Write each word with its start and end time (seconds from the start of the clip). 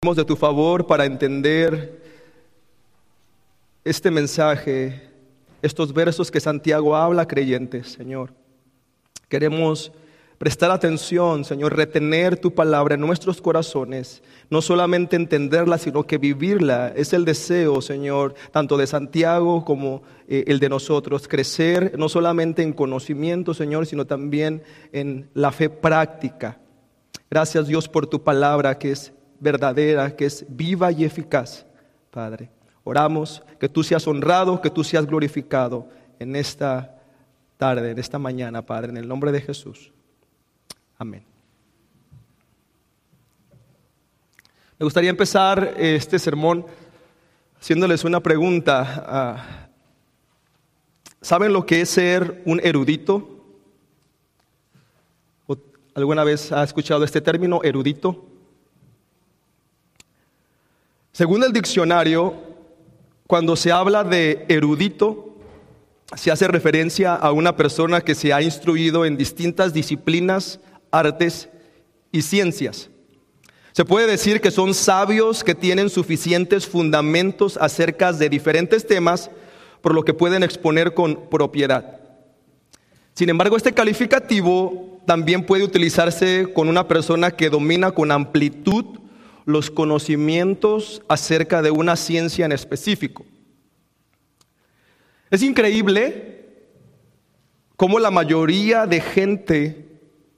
de 0.00 0.24
tu 0.24 0.36
favor 0.36 0.86
para 0.86 1.06
entender 1.06 2.00
este 3.84 4.12
mensaje, 4.12 5.02
estos 5.60 5.92
versos 5.92 6.30
que 6.30 6.38
Santiago 6.38 6.94
habla, 6.94 7.26
creyentes, 7.26 7.88
Señor. 7.94 8.32
Queremos 9.28 9.90
prestar 10.38 10.70
atención, 10.70 11.44
Señor, 11.44 11.74
retener 11.76 12.38
tu 12.38 12.54
palabra 12.54 12.94
en 12.94 13.00
nuestros 13.00 13.42
corazones, 13.42 14.22
no 14.50 14.62
solamente 14.62 15.16
entenderla, 15.16 15.78
sino 15.78 16.04
que 16.04 16.16
vivirla. 16.16 16.92
Es 16.94 17.12
el 17.12 17.24
deseo, 17.24 17.82
Señor, 17.82 18.34
tanto 18.52 18.76
de 18.76 18.86
Santiago 18.86 19.64
como 19.64 20.02
eh, 20.28 20.44
el 20.46 20.60
de 20.60 20.68
nosotros, 20.68 21.26
crecer 21.26 21.98
no 21.98 22.08
solamente 22.08 22.62
en 22.62 22.72
conocimiento, 22.72 23.52
Señor, 23.52 23.84
sino 23.84 24.06
también 24.06 24.62
en 24.92 25.28
la 25.34 25.50
fe 25.50 25.68
práctica. 25.68 26.60
Gracias, 27.28 27.66
Dios, 27.66 27.88
por 27.88 28.06
tu 28.06 28.22
palabra 28.22 28.78
que 28.78 28.92
es 28.92 29.12
verdadera, 29.40 30.14
que 30.14 30.26
es 30.26 30.44
viva 30.48 30.90
y 30.92 31.04
eficaz, 31.04 31.66
Padre. 32.10 32.50
Oramos 32.84 33.42
que 33.60 33.68
tú 33.68 33.82
seas 33.82 34.06
honrado, 34.06 34.60
que 34.60 34.70
tú 34.70 34.82
seas 34.82 35.06
glorificado 35.06 35.88
en 36.18 36.36
esta 36.36 36.98
tarde, 37.56 37.90
en 37.90 37.98
esta 37.98 38.18
mañana, 38.18 38.62
Padre, 38.62 38.90
en 38.90 38.96
el 38.96 39.06
nombre 39.06 39.32
de 39.32 39.40
Jesús. 39.40 39.92
Amén. 40.96 41.22
Me 44.78 44.84
gustaría 44.84 45.10
empezar 45.10 45.74
este 45.76 46.18
sermón 46.18 46.64
haciéndoles 47.60 48.04
una 48.04 48.20
pregunta. 48.20 49.04
Ah, 49.06 49.68
¿Saben 51.20 51.52
lo 51.52 51.66
que 51.66 51.80
es 51.80 51.90
ser 51.90 52.42
un 52.46 52.60
erudito? 52.62 53.34
¿Alguna 55.94 56.22
vez 56.22 56.52
ha 56.52 56.62
escuchado 56.62 57.02
este 57.02 57.20
término, 57.20 57.60
erudito? 57.64 58.24
Según 61.12 61.42
el 61.42 61.52
diccionario, 61.52 62.34
cuando 63.26 63.56
se 63.56 63.72
habla 63.72 64.04
de 64.04 64.46
erudito, 64.48 65.36
se 66.16 66.30
hace 66.30 66.48
referencia 66.48 67.14
a 67.14 67.32
una 67.32 67.56
persona 67.56 68.00
que 68.00 68.14
se 68.14 68.32
ha 68.32 68.40
instruido 68.40 69.04
en 69.04 69.16
distintas 69.16 69.74
disciplinas, 69.74 70.60
artes 70.90 71.48
y 72.12 72.22
ciencias. 72.22 72.88
Se 73.72 73.84
puede 73.84 74.06
decir 74.06 74.40
que 74.40 74.50
son 74.50 74.74
sabios 74.74 75.44
que 75.44 75.54
tienen 75.54 75.90
suficientes 75.90 76.66
fundamentos 76.66 77.58
acerca 77.60 78.12
de 78.12 78.28
diferentes 78.28 78.86
temas, 78.86 79.30
por 79.82 79.94
lo 79.94 80.04
que 80.04 80.14
pueden 80.14 80.42
exponer 80.42 80.94
con 80.94 81.28
propiedad. 81.28 82.00
Sin 83.14 83.28
embargo, 83.28 83.56
este 83.56 83.74
calificativo 83.74 85.00
también 85.06 85.44
puede 85.44 85.64
utilizarse 85.64 86.52
con 86.54 86.68
una 86.68 86.88
persona 86.88 87.30
que 87.30 87.50
domina 87.50 87.90
con 87.90 88.10
amplitud 88.10 88.84
los 89.48 89.70
conocimientos 89.70 91.00
acerca 91.08 91.62
de 91.62 91.70
una 91.70 91.96
ciencia 91.96 92.44
en 92.44 92.52
específico. 92.52 93.24
Es 95.30 95.42
increíble 95.42 96.44
cómo 97.74 97.98
la 97.98 98.10
mayoría 98.10 98.86
de 98.86 99.00
gente 99.00 99.86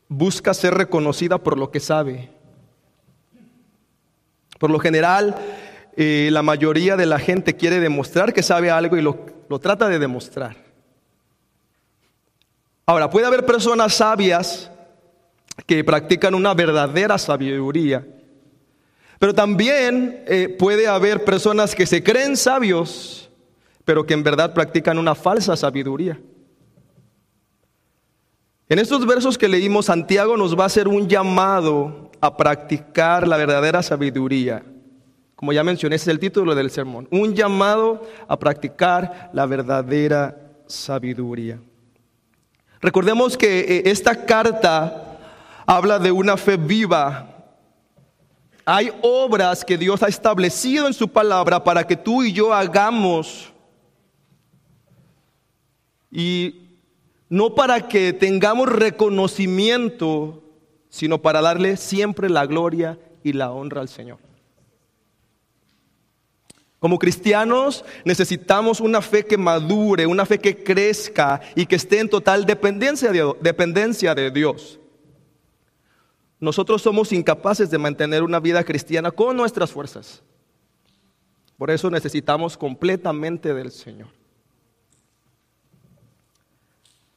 busca 0.06 0.54
ser 0.54 0.74
reconocida 0.74 1.38
por 1.38 1.58
lo 1.58 1.72
que 1.72 1.80
sabe. 1.80 2.30
Por 4.60 4.70
lo 4.70 4.78
general, 4.78 5.34
eh, 5.96 6.28
la 6.30 6.42
mayoría 6.42 6.96
de 6.96 7.06
la 7.06 7.18
gente 7.18 7.56
quiere 7.56 7.80
demostrar 7.80 8.32
que 8.32 8.44
sabe 8.44 8.70
algo 8.70 8.96
y 8.96 9.02
lo, 9.02 9.26
lo 9.48 9.58
trata 9.58 9.88
de 9.88 9.98
demostrar. 9.98 10.56
Ahora, 12.86 13.10
puede 13.10 13.26
haber 13.26 13.44
personas 13.44 13.92
sabias 13.92 14.70
que 15.66 15.82
practican 15.82 16.36
una 16.36 16.54
verdadera 16.54 17.18
sabiduría 17.18 18.06
pero 19.20 19.34
también 19.34 20.24
eh, 20.26 20.48
puede 20.48 20.88
haber 20.88 21.26
personas 21.26 21.74
que 21.74 21.84
se 21.84 22.02
creen 22.02 22.38
sabios, 22.38 23.28
pero 23.84 24.06
que 24.06 24.14
en 24.14 24.22
verdad 24.22 24.54
practican 24.54 24.96
una 24.96 25.14
falsa 25.14 25.54
sabiduría. 25.56 26.18
En 28.70 28.78
estos 28.78 29.06
versos 29.06 29.36
que 29.36 29.46
leímos, 29.46 29.86
Santiago 29.86 30.38
nos 30.38 30.58
va 30.58 30.62
a 30.62 30.68
hacer 30.68 30.88
un 30.88 31.06
llamado 31.06 32.10
a 32.22 32.34
practicar 32.34 33.28
la 33.28 33.36
verdadera 33.36 33.82
sabiduría. 33.82 34.62
Como 35.36 35.52
ya 35.52 35.64
mencioné, 35.64 35.96
ese 35.96 36.04
es 36.04 36.14
el 36.14 36.18
título 36.18 36.54
del 36.54 36.70
sermón. 36.70 37.06
Un 37.10 37.34
llamado 37.34 38.08
a 38.26 38.38
practicar 38.38 39.28
la 39.34 39.44
verdadera 39.44 40.34
sabiduría. 40.66 41.60
Recordemos 42.80 43.36
que 43.36 43.60
eh, 43.60 43.82
esta 43.84 44.24
carta 44.24 45.18
habla 45.66 45.98
de 45.98 46.10
una 46.10 46.38
fe 46.38 46.56
viva 46.56 47.39
hay 48.72 48.92
obras 49.02 49.64
que 49.64 49.76
Dios 49.76 50.00
ha 50.04 50.06
establecido 50.06 50.86
en 50.86 50.94
su 50.94 51.08
palabra 51.08 51.64
para 51.64 51.84
que 51.84 51.96
tú 51.96 52.22
y 52.22 52.32
yo 52.32 52.54
hagamos. 52.54 53.52
Y 56.08 56.68
no 57.28 57.56
para 57.56 57.88
que 57.88 58.12
tengamos 58.12 58.68
reconocimiento, 58.68 60.44
sino 60.88 61.20
para 61.20 61.40
darle 61.40 61.76
siempre 61.76 62.30
la 62.30 62.46
gloria 62.46 62.96
y 63.24 63.32
la 63.32 63.50
honra 63.50 63.80
al 63.80 63.88
Señor. 63.88 64.18
Como 66.78 66.98
cristianos 67.00 67.84
necesitamos 68.04 68.78
una 68.78 69.02
fe 69.02 69.26
que 69.26 69.36
madure, 69.36 70.06
una 70.06 70.24
fe 70.24 70.38
que 70.38 70.62
crezca 70.62 71.40
y 71.56 71.66
que 71.66 71.74
esté 71.74 71.98
en 71.98 72.08
total 72.08 72.46
dependencia 72.46 73.10
de, 73.10 73.34
dependencia 73.40 74.14
de 74.14 74.30
Dios. 74.30 74.78
Nosotros 76.40 76.80
somos 76.80 77.12
incapaces 77.12 77.70
de 77.70 77.76
mantener 77.76 78.22
una 78.22 78.40
vida 78.40 78.64
cristiana 78.64 79.10
con 79.10 79.36
nuestras 79.36 79.70
fuerzas. 79.70 80.22
Por 81.58 81.70
eso 81.70 81.90
necesitamos 81.90 82.56
completamente 82.56 83.52
del 83.52 83.70
Señor. 83.70 84.08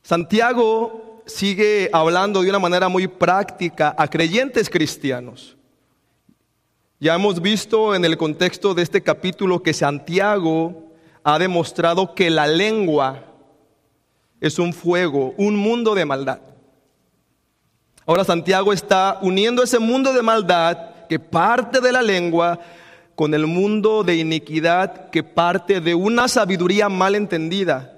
Santiago 0.01 1.23
sigue 1.25 1.89
hablando 1.93 2.41
de 2.41 2.49
una 2.49 2.59
manera 2.59 2.89
muy 2.89 3.07
práctica 3.07 3.95
a 3.97 4.09
creyentes 4.09 4.69
cristianos. 4.69 5.55
Ya 6.99 7.15
hemos 7.15 7.41
visto 7.41 7.95
en 7.95 8.03
el 8.03 8.17
contexto 8.17 8.73
de 8.73 8.83
este 8.83 9.01
capítulo 9.01 9.63
que 9.63 9.73
Santiago 9.73 10.91
ha 11.23 11.39
demostrado 11.39 12.13
que 12.13 12.29
la 12.29 12.47
lengua 12.47 13.23
es 14.41 14.59
un 14.59 14.73
fuego, 14.73 15.33
un 15.37 15.55
mundo 15.55 15.95
de 15.95 16.03
maldad. 16.03 16.41
Ahora 18.05 18.23
Santiago 18.23 18.73
está 18.73 19.19
uniendo 19.21 19.63
ese 19.63 19.79
mundo 19.79 20.13
de 20.13 20.21
maldad 20.21 20.77
que 21.07 21.19
parte 21.19 21.79
de 21.79 21.91
la 21.91 22.01
lengua 22.01 22.59
con 23.15 23.33
el 23.33 23.47
mundo 23.47 24.03
de 24.03 24.15
iniquidad 24.17 25.09
que 25.09 25.23
parte 25.23 25.79
de 25.79 25.95
una 25.95 26.27
sabiduría 26.27 26.89
mal 26.89 27.15
entendida. 27.15 27.97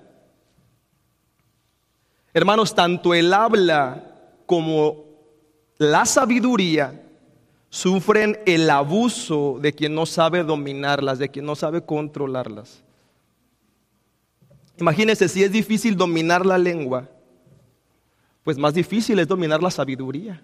Hermanos, 2.33 2.75
tanto 2.75 3.13
el 3.13 3.33
habla 3.33 4.03
como 4.45 5.05
la 5.77 6.05
sabiduría 6.05 7.01
sufren 7.69 8.37
el 8.45 8.69
abuso 8.69 9.57
de 9.59 9.73
quien 9.73 9.95
no 9.95 10.05
sabe 10.05 10.43
dominarlas, 10.43 11.17
de 11.17 11.29
quien 11.29 11.45
no 11.45 11.55
sabe 11.55 11.81
controlarlas. 11.81 12.83
Imagínense 14.77 15.29
si 15.29 15.43
es 15.43 15.51
difícil 15.51 15.95
dominar 15.95 16.45
la 16.45 16.57
lengua 16.57 17.09
pues 18.45 18.59
más 18.59 18.75
difícil 18.75 19.17
es 19.17 19.27
dominar 19.27 19.63
la 19.63 19.71
sabiduría. 19.71 20.39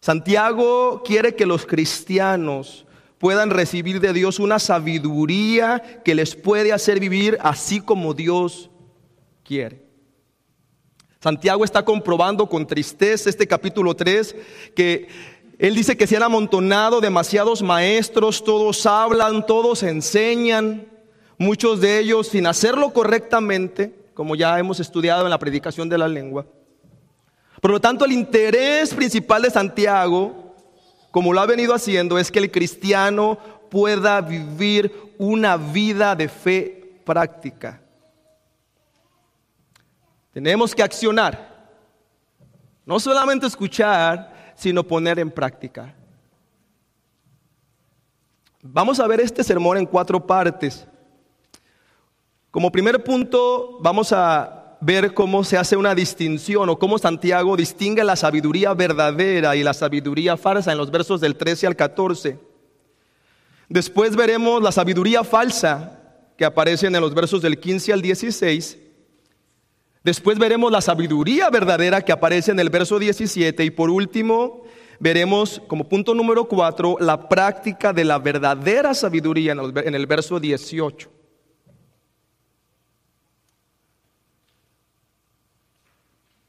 Santiago 0.00 1.02
quiere 1.04 1.36
que 1.36 1.44
los 1.44 1.66
cristianos 1.66 2.86
puedan 3.18 3.50
recibir 3.50 4.00
de 4.00 4.14
Dios 4.14 4.38
una 4.38 4.58
sabiduría 4.58 6.00
que 6.02 6.14
les 6.14 6.34
puede 6.34 6.72
hacer 6.72 6.98
vivir 6.98 7.36
así 7.42 7.82
como 7.82 8.14
Dios 8.14 8.70
quiere. 9.44 9.84
Santiago 11.20 11.62
está 11.62 11.84
comprobando 11.84 12.48
con 12.48 12.66
tristeza 12.66 13.28
este 13.28 13.46
capítulo 13.46 13.94
3 13.94 14.34
que 14.74 15.08
él 15.58 15.74
dice 15.74 15.94
que 15.98 16.06
se 16.06 16.16
han 16.16 16.22
amontonado 16.22 17.02
demasiados 17.02 17.60
maestros, 17.62 18.42
todos 18.42 18.86
hablan, 18.86 19.44
todos 19.44 19.82
enseñan, 19.82 20.86
muchos 21.36 21.82
de 21.82 21.98
ellos 21.98 22.28
sin 22.28 22.46
hacerlo 22.46 22.94
correctamente 22.94 24.03
como 24.14 24.36
ya 24.36 24.58
hemos 24.58 24.80
estudiado 24.80 25.24
en 25.24 25.30
la 25.30 25.38
predicación 25.38 25.88
de 25.88 25.98
la 25.98 26.08
lengua. 26.08 26.46
Por 27.60 27.70
lo 27.70 27.80
tanto, 27.80 28.04
el 28.04 28.12
interés 28.12 28.94
principal 28.94 29.42
de 29.42 29.50
Santiago, 29.50 30.54
como 31.10 31.32
lo 31.32 31.40
ha 31.40 31.46
venido 31.46 31.74
haciendo, 31.74 32.18
es 32.18 32.30
que 32.30 32.38
el 32.38 32.50
cristiano 32.50 33.38
pueda 33.70 34.20
vivir 34.20 35.14
una 35.18 35.56
vida 35.56 36.14
de 36.14 36.28
fe 36.28 37.00
práctica. 37.04 37.80
Tenemos 40.32 40.74
que 40.74 40.82
accionar, 40.82 41.68
no 42.84 42.98
solamente 42.98 43.46
escuchar, 43.46 44.52
sino 44.56 44.84
poner 44.84 45.18
en 45.18 45.30
práctica. 45.30 45.94
Vamos 48.62 48.98
a 48.98 49.06
ver 49.06 49.20
este 49.20 49.44
sermón 49.44 49.78
en 49.78 49.86
cuatro 49.86 50.24
partes. 50.24 50.86
Como 52.54 52.70
primer 52.70 53.02
punto, 53.02 53.78
vamos 53.80 54.12
a 54.12 54.76
ver 54.80 55.12
cómo 55.12 55.42
se 55.42 55.56
hace 55.56 55.76
una 55.76 55.92
distinción 55.92 56.68
o 56.68 56.78
cómo 56.78 56.98
Santiago 56.98 57.56
distingue 57.56 58.04
la 58.04 58.14
sabiduría 58.14 58.72
verdadera 58.74 59.56
y 59.56 59.64
la 59.64 59.74
sabiduría 59.74 60.36
falsa 60.36 60.70
en 60.70 60.78
los 60.78 60.92
versos 60.92 61.20
del 61.20 61.34
13 61.34 61.66
al 61.66 61.74
14. 61.74 62.38
Después 63.68 64.14
veremos 64.14 64.62
la 64.62 64.70
sabiduría 64.70 65.24
falsa 65.24 66.00
que 66.38 66.44
aparece 66.44 66.86
en 66.86 66.92
los 66.92 67.12
versos 67.12 67.42
del 67.42 67.58
15 67.58 67.92
al 67.92 68.02
16. 68.02 68.78
Después 70.04 70.38
veremos 70.38 70.70
la 70.70 70.80
sabiduría 70.80 71.50
verdadera 71.50 72.02
que 72.02 72.12
aparece 72.12 72.52
en 72.52 72.60
el 72.60 72.70
verso 72.70 73.00
17 73.00 73.64
y 73.64 73.70
por 73.70 73.90
último 73.90 74.62
veremos 75.00 75.60
como 75.66 75.88
punto 75.88 76.14
número 76.14 76.44
4 76.44 76.98
la 77.00 77.28
práctica 77.28 77.92
de 77.92 78.04
la 78.04 78.20
verdadera 78.20 78.94
sabiduría 78.94 79.56
en 79.84 79.94
el 79.96 80.06
verso 80.06 80.38
18. 80.38 81.23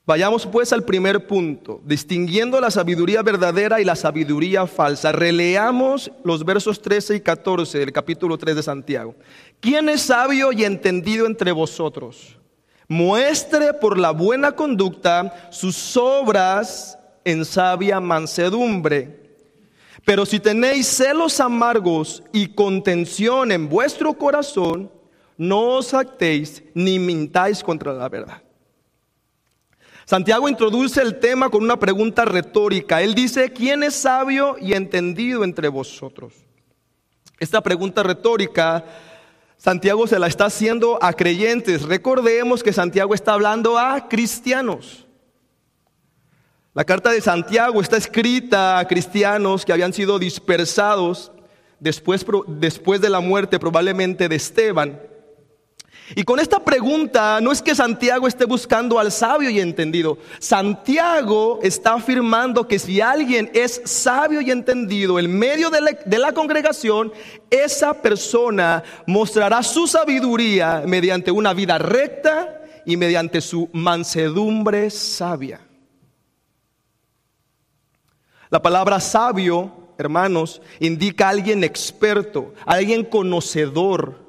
Vayamos 0.08 0.46
pues 0.46 0.72
al 0.72 0.84
primer 0.84 1.26
punto, 1.26 1.82
distinguiendo 1.84 2.62
la 2.62 2.70
sabiduría 2.70 3.24
verdadera 3.24 3.82
y 3.82 3.86
la 3.86 3.96
sabiduría 3.96 4.68
falsa. 4.68 5.12
Releamos 5.12 6.12
los 6.24 6.46
versos 6.46 6.80
13 6.80 7.16
y 7.16 7.22
14 7.22 7.80
del 7.80 7.92
capítulo 7.92 8.38
3 8.38 8.56
de 8.56 8.64
Santiago. 8.64 9.16
¿Quién 9.60 9.90
es 9.90 10.02
sabio 10.02 10.52
y 10.52 10.64
entendido 10.64 11.26
entre 11.26 11.52
vosotros? 11.52 12.38
Muestre 12.88 13.74
por 13.74 13.98
la 13.98 14.12
buena 14.12 14.52
conducta 14.52 15.50
sus 15.50 15.98
obras 15.98 17.00
en 17.24 17.44
sabia 17.44 18.00
mansedumbre. 18.00 19.26
Pero 20.06 20.24
si 20.28 20.40
tenéis 20.40 20.86
celos 20.86 21.40
amargos 21.40 22.22
y 22.32 22.50
contención 22.50 23.52
en 23.52 23.68
vuestro 23.68 24.14
corazón, 24.14 24.92
no 25.36 25.78
os 25.78 25.96
actéis 25.96 26.64
ni 26.76 27.00
mintáis 27.00 27.64
contra 27.64 27.92
la 27.92 28.08
verdad. 28.08 28.45
Santiago 30.06 30.48
introduce 30.48 31.02
el 31.02 31.20
tema 31.20 31.50
con 31.50 31.64
una 31.64 31.80
pregunta 31.80 32.26
retórica. 32.26 33.02
Él 33.02 33.16
dice, 33.16 33.52
¿quién 33.52 33.82
es 33.82 33.96
sabio 33.96 34.56
y 34.62 34.74
entendido 34.74 35.44
entre 35.44 35.68
vosotros? 35.68 36.34
Esta 37.40 37.62
pregunta 37.62 38.04
retórica, 38.04 38.86
Santiago 39.58 40.06
se 40.06 40.20
la 40.20 40.28
está 40.28 40.46
haciendo 40.46 41.00
a 41.02 41.14
creyentes. 41.14 41.82
Recordemos 41.82 42.62
que 42.62 42.72
Santiago 42.72 43.16
está 43.16 43.34
hablando 43.34 43.80
a 43.80 44.08
cristianos. 44.08 45.08
La 46.76 46.84
carta 46.84 47.10
de 47.10 47.22
Santiago 47.22 47.82
está 47.82 47.98
escrita 47.98 48.78
a 48.78 48.88
cristianos 48.88 49.66
que 49.66 49.74
habían 49.74 49.94
sido 49.94 50.20
dispersados 50.20 51.32
después, 51.80 52.24
después 52.48 53.02
de 53.02 53.10
la 53.10 53.22
muerte 53.22 53.58
probablemente 53.58 54.30
de 54.30 54.36
Esteban. 54.36 55.02
Y 56.14 56.24
con 56.24 56.40
esta 56.40 56.64
pregunta 56.64 57.40
no 57.42 57.52
es 57.52 57.64
que 57.64 57.74
Santiago 57.74 58.28
esté 58.28 58.46
buscando 58.46 59.00
al 59.00 59.12
sabio 59.12 59.50
y 59.50 59.60
entendido. 59.60 60.20
Santiago 60.38 61.60
está 61.64 61.94
afirmando 61.94 62.68
que 62.68 62.78
si 62.78 63.02
alguien 63.02 63.50
es 63.56 63.82
sabio 63.86 64.42
y 64.42 64.52
entendido 64.52 65.18
en 65.18 65.36
medio 65.36 65.72
de 65.72 65.82
la, 65.82 65.92
de 66.06 66.20
la, 66.20 66.32
congregación, 66.34 67.12
esa 67.50 68.02
persona 68.02 68.84
mostrará 69.08 69.64
su 69.64 69.88
sabiduría 69.88 70.84
mediante 70.86 71.32
una 71.32 71.54
vida 71.54 71.80
recta 71.80 72.62
y 72.86 72.98
mediante 72.98 73.42
su 73.42 73.68
mansedumbre 73.74 74.92
sabia. 74.92 75.62
La 78.52 78.62
palabra 78.62 79.00
sabio, 79.00 79.90
hermanos, 79.98 80.62
indica 80.80 81.26
a 81.26 81.30
alguien 81.30 81.64
experto, 81.64 82.54
a 82.64 82.74
alguien 82.74 83.04
conocedor 83.04 84.25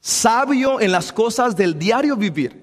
sabio 0.00 0.80
en 0.80 0.92
las 0.92 1.12
cosas 1.12 1.54
del 1.54 1.78
diario 1.78 2.16
vivir. 2.16 2.60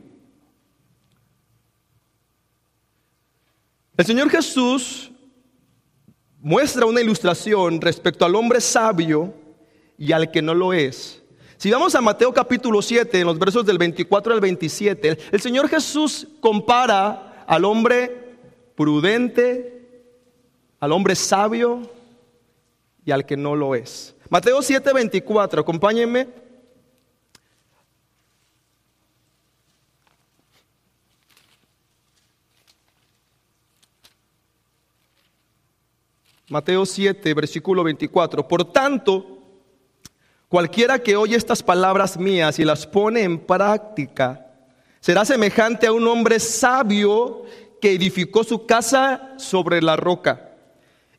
El 3.95 4.05
Señor 4.05 4.29
Jesús 4.29 5.11
muestra 6.39 6.85
una 6.85 7.01
ilustración 7.01 7.81
respecto 7.81 8.25
al 8.25 8.35
hombre 8.35 8.61
sabio 8.61 9.33
y 9.97 10.11
al 10.11 10.29
que 10.31 10.41
no 10.41 10.53
lo 10.53 10.73
es. 10.73 11.23
Si 11.57 11.71
vamos 11.71 11.95
a 11.95 12.01
Mateo 12.01 12.31
capítulo 12.31 12.83
7, 12.83 13.19
en 13.19 13.25
los 13.25 13.39
versos 13.39 13.65
del 13.65 13.79
24 13.79 14.33
al 14.33 14.39
27, 14.39 15.17
el 15.31 15.41
Señor 15.41 15.67
Jesús 15.67 16.27
compara 16.39 17.43
al 17.47 17.65
hombre 17.65 18.37
prudente, 18.75 20.13
al 20.79 20.91
hombre 20.91 21.15
sabio 21.15 21.89
y 23.03 23.09
al 23.09 23.25
que 23.25 23.35
no 23.35 23.55
lo 23.55 23.73
es. 23.73 24.15
Mateo 24.29 24.61
7, 24.61 24.93
24, 24.93 25.61
acompáñenme. 25.61 26.27
Mateo 36.49 36.85
7, 36.85 37.33
versículo 37.33 37.83
24. 37.83 38.47
Por 38.47 38.71
tanto, 38.71 39.39
cualquiera 40.47 40.99
que 40.99 41.17
oye 41.17 41.35
estas 41.35 41.61
palabras 41.61 42.17
mías 42.17 42.57
y 42.57 42.63
las 42.63 42.87
pone 42.87 43.23
en 43.23 43.39
práctica, 43.39 44.47
será 45.01 45.25
semejante 45.25 45.87
a 45.87 45.91
un 45.91 46.07
hombre 46.07 46.39
sabio 46.39 47.43
que 47.81 47.91
edificó 47.91 48.45
su 48.45 48.65
casa 48.65 49.33
sobre 49.37 49.81
la 49.81 49.97
roca. 49.97 50.51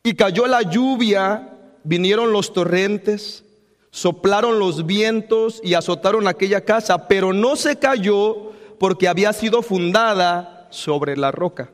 Y 0.01 0.15
cayó 0.15 0.47
la 0.47 0.63
lluvia, 0.63 1.49
vinieron 1.83 2.31
los 2.31 2.51
torrentes, 2.51 3.45
soplaron 3.91 4.57
los 4.57 4.87
vientos 4.87 5.61
y 5.63 5.75
azotaron 5.75 6.27
aquella 6.27 6.61
casa, 6.61 7.07
pero 7.07 7.33
no 7.33 7.55
se 7.55 7.77
cayó 7.77 8.51
porque 8.79 9.07
había 9.07 9.31
sido 9.33 9.61
fundada 9.61 10.67
sobre 10.71 11.15
la 11.17 11.31
roca. 11.31 11.69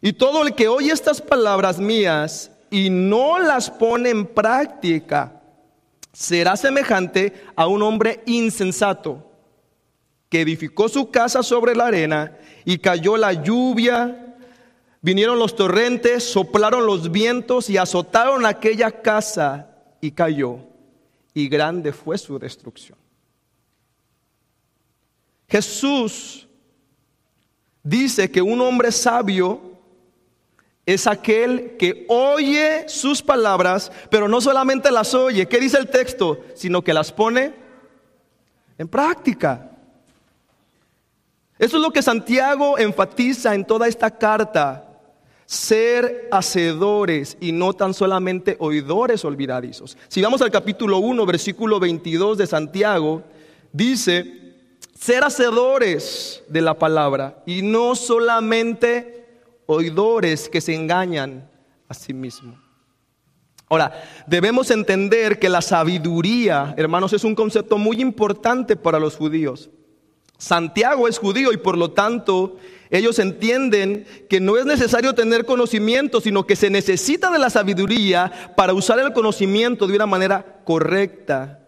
Y 0.00 0.12
todo 0.12 0.46
el 0.46 0.54
que 0.54 0.68
oye 0.68 0.92
estas 0.92 1.20
palabras 1.20 1.78
mías 1.78 2.50
y 2.70 2.90
no 2.90 3.38
las 3.38 3.70
pone 3.70 4.10
en 4.10 4.26
práctica, 4.26 5.40
será 6.12 6.56
semejante 6.56 7.44
a 7.56 7.66
un 7.66 7.82
hombre 7.82 8.22
insensato 8.26 9.24
que 10.28 10.42
edificó 10.42 10.88
su 10.88 11.10
casa 11.10 11.42
sobre 11.42 11.74
la 11.74 11.86
arena 11.86 12.36
y 12.64 12.78
cayó 12.78 13.16
la 13.16 13.32
lluvia, 13.32 14.36
vinieron 15.00 15.38
los 15.38 15.56
torrentes, 15.56 16.24
soplaron 16.24 16.86
los 16.86 17.10
vientos 17.10 17.70
y 17.70 17.76
azotaron 17.76 18.44
aquella 18.46 18.90
casa 18.90 19.70
y 20.00 20.10
cayó, 20.10 20.58
y 21.34 21.48
grande 21.48 21.92
fue 21.92 22.18
su 22.18 22.38
destrucción. 22.38 22.98
Jesús 25.48 26.46
dice 27.82 28.30
que 28.30 28.42
un 28.42 28.60
hombre 28.60 28.92
sabio 28.92 29.67
es 30.88 31.06
aquel 31.06 31.76
que 31.78 32.06
oye 32.08 32.88
sus 32.88 33.20
palabras, 33.20 33.92
pero 34.08 34.26
no 34.26 34.40
solamente 34.40 34.90
las 34.90 35.12
oye, 35.12 35.46
¿qué 35.46 35.60
dice 35.60 35.76
el 35.76 35.88
texto? 35.88 36.40
Sino 36.54 36.82
que 36.82 36.94
las 36.94 37.12
pone 37.12 37.52
en 38.78 38.88
práctica. 38.88 39.70
Eso 41.58 41.76
es 41.76 41.82
lo 41.82 41.90
que 41.90 42.00
Santiago 42.00 42.78
enfatiza 42.78 43.54
en 43.54 43.66
toda 43.66 43.86
esta 43.86 44.10
carta. 44.10 44.98
Ser 45.44 46.26
hacedores 46.32 47.36
y 47.38 47.52
no 47.52 47.74
tan 47.74 47.92
solamente 47.92 48.56
oidores 48.58 49.26
olvidadizos. 49.26 49.94
Si 50.08 50.22
vamos 50.22 50.40
al 50.40 50.50
capítulo 50.50 51.00
1, 51.00 51.26
versículo 51.26 51.78
22 51.80 52.38
de 52.38 52.46
Santiago, 52.46 53.24
dice, 53.74 54.54
ser 54.98 55.22
hacedores 55.22 56.42
de 56.48 56.62
la 56.62 56.78
palabra 56.78 57.42
y 57.44 57.60
no 57.60 57.94
solamente 57.94 59.17
oidores 59.68 60.48
que 60.48 60.62
se 60.62 60.74
engañan 60.74 61.48
a 61.88 61.94
sí 61.94 62.14
mismos. 62.14 62.56
Ahora, 63.68 64.02
debemos 64.26 64.70
entender 64.70 65.38
que 65.38 65.50
la 65.50 65.60
sabiduría, 65.60 66.74
hermanos, 66.78 67.12
es 67.12 67.22
un 67.22 67.34
concepto 67.34 67.76
muy 67.76 68.00
importante 68.00 68.76
para 68.76 68.98
los 68.98 69.16
judíos. 69.16 69.68
Santiago 70.38 71.06
es 71.06 71.18
judío 71.18 71.52
y 71.52 71.58
por 71.58 71.76
lo 71.76 71.90
tanto 71.90 72.56
ellos 72.88 73.18
entienden 73.18 74.06
que 74.30 74.40
no 74.40 74.56
es 74.56 74.64
necesario 74.64 75.14
tener 75.14 75.44
conocimiento, 75.44 76.22
sino 76.22 76.46
que 76.46 76.56
se 76.56 76.70
necesita 76.70 77.30
de 77.30 77.38
la 77.38 77.50
sabiduría 77.50 78.54
para 78.56 78.72
usar 78.72 78.98
el 79.00 79.12
conocimiento 79.12 79.86
de 79.86 79.96
una 79.96 80.06
manera 80.06 80.62
correcta. 80.64 81.60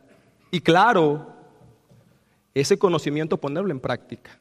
Y 0.50 0.61
claro, 0.61 1.35
ese 2.54 2.78
conocimiento 2.78 3.37
ponerlo 3.37 3.73
en 3.73 3.80
práctica. 3.80 4.40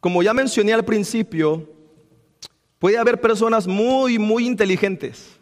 Como 0.00 0.22
ya 0.22 0.32
mencioné 0.32 0.72
al 0.72 0.84
principio, 0.84 1.68
puede 2.78 2.98
haber 2.98 3.20
personas 3.20 3.66
muy, 3.66 4.18
muy 4.18 4.46
inteligentes. 4.46 5.38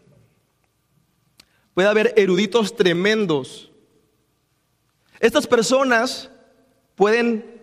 Puede 1.75 1.89
haber 1.89 2.13
eruditos 2.17 2.75
tremendos. 2.75 3.71
Estas 5.21 5.47
personas 5.47 6.29
pueden 6.97 7.59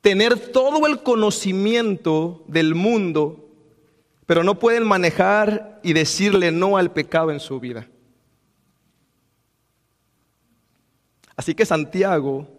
tener 0.00 0.38
todo 0.52 0.86
el 0.86 1.02
conocimiento 1.02 2.44
del 2.46 2.76
mundo, 2.76 3.50
pero 4.24 4.44
no 4.44 4.60
pueden 4.60 4.86
manejar 4.86 5.80
y 5.82 5.92
decirle 5.92 6.52
no 6.52 6.76
al 6.76 6.92
pecado 6.92 7.32
en 7.32 7.40
su 7.40 7.58
vida. 7.58 7.88
Así 11.34 11.54
que 11.54 11.66
Santiago 11.66 12.57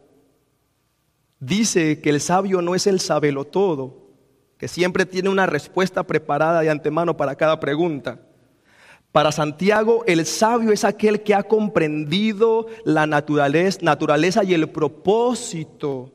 dice 1.39 2.01
que 2.01 2.09
el 2.09 2.21
sabio 2.21 2.61
no 2.61 2.75
es 2.75 2.87
el 2.87 2.99
sabelo 2.99 3.45
todo, 3.45 4.09
que 4.57 4.67
siempre 4.67 5.05
tiene 5.05 5.29
una 5.29 5.45
respuesta 5.45 6.03
preparada 6.03 6.61
de 6.61 6.69
antemano 6.69 7.15
para 7.15 7.35
cada 7.35 7.59
pregunta. 7.59 8.19
Para 9.11 9.31
Santiago, 9.31 10.03
el 10.05 10.25
sabio 10.25 10.71
es 10.71 10.83
aquel 10.83 11.23
que 11.23 11.33
ha 11.33 11.43
comprendido 11.43 12.67
la 12.83 13.07
naturaleza, 13.07 13.79
naturaleza 13.81 14.43
y 14.43 14.53
el 14.53 14.69
propósito 14.69 16.13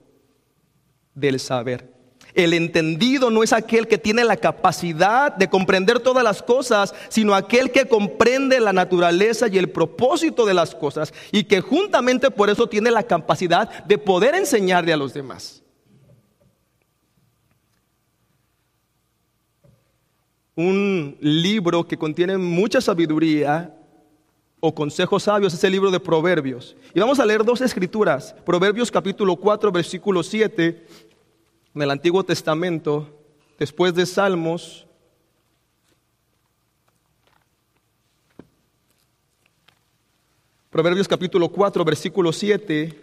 del 1.15 1.41
saber. 1.41 1.94
El 2.35 2.53
entendido 2.53 3.31
no 3.31 3.45
es 3.45 3.53
aquel 3.53 3.87
que 3.87 3.97
tiene 3.97 4.25
la 4.25 4.37
capacidad 4.37 5.35
de 5.35 5.49
comprender 5.49 6.01
todas 6.01 6.25
las 6.25 6.43
cosas, 6.43 6.93
sino 7.09 7.33
aquel 7.33 7.71
que 7.71 7.87
comprende 7.87 8.59
la 8.59 8.73
naturaleza 8.73 9.47
y 9.47 9.57
el 9.57 9.71
propósito 9.71 10.45
de 10.45 10.55
las 10.55 10.75
cosas 10.75 11.15
y 11.31 11.45
que 11.45 11.61
juntamente 11.61 12.33
por 12.33 12.51
eso 12.51 12.67
tiene 12.67 12.91
la 12.91 13.05
capacidad 13.05 13.85
de 13.85 13.99
poder 13.99 14.35
enseñarle 14.35 14.93
a 14.93 14.97
los 14.97 15.15
demás. 15.15 15.63
Un 20.57 21.17
libro 21.21 21.87
que 21.87 21.97
contiene 21.97 22.37
mucha 22.37 22.81
sabiduría 22.81 23.77
o 24.67 24.75
consejos 24.75 25.25
sabios 25.25 25.53
es 25.53 25.63
el 25.63 25.73
libro 25.73 25.91
de 25.91 26.01
Proverbios. 26.01 26.75
Y 26.95 27.01
vamos 27.01 27.21
a 27.21 27.27
leer 27.27 27.45
dos 27.45 27.61
escrituras. 27.61 28.35
Proverbios 28.47 28.91
capítulo 28.91 29.37
4, 29.37 29.71
versículo 29.71 30.23
7 30.23 30.87
en 31.75 31.83
el 31.83 31.91
Antiguo 31.91 32.25
Testamento, 32.25 33.09
después 33.59 33.95
de 33.95 34.07
Salmos, 34.07 34.87
Proverbios 40.71 41.07
capítulo 41.07 41.49
4, 41.49 41.85
versículo 41.85 42.33
7. 42.33 43.01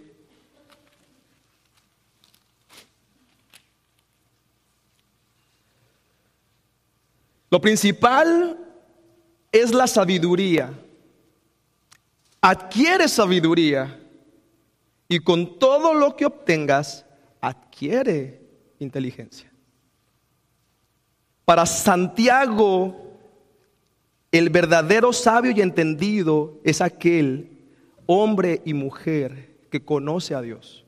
Lo 7.49 7.61
principal 7.61 8.57
es 9.53 9.73
la 9.73 9.87
sabiduría. 9.87 10.73
Adquiere 12.41 13.07
sabiduría 13.07 13.97
y 15.07 15.19
con 15.19 15.57
todo 15.57 15.93
lo 15.93 16.17
que 16.17 16.25
obtengas, 16.25 17.05
adquiere 17.39 18.40
inteligencia. 18.83 19.51
Para 21.45 21.65
Santiago, 21.65 22.95
el 24.31 24.49
verdadero 24.49 25.11
sabio 25.11 25.51
y 25.51 25.61
entendido 25.61 26.59
es 26.63 26.81
aquel 26.81 27.49
hombre 28.05 28.61
y 28.65 28.73
mujer 28.73 29.57
que 29.69 29.83
conoce 29.83 30.35
a 30.35 30.41
Dios. 30.41 30.85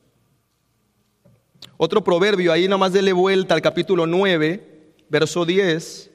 Otro 1.76 2.04
proverbio, 2.04 2.52
ahí 2.52 2.68
nomás 2.68 2.92
dele 2.92 3.12
vuelta 3.12 3.54
al 3.54 3.62
capítulo 3.62 4.06
9, 4.06 4.94
verso 5.08 5.44
10. 5.44 6.10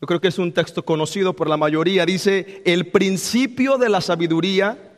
Yo 0.00 0.06
creo 0.06 0.20
que 0.20 0.28
es 0.28 0.38
un 0.38 0.52
texto 0.52 0.84
conocido 0.84 1.34
por 1.34 1.48
la 1.48 1.56
mayoría. 1.56 2.04
Dice, 2.04 2.62
el 2.64 2.88
principio 2.88 3.78
de 3.78 3.88
la 3.88 4.00
sabiduría 4.00 4.92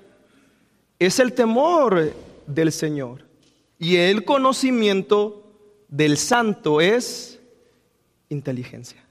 es 0.99 1.21
el 1.21 1.33
temor 1.33 2.13
del 2.47 2.73
Señor. 2.73 3.25
Y 3.79 3.97
el 3.97 4.25
conocimiento 4.25 5.43
del 5.88 6.17
santo 6.17 6.81
es 6.81 7.41
inteligencia. 8.29 9.05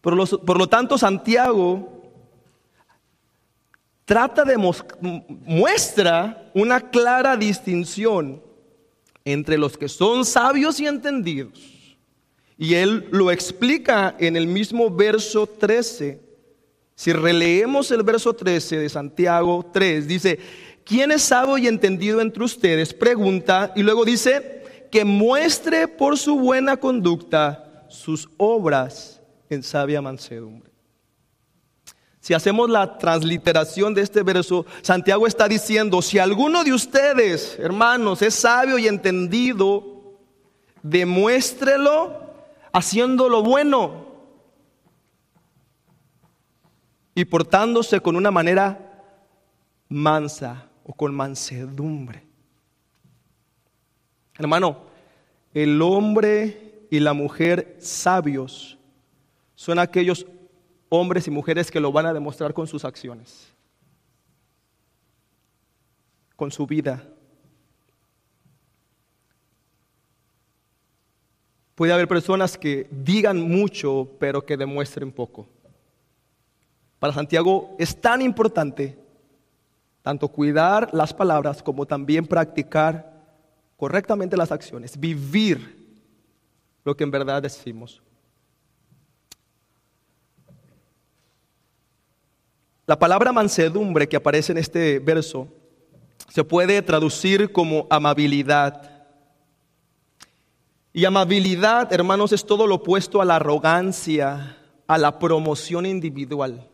Por 0.00 0.14
lo, 0.14 0.26
por 0.26 0.58
lo 0.58 0.68
tanto, 0.68 0.96
Santiago 0.96 1.98
trata 4.04 4.44
de 4.44 4.56
muestra 5.44 6.50
una 6.54 6.80
clara 6.80 7.36
distinción 7.36 8.42
entre 9.24 9.58
los 9.58 9.76
que 9.76 9.88
son 9.88 10.24
sabios 10.24 10.80
y 10.80 10.86
entendidos. 10.86 11.78
Y 12.56 12.74
él 12.74 13.06
lo 13.10 13.30
explica 13.30 14.16
en 14.18 14.36
el 14.36 14.46
mismo 14.46 14.90
verso 14.90 15.46
13. 15.46 16.20
Si 16.94 17.12
releemos 17.12 17.90
el 17.90 18.02
verso 18.02 18.32
13 18.32 18.78
de 18.78 18.88
Santiago 18.88 19.70
3, 19.72 20.08
dice, 20.08 20.38
¿quién 20.88 21.12
es 21.12 21.22
sabio 21.22 21.58
y 21.58 21.68
entendido 21.68 22.20
entre 22.20 22.42
ustedes? 22.42 22.94
Pregunta 22.94 23.72
y 23.76 23.82
luego 23.82 24.04
dice, 24.04 24.86
que 24.90 25.04
muestre 25.04 25.86
por 25.86 26.16
su 26.18 26.38
buena 26.38 26.78
conducta 26.78 27.84
sus 27.88 28.28
obras 28.38 29.20
en 29.50 29.62
sabia 29.62 30.00
mansedumbre. 30.00 30.72
Si 32.20 32.34
hacemos 32.34 32.68
la 32.68 32.98
transliteración 32.98 33.94
de 33.94 34.02
este 34.02 34.22
verso, 34.22 34.66
Santiago 34.82 35.26
está 35.26 35.48
diciendo, 35.48 36.02
si 36.02 36.18
alguno 36.18 36.64
de 36.64 36.72
ustedes, 36.72 37.58
hermanos, 37.58 38.20
es 38.22 38.34
sabio 38.34 38.78
y 38.78 38.88
entendido, 38.88 40.18
demuéstrelo 40.82 42.34
haciendo 42.72 43.28
lo 43.28 43.42
bueno 43.42 44.06
y 47.14 47.24
portándose 47.24 48.00
con 48.00 48.16
una 48.16 48.30
manera 48.30 49.04
mansa 49.88 50.67
o 50.88 50.94
con 50.94 51.14
mansedumbre. 51.14 52.24
Hermano, 54.38 54.78
el 55.52 55.80
hombre 55.82 56.86
y 56.90 56.98
la 56.98 57.12
mujer 57.12 57.76
sabios 57.78 58.78
son 59.54 59.78
aquellos 59.78 60.26
hombres 60.88 61.28
y 61.28 61.30
mujeres 61.30 61.70
que 61.70 61.78
lo 61.78 61.92
van 61.92 62.06
a 62.06 62.14
demostrar 62.14 62.54
con 62.54 62.66
sus 62.66 62.86
acciones, 62.86 63.52
con 66.34 66.50
su 66.50 66.66
vida. 66.66 67.06
Puede 71.74 71.92
haber 71.92 72.08
personas 72.08 72.56
que 72.56 72.88
digan 72.90 73.38
mucho, 73.38 74.08
pero 74.18 74.46
que 74.46 74.56
demuestren 74.56 75.12
poco. 75.12 75.46
Para 76.98 77.12
Santiago 77.12 77.76
es 77.78 78.00
tan 78.00 78.22
importante 78.22 79.07
tanto 80.08 80.28
cuidar 80.28 80.88
las 80.94 81.12
palabras 81.12 81.62
como 81.62 81.84
también 81.84 82.26
practicar 82.26 83.12
correctamente 83.76 84.38
las 84.38 84.50
acciones, 84.50 84.98
vivir 84.98 86.00
lo 86.82 86.96
que 86.96 87.04
en 87.04 87.10
verdad 87.10 87.42
decimos. 87.42 88.00
La 92.86 92.98
palabra 92.98 93.32
mansedumbre 93.32 94.08
que 94.08 94.16
aparece 94.16 94.52
en 94.52 94.56
este 94.56 94.98
verso 94.98 95.46
se 96.30 96.42
puede 96.42 96.80
traducir 96.80 97.52
como 97.52 97.86
amabilidad. 97.90 98.90
Y 100.94 101.04
amabilidad, 101.04 101.92
hermanos, 101.92 102.32
es 102.32 102.46
todo 102.46 102.66
lo 102.66 102.76
opuesto 102.76 103.20
a 103.20 103.26
la 103.26 103.36
arrogancia, 103.36 104.56
a 104.86 104.96
la 104.96 105.18
promoción 105.18 105.84
individual. 105.84 106.66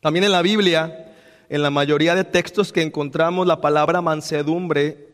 También 0.00 0.24
en 0.24 0.32
la 0.32 0.40
Biblia 0.40 1.04
en 1.48 1.62
la 1.62 1.70
mayoría 1.70 2.14
de 2.14 2.24
textos 2.24 2.72
que 2.72 2.82
encontramos 2.82 3.46
la 3.46 3.60
palabra 3.60 4.02
mansedumbre, 4.02 5.08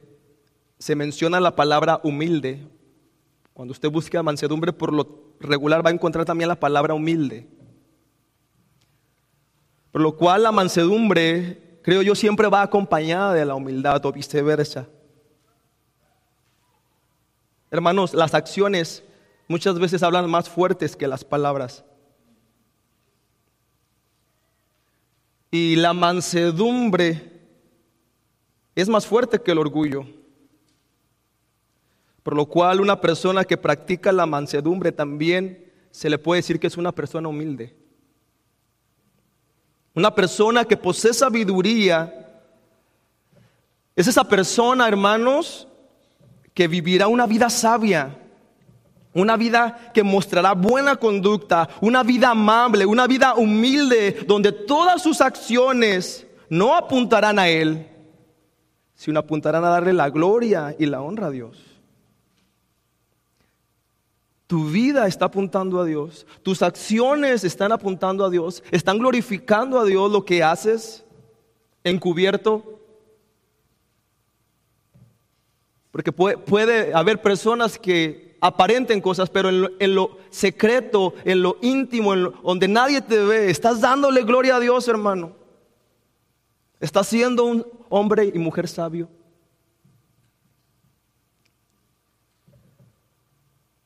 se 0.78 0.96
menciona 0.96 1.40
la 1.40 1.54
palabra 1.54 2.00
humilde. 2.02 2.66
Cuando 3.52 3.72
usted 3.72 3.90
busca 3.90 4.22
mansedumbre, 4.22 4.72
por 4.72 4.92
lo 4.92 5.34
regular 5.40 5.84
va 5.84 5.90
a 5.90 5.92
encontrar 5.92 6.24
también 6.24 6.48
la 6.48 6.58
palabra 6.58 6.94
humilde. 6.94 7.46
Por 9.92 10.00
lo 10.00 10.16
cual 10.16 10.42
la 10.42 10.50
mansedumbre, 10.50 11.78
creo 11.82 12.02
yo, 12.02 12.16
siempre 12.16 12.48
va 12.48 12.62
acompañada 12.62 13.32
de 13.32 13.44
la 13.44 13.54
humildad 13.54 14.04
o 14.04 14.12
viceversa. 14.12 14.88
Hermanos, 17.70 18.12
las 18.12 18.34
acciones 18.34 19.04
muchas 19.46 19.78
veces 19.78 20.02
hablan 20.02 20.28
más 20.28 20.48
fuertes 20.48 20.96
que 20.96 21.06
las 21.06 21.24
palabras. 21.24 21.84
Y 25.54 25.76
la 25.76 25.92
mansedumbre 25.92 27.30
es 28.74 28.88
más 28.88 29.06
fuerte 29.06 29.40
que 29.40 29.52
el 29.52 29.58
orgullo. 29.58 30.04
Por 32.24 32.34
lo 32.34 32.46
cual 32.46 32.80
una 32.80 33.00
persona 33.00 33.44
que 33.44 33.56
practica 33.56 34.10
la 34.10 34.26
mansedumbre 34.26 34.90
también 34.90 35.72
se 35.92 36.10
le 36.10 36.18
puede 36.18 36.40
decir 36.40 36.58
que 36.58 36.66
es 36.66 36.76
una 36.76 36.90
persona 36.90 37.28
humilde. 37.28 37.72
Una 39.94 40.12
persona 40.12 40.64
que 40.64 40.76
posee 40.76 41.14
sabiduría 41.14 42.42
es 43.94 44.08
esa 44.08 44.24
persona, 44.24 44.88
hermanos, 44.88 45.68
que 46.52 46.66
vivirá 46.66 47.06
una 47.06 47.28
vida 47.28 47.48
sabia 47.48 48.23
una 49.14 49.36
vida 49.36 49.90
que 49.94 50.02
mostrará 50.02 50.52
buena 50.52 50.96
conducta, 50.96 51.68
una 51.80 52.02
vida 52.02 52.30
amable, 52.30 52.84
una 52.84 53.06
vida 53.06 53.34
humilde, 53.34 54.24
donde 54.26 54.52
todas 54.52 55.02
sus 55.02 55.20
acciones 55.20 56.26
no 56.48 56.74
apuntarán 56.74 57.38
a 57.38 57.48
Él, 57.48 57.88
sino 58.94 59.20
apuntarán 59.20 59.64
a 59.64 59.70
darle 59.70 59.92
la 59.92 60.10
gloria 60.10 60.74
y 60.78 60.86
la 60.86 61.00
honra 61.00 61.28
a 61.28 61.30
Dios. 61.30 61.74
Tu 64.46 64.66
vida 64.66 65.06
está 65.06 65.24
apuntando 65.24 65.80
a 65.80 65.84
Dios. 65.84 66.26
Tus 66.42 66.62
acciones 66.62 67.44
están 67.44 67.72
apuntando 67.72 68.24
a 68.24 68.30
Dios. 68.30 68.62
Están 68.70 68.98
glorificando 68.98 69.80
a 69.80 69.84
Dios 69.84 70.12
lo 70.12 70.24
que 70.24 70.42
haces 70.42 71.04
encubierto. 71.82 72.80
Porque 75.90 76.12
puede, 76.12 76.92
haber 76.92 77.22
personas 77.22 77.78
que 77.78 78.23
aparenten 78.44 79.00
cosas, 79.00 79.30
pero 79.30 79.48
en 79.48 79.94
lo, 79.94 80.18
secreto, 80.28 81.14
en 81.24 81.40
lo 81.40 81.56
íntimo, 81.62 82.12
en 82.12 82.30
donde 82.42 82.68
nadie 82.68 83.00
te 83.00 83.18
ve, 83.24 83.48
estás 83.48 83.80
dándole 83.80 84.22
gloria 84.22 84.56
a 84.56 84.60
Dios, 84.60 84.86
hermano. 84.86 85.32
Estás 86.78 87.06
siendo 87.06 87.44
un 87.44 87.66
hombre 87.88 88.30
y 88.34 88.38
mujer 88.38 88.68
sabio. 88.68 89.08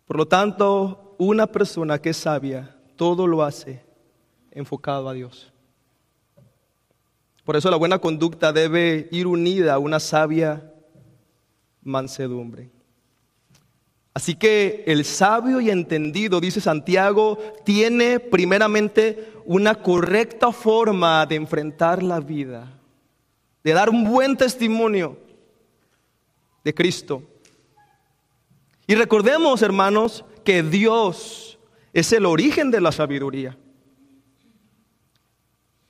Por 0.06 0.16
lo 0.16 0.26
tanto, 0.26 1.14
una 1.18 1.46
persona 1.46 2.00
que 2.00 2.10
es 2.10 2.16
sabia, 2.16 2.76
todo 2.96 3.28
lo 3.28 3.44
hace 3.44 3.84
enfocado 4.50 5.08
a 5.08 5.12
Dios. 5.12 5.52
Por 7.44 7.54
eso 7.54 7.70
la 7.70 7.76
buena 7.76 8.00
conducta 8.00 8.52
debe 8.52 9.08
ir 9.12 9.28
unida 9.28 9.74
a 9.74 9.78
una 9.78 10.00
sabia 10.00 10.74
mansedumbre. 11.80 12.72
Así 14.18 14.34
que 14.34 14.82
el 14.88 15.04
sabio 15.04 15.60
y 15.60 15.70
entendido, 15.70 16.40
dice 16.40 16.60
Santiago, 16.60 17.38
tiene 17.64 18.18
primeramente 18.18 19.32
una 19.44 19.76
correcta 19.76 20.50
forma 20.50 21.24
de 21.24 21.36
enfrentar 21.36 22.02
la 22.02 22.18
vida, 22.18 22.80
de 23.62 23.72
dar 23.72 23.90
un 23.90 24.02
buen 24.02 24.36
testimonio 24.36 25.16
de 26.64 26.74
Cristo. 26.74 27.22
Y 28.88 28.96
recordemos, 28.96 29.62
hermanos, 29.62 30.24
que 30.42 30.64
Dios 30.64 31.56
es 31.92 32.12
el 32.12 32.26
origen 32.26 32.72
de 32.72 32.80
la 32.80 32.90
sabiduría. 32.90 33.56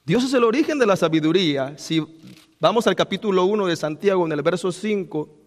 Dios 0.05 0.23
es 0.25 0.35
el 0.35 0.45
origen 0.45 0.79
de 0.79 0.85
la 0.85 0.97
sabiduría. 0.97 1.79
Si 1.79 2.07
vamos 2.61 2.87
al 2.87 2.95
capítulo 2.95 3.47
1 3.47 3.69
de 3.69 3.77
Santiago, 3.77 4.27
en 4.27 4.33
el 4.33 4.43
verso 4.43 4.71
5, 4.71 5.38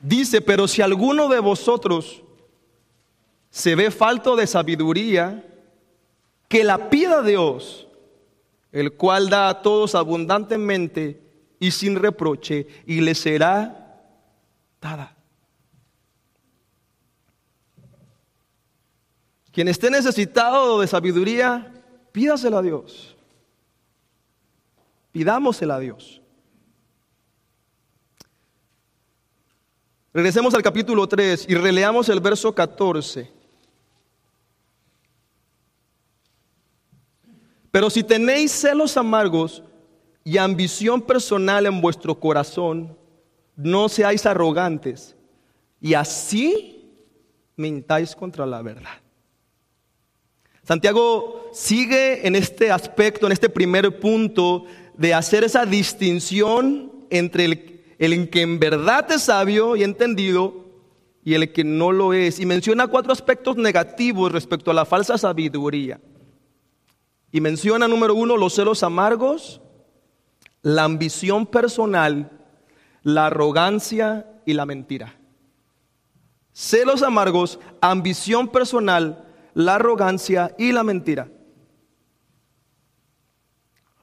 dice, 0.00 0.40
pero 0.40 0.68
si 0.68 0.82
alguno 0.82 1.28
de 1.28 1.40
vosotros 1.40 2.22
se 3.50 3.74
ve 3.74 3.90
falto 3.90 4.36
de 4.36 4.46
sabiduría, 4.46 5.44
que 6.48 6.64
la 6.64 6.90
pida 6.90 7.22
Dios, 7.22 7.88
el 8.72 8.92
cual 8.94 9.28
da 9.28 9.48
a 9.48 9.62
todos 9.62 9.94
abundantemente 9.94 11.22
y 11.58 11.70
sin 11.70 11.96
reproche, 11.96 12.66
y 12.86 13.00
le 13.00 13.14
será 13.14 14.02
dada. 14.80 15.16
Quien 19.52 19.68
esté 19.68 19.90
necesitado 19.90 20.80
de 20.80 20.86
sabiduría, 20.86 21.72
pídasela 22.12 22.58
a 22.58 22.62
Dios. 22.62 23.16
Pidámosela 25.10 25.76
a 25.76 25.80
Dios. 25.80 26.17
Regresemos 30.18 30.52
al 30.52 30.64
capítulo 30.64 31.06
3 31.06 31.46
y 31.48 31.54
releamos 31.54 32.08
el 32.08 32.18
verso 32.18 32.52
14. 32.52 33.30
Pero 37.70 37.88
si 37.88 38.02
tenéis 38.02 38.50
celos 38.50 38.96
amargos 38.96 39.62
y 40.24 40.38
ambición 40.38 41.02
personal 41.02 41.66
en 41.66 41.80
vuestro 41.80 42.18
corazón, 42.18 42.98
no 43.54 43.88
seáis 43.88 44.26
arrogantes 44.26 45.14
y 45.80 45.94
así 45.94 46.90
mintáis 47.54 48.16
contra 48.16 48.44
la 48.44 48.60
verdad. 48.60 48.98
Santiago 50.64 51.48
sigue 51.52 52.26
en 52.26 52.34
este 52.34 52.72
aspecto, 52.72 53.26
en 53.26 53.32
este 53.34 53.48
primer 53.48 54.00
punto, 54.00 54.64
de 54.96 55.14
hacer 55.14 55.44
esa 55.44 55.64
distinción 55.64 57.06
entre 57.08 57.44
el, 57.44 57.77
el 57.98 58.30
que 58.30 58.42
en 58.42 58.58
verdad 58.58 59.10
es 59.10 59.22
sabio 59.22 59.76
y 59.76 59.82
entendido 59.82 60.66
y 61.24 61.34
el 61.34 61.52
que 61.52 61.64
no 61.64 61.92
lo 61.92 62.12
es. 62.12 62.38
Y 62.38 62.46
menciona 62.46 62.86
cuatro 62.86 63.12
aspectos 63.12 63.56
negativos 63.56 64.32
respecto 64.32 64.70
a 64.70 64.74
la 64.74 64.84
falsa 64.84 65.18
sabiduría. 65.18 66.00
Y 67.32 67.40
menciona, 67.40 67.88
número 67.88 68.14
uno, 68.14 68.36
los 68.36 68.54
celos 68.54 68.82
amargos, 68.82 69.60
la 70.62 70.84
ambición 70.84 71.46
personal, 71.46 72.30
la 73.02 73.26
arrogancia 73.26 74.26
y 74.46 74.54
la 74.54 74.64
mentira. 74.64 75.16
Celos 76.52 77.02
amargos, 77.02 77.58
ambición 77.80 78.48
personal, 78.48 79.26
la 79.54 79.74
arrogancia 79.74 80.54
y 80.56 80.72
la 80.72 80.82
mentira. 80.82 81.28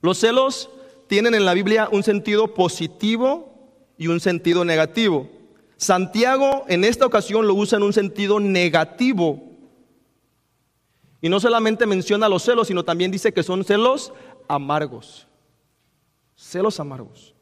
Los 0.01 0.19
celos 0.19 0.69
tienen 1.07 1.33
en 1.33 1.45
la 1.45 1.53
Biblia 1.53 1.89
un 1.91 2.03
sentido 2.03 2.53
positivo 2.53 3.54
y 3.97 4.07
un 4.07 4.19
sentido 4.19 4.65
negativo. 4.65 5.29
Santiago 5.77 6.65
en 6.67 6.83
esta 6.83 7.05
ocasión 7.05 7.47
lo 7.47 7.53
usa 7.53 7.77
en 7.77 7.83
un 7.83 7.93
sentido 7.93 8.39
negativo. 8.39 9.43
Y 11.21 11.29
no 11.29 11.39
solamente 11.39 11.85
menciona 11.85 12.29
los 12.29 12.43
celos, 12.43 12.67
sino 12.67 12.83
también 12.83 13.11
dice 13.11 13.33
que 13.33 13.43
son 13.43 13.63
celos 13.63 14.13
amargos. 14.47 15.27
Celos 16.35 16.79
amargos. 16.79 17.33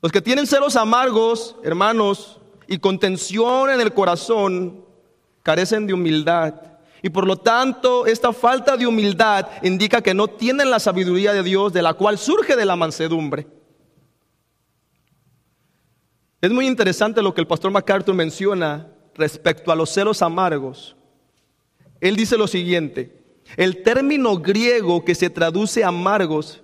Los 0.00 0.12
que 0.12 0.20
tienen 0.20 0.46
celos 0.46 0.76
amargos, 0.76 1.56
hermanos, 1.62 2.40
y 2.66 2.78
contención 2.78 3.70
en 3.70 3.80
el 3.80 3.92
corazón, 3.92 4.84
carecen 5.42 5.86
de 5.86 5.94
humildad. 5.94 6.54
Y 7.02 7.10
por 7.10 7.26
lo 7.26 7.36
tanto, 7.36 8.06
esta 8.06 8.32
falta 8.32 8.76
de 8.76 8.86
humildad 8.86 9.48
indica 9.62 10.00
que 10.00 10.14
no 10.14 10.28
tienen 10.28 10.70
la 10.70 10.78
sabiduría 10.78 11.32
de 11.32 11.42
Dios, 11.42 11.72
de 11.72 11.82
la 11.82 11.94
cual 11.94 12.18
surge 12.18 12.56
de 12.56 12.64
la 12.64 12.76
mansedumbre. 12.76 13.46
Es 16.42 16.50
muy 16.50 16.66
interesante 16.66 17.22
lo 17.22 17.32
que 17.32 17.40
el 17.40 17.46
pastor 17.46 17.70
MacArthur 17.70 18.14
menciona 18.14 18.88
respecto 19.14 19.72
a 19.72 19.76
los 19.76 19.88
celos 19.88 20.20
amargos. 20.20 20.94
Él 22.00 22.16
dice 22.16 22.36
lo 22.36 22.46
siguiente, 22.46 23.16
el 23.56 23.82
término 23.82 24.36
griego 24.36 25.02
que 25.02 25.14
se 25.14 25.30
traduce 25.30 25.82
amargos 25.82 26.62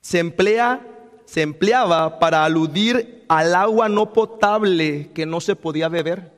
se 0.00 0.20
emplea 0.20 0.88
se 1.24 1.42
empleaba 1.42 2.18
para 2.18 2.44
aludir 2.44 3.24
al 3.26 3.54
agua 3.54 3.88
no 3.88 4.12
potable 4.12 5.10
que 5.14 5.24
no 5.24 5.40
se 5.40 5.56
podía 5.56 5.88
beber 5.88 6.32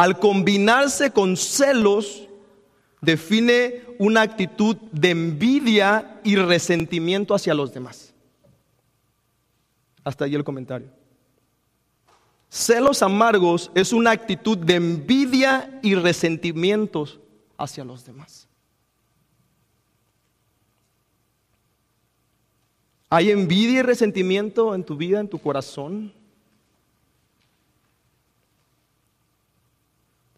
al 0.00 0.18
combinarse 0.18 1.10
con 1.10 1.36
celos, 1.36 2.26
define 3.02 3.82
una 3.98 4.22
actitud 4.22 4.74
de 4.92 5.10
envidia 5.10 6.22
y 6.24 6.36
resentimiento 6.36 7.34
hacia 7.34 7.52
los 7.52 7.74
demás. 7.74 8.09
Hasta 10.04 10.24
ahí 10.24 10.34
el 10.34 10.44
comentario. 10.44 10.88
Celos 12.48 13.02
amargos 13.02 13.70
es 13.74 13.92
una 13.92 14.10
actitud 14.10 14.58
de 14.58 14.74
envidia 14.74 15.78
y 15.82 15.94
resentimientos 15.94 17.20
hacia 17.56 17.84
los 17.84 18.04
demás. 18.04 18.48
¿Hay 23.08 23.30
envidia 23.30 23.80
y 23.80 23.82
resentimiento 23.82 24.74
en 24.74 24.84
tu 24.84 24.96
vida, 24.96 25.20
en 25.20 25.28
tu 25.28 25.38
corazón? 25.38 26.12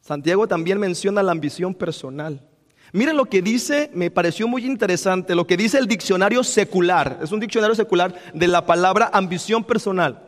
Santiago 0.01 0.49
también 0.49 0.79
menciona 0.79 1.23
la 1.23 1.33
ambición 1.33 1.75
personal. 1.75 2.47
Miren 2.93 3.17
lo 3.17 3.25
que 3.25 3.41
dice, 3.41 3.91
me 3.95 4.11
pareció 4.11 4.47
muy 4.47 4.67
interesante, 4.67 5.35
lo 5.35 5.47
que 5.47 5.57
dice 5.57 5.79
el 5.79 5.87
diccionario 5.87 6.45
secular. 6.45 7.21
Es 7.23 7.33
un 7.33 7.41
diccionario 7.41 7.75
secular 7.75 8.15
de 8.35 8.47
la 8.47 8.67
palabra 8.67 9.11
ambición 9.15 9.65
personal. 9.65 10.23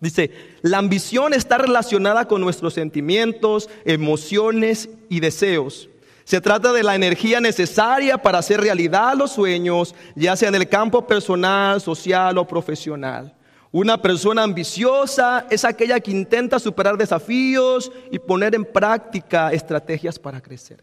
Dice, 0.00 0.32
la 0.62 0.78
ambición 0.78 1.32
está 1.32 1.58
relacionada 1.58 2.26
con 2.26 2.40
nuestros 2.40 2.74
sentimientos, 2.74 3.70
emociones 3.84 4.88
y 5.08 5.20
deseos. 5.20 5.88
Se 6.24 6.40
trata 6.40 6.72
de 6.72 6.82
la 6.82 6.96
energía 6.96 7.40
necesaria 7.40 8.18
para 8.18 8.38
hacer 8.38 8.60
realidad 8.60 9.14
los 9.16 9.30
sueños, 9.30 9.94
ya 10.16 10.34
sea 10.34 10.48
en 10.48 10.56
el 10.56 10.68
campo 10.68 11.06
personal, 11.06 11.80
social 11.80 12.36
o 12.36 12.46
profesional. 12.48 13.32
Una 13.70 14.02
persona 14.02 14.42
ambiciosa 14.42 15.46
es 15.50 15.64
aquella 15.64 16.00
que 16.00 16.10
intenta 16.10 16.58
superar 16.58 16.98
desafíos 16.98 17.92
y 18.10 18.18
poner 18.18 18.56
en 18.56 18.64
práctica 18.64 19.52
estrategias 19.52 20.18
para 20.18 20.40
crecer. 20.40 20.82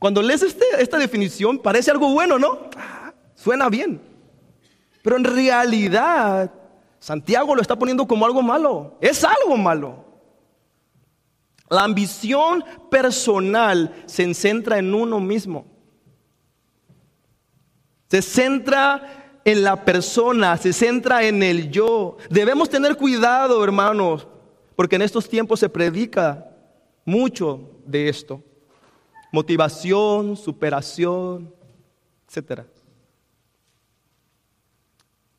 Cuando 0.00 0.22
lees 0.22 0.42
este, 0.42 0.64
esta 0.78 0.98
definición 0.98 1.58
parece 1.58 1.90
algo 1.90 2.10
bueno, 2.10 2.38
¿no? 2.38 2.70
Ah, 2.74 3.12
suena 3.34 3.68
bien. 3.68 4.00
Pero 5.02 5.16
en 5.16 5.24
realidad 5.24 6.50
Santiago 6.98 7.54
lo 7.54 7.60
está 7.60 7.78
poniendo 7.78 8.08
como 8.08 8.24
algo 8.24 8.40
malo. 8.40 8.96
Es 9.02 9.22
algo 9.24 9.58
malo. 9.58 10.06
La 11.68 11.84
ambición 11.84 12.64
personal 12.90 14.02
se 14.06 14.32
centra 14.32 14.78
en 14.78 14.94
uno 14.94 15.20
mismo. 15.20 15.66
Se 18.08 18.22
centra 18.22 19.40
en 19.44 19.62
la 19.62 19.84
persona, 19.84 20.56
se 20.56 20.72
centra 20.72 21.24
en 21.24 21.42
el 21.42 21.70
yo. 21.70 22.16
Debemos 22.30 22.70
tener 22.70 22.96
cuidado, 22.96 23.62
hermanos, 23.62 24.26
porque 24.76 24.96
en 24.96 25.02
estos 25.02 25.28
tiempos 25.28 25.60
se 25.60 25.68
predica 25.68 26.50
mucho 27.04 27.70
de 27.84 28.08
esto. 28.08 28.42
Motivación, 29.32 30.36
superación, 30.36 31.54
etc. 32.28 32.62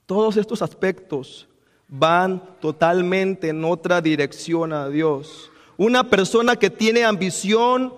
Todos 0.06 0.38
estos 0.38 0.62
aspectos 0.62 1.48
van 1.88 2.42
totalmente 2.62 3.50
en 3.50 3.64
otra 3.66 4.02
dirección 4.02 4.72
a 4.72 4.88
Dios. 4.88 5.52
Una 5.78 6.10
persona 6.10 6.56
que 6.56 6.70
tiene 6.70 7.04
ambición 7.04 7.94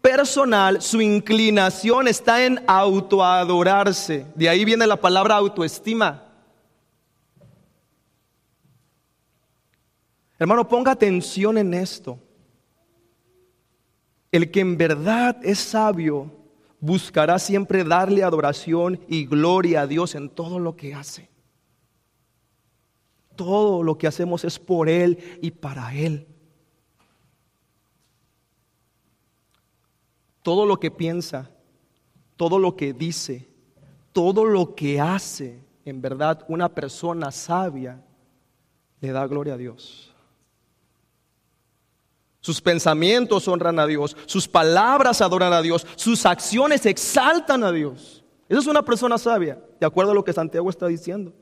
personal, 0.00 0.80
su 0.80 1.00
inclinación 1.00 2.08
está 2.08 2.44
en 2.44 2.62
autoadorarse. 2.66 4.26
De 4.34 4.48
ahí 4.48 4.64
viene 4.64 4.86
la 4.86 4.96
palabra 4.96 5.36
autoestima. 5.36 6.22
Hermano, 10.38 10.68
ponga 10.68 10.92
atención 10.92 11.58
en 11.58 11.74
esto. 11.74 12.18
El 14.32 14.50
que 14.50 14.60
en 14.60 14.76
verdad 14.76 15.38
es 15.42 15.58
sabio 15.58 16.30
buscará 16.80 17.38
siempre 17.38 17.84
darle 17.84 18.22
adoración 18.22 19.00
y 19.08 19.26
gloria 19.26 19.82
a 19.82 19.86
Dios 19.86 20.14
en 20.14 20.28
todo 20.28 20.58
lo 20.58 20.76
que 20.76 20.94
hace. 20.94 21.28
Todo 23.34 23.82
lo 23.82 23.98
que 23.98 24.06
hacemos 24.06 24.44
es 24.44 24.58
por 24.58 24.88
Él 24.88 25.38
y 25.42 25.50
para 25.50 25.94
Él. 25.94 26.26
Todo 30.42 30.64
lo 30.64 30.78
que 30.78 30.90
piensa, 30.90 31.50
todo 32.36 32.58
lo 32.58 32.76
que 32.76 32.92
dice, 32.92 33.48
todo 34.12 34.44
lo 34.44 34.74
que 34.74 35.00
hace, 35.00 35.60
en 35.84 36.00
verdad, 36.00 36.44
una 36.48 36.68
persona 36.68 37.30
sabia 37.30 38.02
le 39.00 39.10
da 39.10 39.26
gloria 39.26 39.54
a 39.54 39.58
Dios. 39.58 40.05
Sus 42.46 42.60
pensamientos 42.60 43.48
honran 43.48 43.80
a 43.80 43.88
Dios, 43.88 44.16
sus 44.26 44.46
palabras 44.46 45.20
adoran 45.20 45.52
a 45.52 45.62
Dios, 45.62 45.84
sus 45.96 46.24
acciones 46.24 46.86
exaltan 46.86 47.64
a 47.64 47.72
Dios. 47.72 48.22
Esa 48.48 48.60
es 48.60 48.68
una 48.68 48.84
persona 48.84 49.18
sabia, 49.18 49.58
de 49.80 49.84
acuerdo 49.84 50.12
a 50.12 50.14
lo 50.14 50.22
que 50.22 50.32
Santiago 50.32 50.70
está 50.70 50.86
diciendo. 50.86 51.32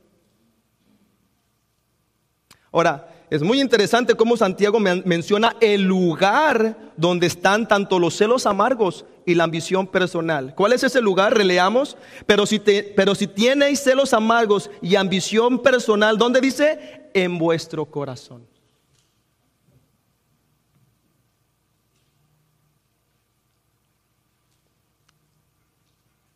Ahora, 2.73 3.07
es 3.29 3.43
muy 3.43 3.61
interesante 3.61 4.15
cómo 4.15 4.39
Santiago 4.39 4.81
menciona 4.81 5.55
el 5.61 5.83
lugar 5.83 6.95
donde 6.97 7.27
están 7.27 7.69
tanto 7.69 7.99
los 7.99 8.17
celos 8.17 8.47
amargos 8.47 9.05
y 9.27 9.35
la 9.35 9.45
ambición 9.45 9.87
personal. 9.87 10.55
¿Cuál 10.55 10.73
es 10.73 10.85
ese 10.85 11.03
lugar? 11.03 11.37
Releamos. 11.37 11.99
Pero 12.25 12.47
si, 12.47 12.61
pero 12.61 13.15
si 13.15 13.29
celos 13.77 14.15
amargos 14.15 14.71
y 14.81 14.97
ambición 14.97 15.61
personal, 15.61 16.17
¿dónde 16.17 16.41
dice? 16.41 17.11
En 17.13 17.37
vuestro 17.37 17.85
corazón. 17.85 18.54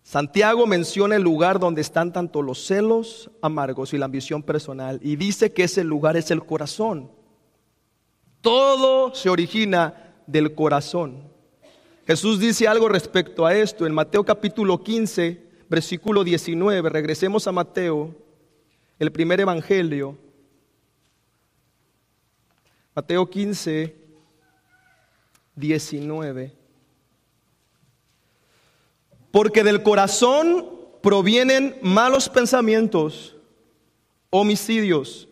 Santiago 0.09 0.66
menciona 0.66 1.16
el 1.16 1.23
lugar 1.23 1.61
donde 1.61 1.83
están 1.83 2.14
tanto 2.14 2.40
los 2.40 2.64
celos 2.64 3.31
amargos 3.42 3.92
y 3.92 3.99
la 3.99 4.07
ambición 4.07 4.42
personal 4.42 4.99
y 5.03 5.16
dice 5.16 5.53
que 5.53 5.64
ese 5.64 5.85
lugar 5.85 6.16
es 6.16 6.31
el 6.31 6.47
corazón. 6.47 7.11
Todo 8.40 9.14
se 9.14 9.29
origina 9.29 10.14
del 10.27 10.55
corazón. 10.55 11.31
Jesús 12.07 12.40
dice 12.40 12.66
algo 12.66 12.88
respecto 12.88 13.44
a 13.44 13.55
esto 13.55 13.85
en 13.85 13.92
Mateo 13.92 14.25
capítulo 14.25 14.83
15, 14.83 15.42
versículo 15.68 16.25
19. 16.25 16.88
Regresemos 16.88 17.47
a 17.47 17.53
Mateo, 17.53 18.16
el 18.99 19.12
primer 19.12 19.42
evangelio. 19.42 20.16
Mateo 22.94 23.29
15, 23.29 23.94
19. 25.55 26.58
Porque 29.31 29.62
del 29.62 29.83
corazón 29.83 30.79
provienen 31.03 31.77
malos 31.83 32.29
pensamientos, 32.29 33.37
homicidios, 34.31 35.29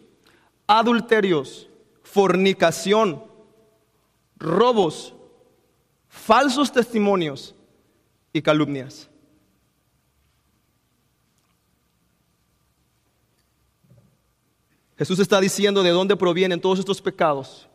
adulterios, 0.66 1.68
fornicación, 2.02 3.22
robos, 4.38 5.14
falsos 6.08 6.72
testimonios 6.72 7.54
y 8.32 8.42
calumnias. 8.42 9.08
Jesús 14.98 15.18
está 15.18 15.40
diciendo 15.40 15.82
de 15.82 15.90
dónde 15.90 16.16
provienen 16.16 16.60
todos 16.60 16.78
estos 16.78 17.02
pecados 17.02 17.68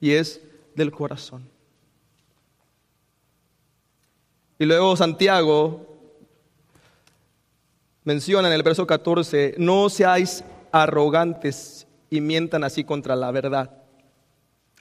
y 0.00 0.12
es 0.12 0.40
del 0.74 0.90
corazón. 0.90 1.55
Y 4.58 4.64
luego 4.64 4.96
Santiago 4.96 5.86
menciona 8.04 8.48
en 8.48 8.54
el 8.54 8.62
verso 8.62 8.86
14, 8.86 9.56
no 9.58 9.88
seáis 9.90 10.44
arrogantes 10.72 11.86
y 12.08 12.20
mientan 12.20 12.64
así 12.64 12.84
contra 12.84 13.16
la 13.16 13.30
verdad. 13.30 13.82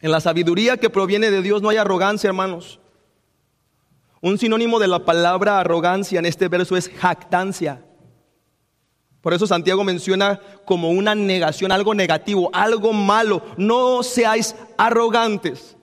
En 0.02 0.12
la 0.12 0.22
sabiduría 0.22 0.78
que 0.78 0.90
proviene 0.90 1.32
de 1.32 1.42
Dios 1.42 1.62
no 1.62 1.70
hay 1.70 1.78
arrogancia, 1.78 2.28
hermanos. 2.28 2.80
Un 4.22 4.38
sinónimo 4.38 4.80
de 4.80 4.88
la 4.88 5.06
palabra 5.06 5.60
arrogancia 5.60 6.20
en 6.20 6.26
este 6.26 6.48
verso 6.48 6.78
es 6.78 6.90
jactancia. 6.90 7.84
Por 9.22 9.34
eso 9.34 9.48
Santiago 9.48 9.84
menciona 9.84 10.40
como 10.66 10.92
una 10.92 11.16
negación, 11.16 11.72
algo 11.72 11.96
negativo, 11.96 12.50
algo 12.54 12.94
malo. 12.94 13.44
No 13.58 14.04
seáis 14.04 14.56
arrogantes. 14.78 15.75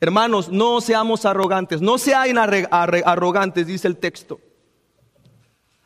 Hermanos, 0.00 0.50
no 0.50 0.80
seamos 0.80 1.24
arrogantes, 1.24 1.80
no 1.80 1.96
sean 1.96 2.36
arrogantes, 2.38 3.66
dice 3.66 3.88
el 3.88 3.96
texto. 3.96 4.38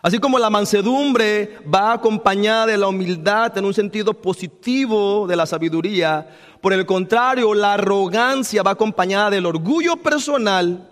Así 0.02 0.18
como 0.18 0.38
la 0.38 0.50
mansedumbre 0.50 1.58
va 1.72 1.92
acompañada 1.92 2.66
de 2.66 2.78
la 2.78 2.88
humildad 2.88 3.56
en 3.58 3.66
un 3.66 3.74
sentido 3.74 4.14
positivo 4.14 5.26
de 5.26 5.36
la 5.36 5.46
sabiduría, 5.46 6.26
por 6.60 6.72
el 6.72 6.86
contrario, 6.86 7.54
la 7.54 7.74
arrogancia 7.74 8.62
va 8.62 8.72
acompañada 8.72 9.30
del 9.30 9.46
orgullo 9.46 9.96
personal 9.96 10.90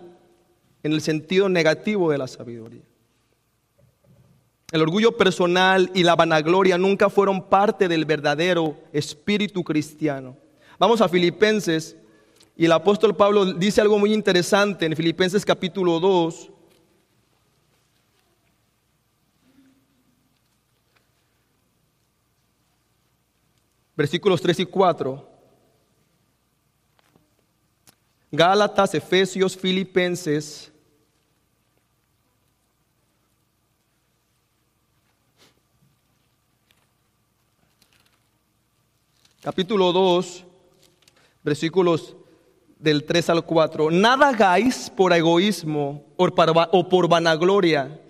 en 0.81 0.93
el 0.93 1.01
sentido 1.01 1.49
negativo 1.49 2.11
de 2.11 2.17
la 2.17 2.27
sabiduría. 2.27 2.81
El 4.71 4.81
orgullo 4.81 5.17
personal 5.17 5.91
y 5.93 6.03
la 6.03 6.15
vanagloria 6.15 6.77
nunca 6.77 7.09
fueron 7.09 7.41
parte 7.41 7.87
del 7.87 8.05
verdadero 8.05 8.77
espíritu 8.93 9.63
cristiano. 9.63 10.37
Vamos 10.77 11.01
a 11.01 11.09
Filipenses 11.09 11.97
y 12.59 12.65
el 12.65 12.73
apóstol 12.73 13.15
Pablo 13.15 13.53
dice 13.53 13.79
algo 13.79 13.97
muy 13.97 14.13
interesante 14.13 14.85
en 14.85 14.93
Filipenses 14.93 15.45
capítulo 15.45 15.97
2. 15.97 16.49
Versículos 23.95 24.41
3 24.41 24.59
y 24.59 24.65
4. 24.65 25.29
Gálatas, 28.29 28.93
Efesios, 28.93 29.55
Filipenses. 29.55 30.69
Capítulo 39.41 39.93
2, 39.93 40.43
versículos 41.41 42.17
del 42.79 43.03
3 43.03 43.29
al 43.29 43.45
4, 43.45 43.91
nada 43.91 44.29
hagáis 44.29 44.89
por 44.89 45.11
egoísmo 45.13 46.05
o 46.15 46.89
por 46.89 47.09
vanagloria, 47.09 48.01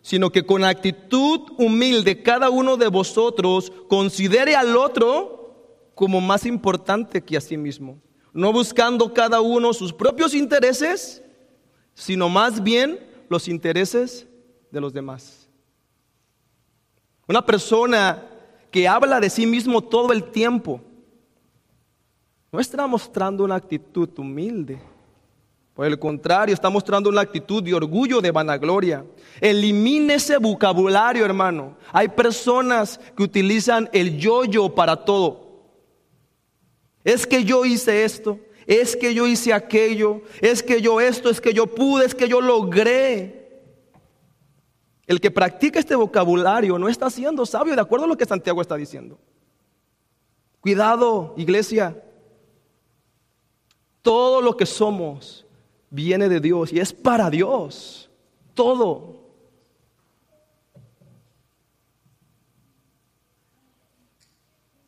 sino 0.00 0.30
que 0.30 0.46
con 0.46 0.64
actitud 0.64 1.40
humilde 1.58 2.22
cada 2.22 2.48
uno 2.48 2.76
de 2.76 2.88
vosotros 2.88 3.72
considere 3.88 4.54
al 4.54 4.76
otro 4.76 5.90
como 5.94 6.20
más 6.20 6.46
importante 6.46 7.22
que 7.22 7.36
a 7.36 7.40
sí 7.40 7.56
mismo, 7.56 8.00
no 8.32 8.52
buscando 8.52 9.12
cada 9.12 9.40
uno 9.40 9.72
sus 9.72 9.92
propios 9.92 10.34
intereses, 10.34 11.22
sino 11.94 12.28
más 12.28 12.62
bien 12.62 12.98
los 13.28 13.48
intereses 13.48 14.26
de 14.70 14.80
los 14.80 14.92
demás. 14.92 15.48
Una 17.26 17.44
persona 17.44 18.24
que 18.70 18.88
habla 18.88 19.20
de 19.20 19.30
sí 19.30 19.46
mismo 19.46 19.82
todo 19.82 20.12
el 20.12 20.30
tiempo, 20.30 20.80
no 22.52 22.60
está 22.60 22.86
mostrando 22.86 23.44
una 23.44 23.54
actitud 23.54 24.10
humilde. 24.18 24.78
Por 25.72 25.86
el 25.86 25.98
contrario, 25.98 26.54
está 26.54 26.68
mostrando 26.68 27.08
una 27.08 27.22
actitud 27.22 27.62
de 27.62 27.72
orgullo, 27.72 28.20
de 28.20 28.30
vanagloria. 28.30 29.06
Elimine 29.40 30.14
ese 30.14 30.36
vocabulario, 30.36 31.24
hermano. 31.24 31.78
Hay 31.90 32.08
personas 32.08 33.00
que 33.16 33.22
utilizan 33.22 33.88
el 33.94 34.18
yo-yo 34.18 34.74
para 34.74 35.02
todo. 35.02 35.62
Es 37.02 37.26
que 37.26 37.42
yo 37.42 37.64
hice 37.64 38.04
esto, 38.04 38.38
es 38.66 38.96
que 38.96 39.14
yo 39.14 39.26
hice 39.26 39.54
aquello, 39.54 40.20
es 40.42 40.62
que 40.62 40.82
yo 40.82 41.00
esto, 41.00 41.30
es 41.30 41.40
que 41.40 41.54
yo 41.54 41.66
pude, 41.66 42.04
es 42.04 42.14
que 42.14 42.28
yo 42.28 42.42
logré. 42.42 43.62
El 45.06 45.22
que 45.22 45.30
practica 45.30 45.80
este 45.80 45.96
vocabulario 45.96 46.78
no 46.78 46.90
está 46.90 47.08
siendo 47.08 47.46
sabio 47.46 47.74
de 47.74 47.80
acuerdo 47.80 48.04
a 48.04 48.08
lo 48.08 48.16
que 48.16 48.26
Santiago 48.26 48.60
está 48.60 48.76
diciendo. 48.76 49.18
Cuidado, 50.60 51.32
iglesia. 51.38 51.96
Todo 54.02 54.42
lo 54.42 54.56
que 54.56 54.66
somos 54.66 55.46
viene 55.88 56.28
de 56.28 56.40
Dios 56.40 56.72
y 56.72 56.80
es 56.80 56.92
para 56.92 57.30
Dios. 57.30 58.10
Todo. 58.54 59.22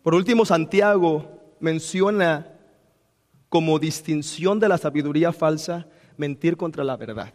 Por 0.02 0.14
último, 0.14 0.44
Santiago 0.44 1.40
menciona 1.60 2.58
como 3.48 3.78
distinción 3.78 4.58
de 4.58 4.68
la 4.68 4.76
sabiduría 4.76 5.32
falsa 5.32 5.86
mentir 6.16 6.56
contra 6.56 6.82
la 6.82 6.96
verdad. 6.96 7.32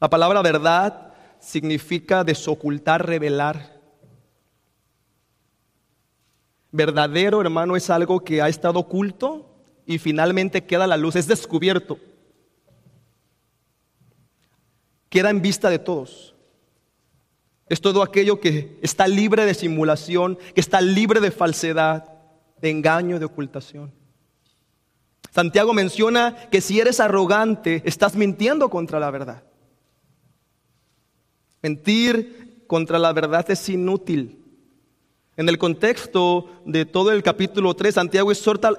La 0.00 0.08
palabra 0.08 0.40
verdad 0.40 1.12
significa 1.38 2.24
desocultar, 2.24 3.06
revelar. 3.06 3.78
Verdadero, 6.72 7.40
hermano, 7.42 7.76
es 7.76 7.90
algo 7.90 8.20
que 8.20 8.40
ha 8.40 8.48
estado 8.48 8.78
oculto 8.78 9.49
y 9.90 9.98
finalmente 9.98 10.62
queda 10.62 10.86
la 10.86 10.96
luz, 10.96 11.16
es 11.16 11.26
descubierto. 11.26 11.98
Queda 15.08 15.30
en 15.30 15.42
vista 15.42 15.68
de 15.68 15.80
todos. 15.80 16.36
Es 17.66 17.80
todo 17.80 18.04
aquello 18.04 18.38
que 18.38 18.78
está 18.82 19.08
libre 19.08 19.44
de 19.44 19.52
simulación, 19.52 20.38
que 20.54 20.60
está 20.60 20.80
libre 20.80 21.18
de 21.18 21.32
falsedad, 21.32 22.04
de 22.62 22.70
engaño, 22.70 23.18
de 23.18 23.24
ocultación. 23.24 23.92
Santiago 25.32 25.72
menciona 25.72 26.36
que 26.52 26.60
si 26.60 26.78
eres 26.78 27.00
arrogante, 27.00 27.82
estás 27.84 28.14
mintiendo 28.14 28.70
contra 28.70 29.00
la 29.00 29.10
verdad. 29.10 29.42
Mentir 31.62 32.64
contra 32.68 33.00
la 33.00 33.12
verdad 33.12 33.50
es 33.50 33.68
inútil. 33.68 34.39
En 35.40 35.48
el 35.48 35.56
contexto 35.56 36.50
de 36.66 36.84
todo 36.84 37.12
el 37.12 37.22
capítulo 37.22 37.72
3, 37.72 37.94
Santiago 37.94 38.30
exhorta, 38.30 38.74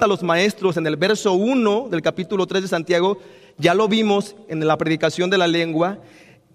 a 0.00 0.06
los 0.06 0.22
maestros 0.22 0.76
en 0.76 0.86
el 0.86 0.94
verso 0.94 1.32
1 1.32 1.88
del 1.90 2.02
capítulo 2.02 2.46
3 2.46 2.62
de 2.62 2.68
Santiago, 2.68 3.18
ya 3.58 3.74
lo 3.74 3.88
vimos 3.88 4.36
en 4.46 4.64
la 4.64 4.78
predicación 4.78 5.28
de 5.28 5.38
la 5.38 5.48
lengua, 5.48 5.98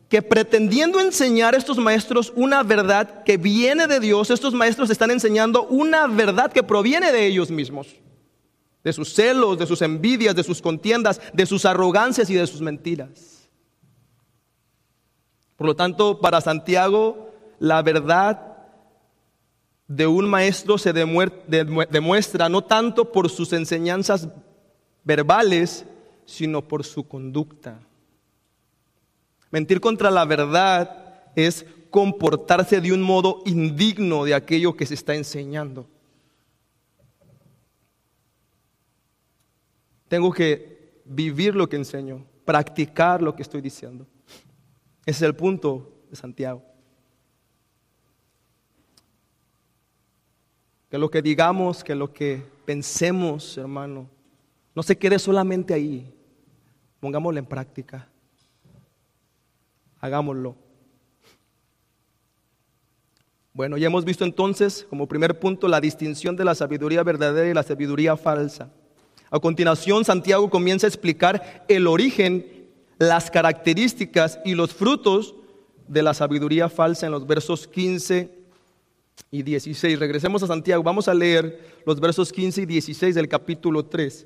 que 0.07 0.21
pretendiendo 0.21 1.01
enseñar 1.01 1.55
estos 1.55 1.77
maestros 1.77 2.31
una 2.37 2.63
verdad 2.63 3.25
que 3.25 3.35
viene 3.35 3.85
de 3.87 3.99
Dios, 3.99 4.29
estos 4.29 4.53
maestros 4.53 4.91
están 4.91 5.11
enseñando 5.11 5.63
una 5.65 6.07
verdad 6.07 6.53
que 6.53 6.63
proviene 6.63 7.11
de 7.11 7.25
ellos 7.25 7.51
mismos, 7.51 7.97
de 8.81 8.93
sus 8.93 9.13
celos, 9.13 9.59
de 9.59 9.67
sus 9.67 9.81
envidias, 9.81 10.37
de 10.37 10.43
sus 10.45 10.61
contiendas, 10.61 11.19
de 11.33 11.45
sus 11.45 11.65
arrogancias 11.65 12.29
y 12.29 12.33
de 12.33 12.47
sus 12.47 12.61
mentiras. 12.61 13.49
Por 15.57 15.67
lo 15.67 15.75
tanto, 15.75 16.21
para 16.21 16.39
Santiago, 16.39 17.31
la 17.59 17.81
verdad 17.81 18.48
de 19.89 20.05
un 20.05 20.29
maestro 20.29 20.77
se 20.77 20.93
demuestra 20.93 22.47
no 22.47 22.63
tanto 22.63 23.11
por 23.11 23.27
sus 23.27 23.51
enseñanzas 23.53 24.29
verbales, 25.03 25.83
sino 26.25 26.61
por 26.61 26.85
su 26.85 27.07
conducta. 27.07 27.79
Mentir 29.49 29.81
contra 29.81 30.11
la 30.11 30.25
verdad 30.25 31.23
es 31.35 31.65
comportarse 31.89 32.79
de 32.79 32.93
un 32.93 33.01
modo 33.01 33.41
indigno 33.47 34.25
de 34.25 34.35
aquello 34.35 34.77
que 34.77 34.85
se 34.85 34.93
está 34.93 35.15
enseñando. 35.15 35.87
Tengo 40.07 40.31
que 40.31 41.01
vivir 41.03 41.55
lo 41.55 41.67
que 41.67 41.77
enseño, 41.77 42.27
practicar 42.45 43.23
lo 43.23 43.35
que 43.35 43.41
estoy 43.41 43.61
diciendo. 43.61 44.05
Ese 45.03 45.17
es 45.17 45.21
el 45.23 45.35
punto 45.35 46.03
de 46.11 46.15
Santiago. 46.15 46.68
Que 50.89 50.97
lo 50.97 51.09
que 51.09 51.21
digamos, 51.21 51.83
que 51.83 51.95
lo 51.95 52.11
que 52.11 52.43
pensemos, 52.65 53.57
hermano, 53.57 54.09
no 54.75 54.83
se 54.83 54.97
quede 54.97 55.19
solamente 55.19 55.73
ahí. 55.73 56.13
Pongámoslo 56.99 57.39
en 57.39 57.45
práctica 57.45 58.09
hagámoslo. 59.99 60.55
Bueno, 63.53 63.77
ya 63.77 63.87
hemos 63.87 64.05
visto 64.05 64.23
entonces 64.23 64.85
como 64.89 65.07
primer 65.07 65.39
punto 65.39 65.67
la 65.67 65.81
distinción 65.81 66.35
de 66.35 66.45
la 66.45 66.55
sabiduría 66.55 67.03
verdadera 67.03 67.49
y 67.49 67.53
la 67.53 67.63
sabiduría 67.63 68.15
falsa. 68.15 68.71
A 69.31 69.39
continuación, 69.39 70.05
Santiago 70.05 70.49
comienza 70.49 70.87
a 70.87 70.89
explicar 70.89 71.65
el 71.67 71.87
origen, 71.87 72.67
las 72.97 73.29
características 73.29 74.39
y 74.45 74.55
los 74.55 74.73
frutos 74.73 75.35
de 75.87 76.03
la 76.03 76.13
sabiduría 76.13 76.69
falsa 76.69 77.05
en 77.05 77.11
los 77.11 77.27
versos 77.27 77.67
15 77.67 78.38
y 79.31 79.43
16. 79.43 79.99
Regresemos 79.99 80.43
a 80.43 80.47
Santiago, 80.47 80.83
vamos 80.83 81.07
a 81.07 81.13
leer 81.13 81.81
los 81.85 81.99
versos 81.99 82.31
15 82.31 82.61
y 82.61 82.65
16 82.65 83.15
del 83.15 83.27
capítulo 83.27 83.85
3. 83.85 84.25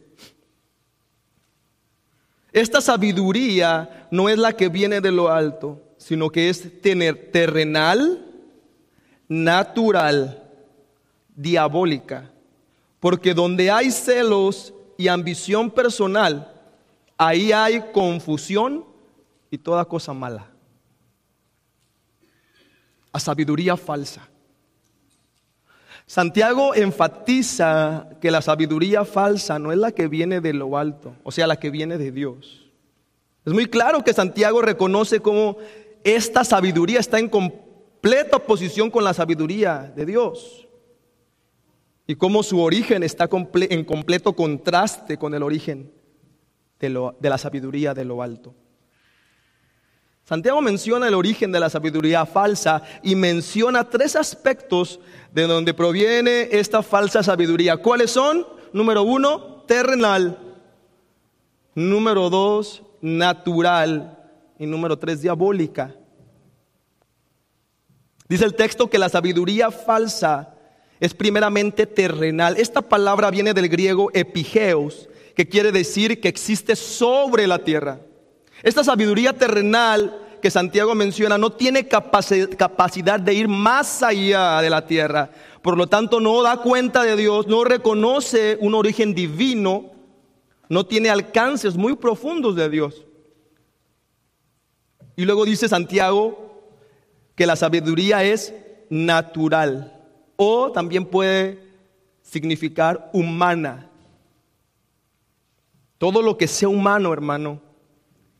Esta 2.51 2.81
sabiduría 2.81 4.07
no 4.11 4.29
es 4.29 4.37
la 4.37 4.53
que 4.53 4.69
viene 4.69 5.01
de 5.01 5.11
lo 5.11 5.31
alto, 5.31 5.81
sino 5.97 6.29
que 6.29 6.49
es 6.49 6.81
tener 6.81 7.31
terrenal, 7.31 8.25
natural, 9.27 10.43
diabólica. 11.35 12.31
Porque 12.99 13.33
donde 13.33 13.71
hay 13.71 13.91
celos 13.91 14.73
y 14.97 15.07
ambición 15.07 15.71
personal, 15.71 16.53
ahí 17.17 17.51
hay 17.51 17.83
confusión 17.91 18.85
y 19.49 19.57
toda 19.57 19.83
cosa 19.85 20.13
mala. 20.13 20.49
A 23.11 23.19
sabiduría 23.19 23.75
falsa. 23.75 24.29
Santiago 26.05 26.75
enfatiza 26.75 28.09
que 28.19 28.31
la 28.31 28.41
sabiduría 28.41 29.05
falsa 29.05 29.57
no 29.59 29.71
es 29.71 29.77
la 29.77 29.91
que 29.91 30.07
viene 30.07 30.41
de 30.41 30.53
lo 30.53 30.77
alto, 30.77 31.15
o 31.23 31.31
sea, 31.31 31.47
la 31.47 31.57
que 31.57 31.69
viene 31.69 31.97
de 31.97 32.11
Dios. 32.11 32.69
Es 33.45 33.53
muy 33.53 33.67
claro 33.67 34.03
que 34.03 34.13
Santiago 34.13 34.61
reconoce 34.61 35.19
cómo 35.19 35.57
esta 36.03 36.43
sabiduría 36.43 36.99
está 36.99 37.19
en 37.19 37.29
completa 37.29 38.37
oposición 38.37 38.89
con 38.91 39.03
la 39.03 39.13
sabiduría 39.13 39.91
de 39.95 40.05
Dios 40.05 40.67
y 42.05 42.15
cómo 42.15 42.43
su 42.43 42.59
origen 42.59 43.03
está 43.03 43.29
en 43.53 43.85
completo 43.85 44.33
contraste 44.33 45.17
con 45.17 45.33
el 45.33 45.43
origen 45.43 45.91
de, 46.79 47.11
de 47.19 47.29
la 47.29 47.37
sabiduría 47.37 47.93
de 47.93 48.05
lo 48.05 48.21
alto. 48.21 48.53
Santiago 50.25 50.61
menciona 50.61 51.07
el 51.07 51.15
origen 51.15 51.51
de 51.51 51.59
la 51.59 51.69
sabiduría 51.69 52.25
falsa 52.25 52.81
y 53.01 53.15
menciona 53.15 53.89
tres 53.89 54.15
aspectos 54.15 54.99
de 55.33 55.47
donde 55.47 55.73
proviene 55.73 56.47
esta 56.51 56.81
falsa 56.81 57.21
sabiduría. 57.23 57.77
¿Cuáles 57.77 58.11
son? 58.11 58.47
Número 58.71 59.03
uno, 59.03 59.63
terrenal. 59.67 60.39
Número 61.75 62.29
dos, 62.29 62.83
natural. 63.01 64.17
Y 64.57 64.65
número 64.65 64.97
tres, 64.97 65.21
diabólica. 65.21 65.93
Dice 68.29 68.45
el 68.45 68.55
texto 68.55 68.89
que 68.89 68.99
la 68.99 69.09
sabiduría 69.09 69.71
falsa 69.71 70.55
es 71.01 71.13
primeramente 71.13 71.85
terrenal. 71.85 72.55
Esta 72.57 72.81
palabra 72.81 73.29
viene 73.29 73.53
del 73.53 73.67
griego 73.67 74.09
epigeos, 74.13 75.09
que 75.35 75.49
quiere 75.49 75.73
decir 75.73 76.21
que 76.21 76.29
existe 76.29 76.77
sobre 76.77 77.45
la 77.45 77.59
tierra. 77.59 77.99
Esta 78.63 78.83
sabiduría 78.83 79.33
terrenal 79.33 80.21
que 80.41 80.49
Santiago 80.49 80.95
menciona 80.95 81.37
no 81.37 81.51
tiene 81.51 81.87
capacidad 81.87 83.19
de 83.19 83.33
ir 83.33 83.47
más 83.49 84.01
allá 84.01 84.61
de 84.61 84.69
la 84.69 84.87
tierra. 84.87 85.29
Por 85.61 85.77
lo 85.77 85.87
tanto, 85.87 86.21
no 86.21 86.41
da 86.41 86.57
cuenta 86.57 87.03
de 87.03 87.17
Dios, 87.17 87.47
no 87.47 87.65
reconoce 87.65 88.57
un 88.61 88.73
origen 88.73 89.13
divino, 89.13 89.91
no 90.69 90.85
tiene 90.85 91.09
alcances 91.09 91.75
muy 91.75 91.95
profundos 91.95 92.55
de 92.55 92.69
Dios. 92.69 93.05
Y 95.17 95.25
luego 95.25 95.45
dice 95.45 95.67
Santiago 95.67 96.71
que 97.35 97.45
la 97.45 97.55
sabiduría 97.55 98.23
es 98.23 98.53
natural 98.89 100.01
o 100.35 100.71
también 100.71 101.05
puede 101.05 101.59
significar 102.21 103.09
humana. 103.13 103.89
Todo 105.97 106.21
lo 106.21 106.37
que 106.37 106.47
sea 106.47 106.69
humano, 106.69 107.13
hermano, 107.13 107.61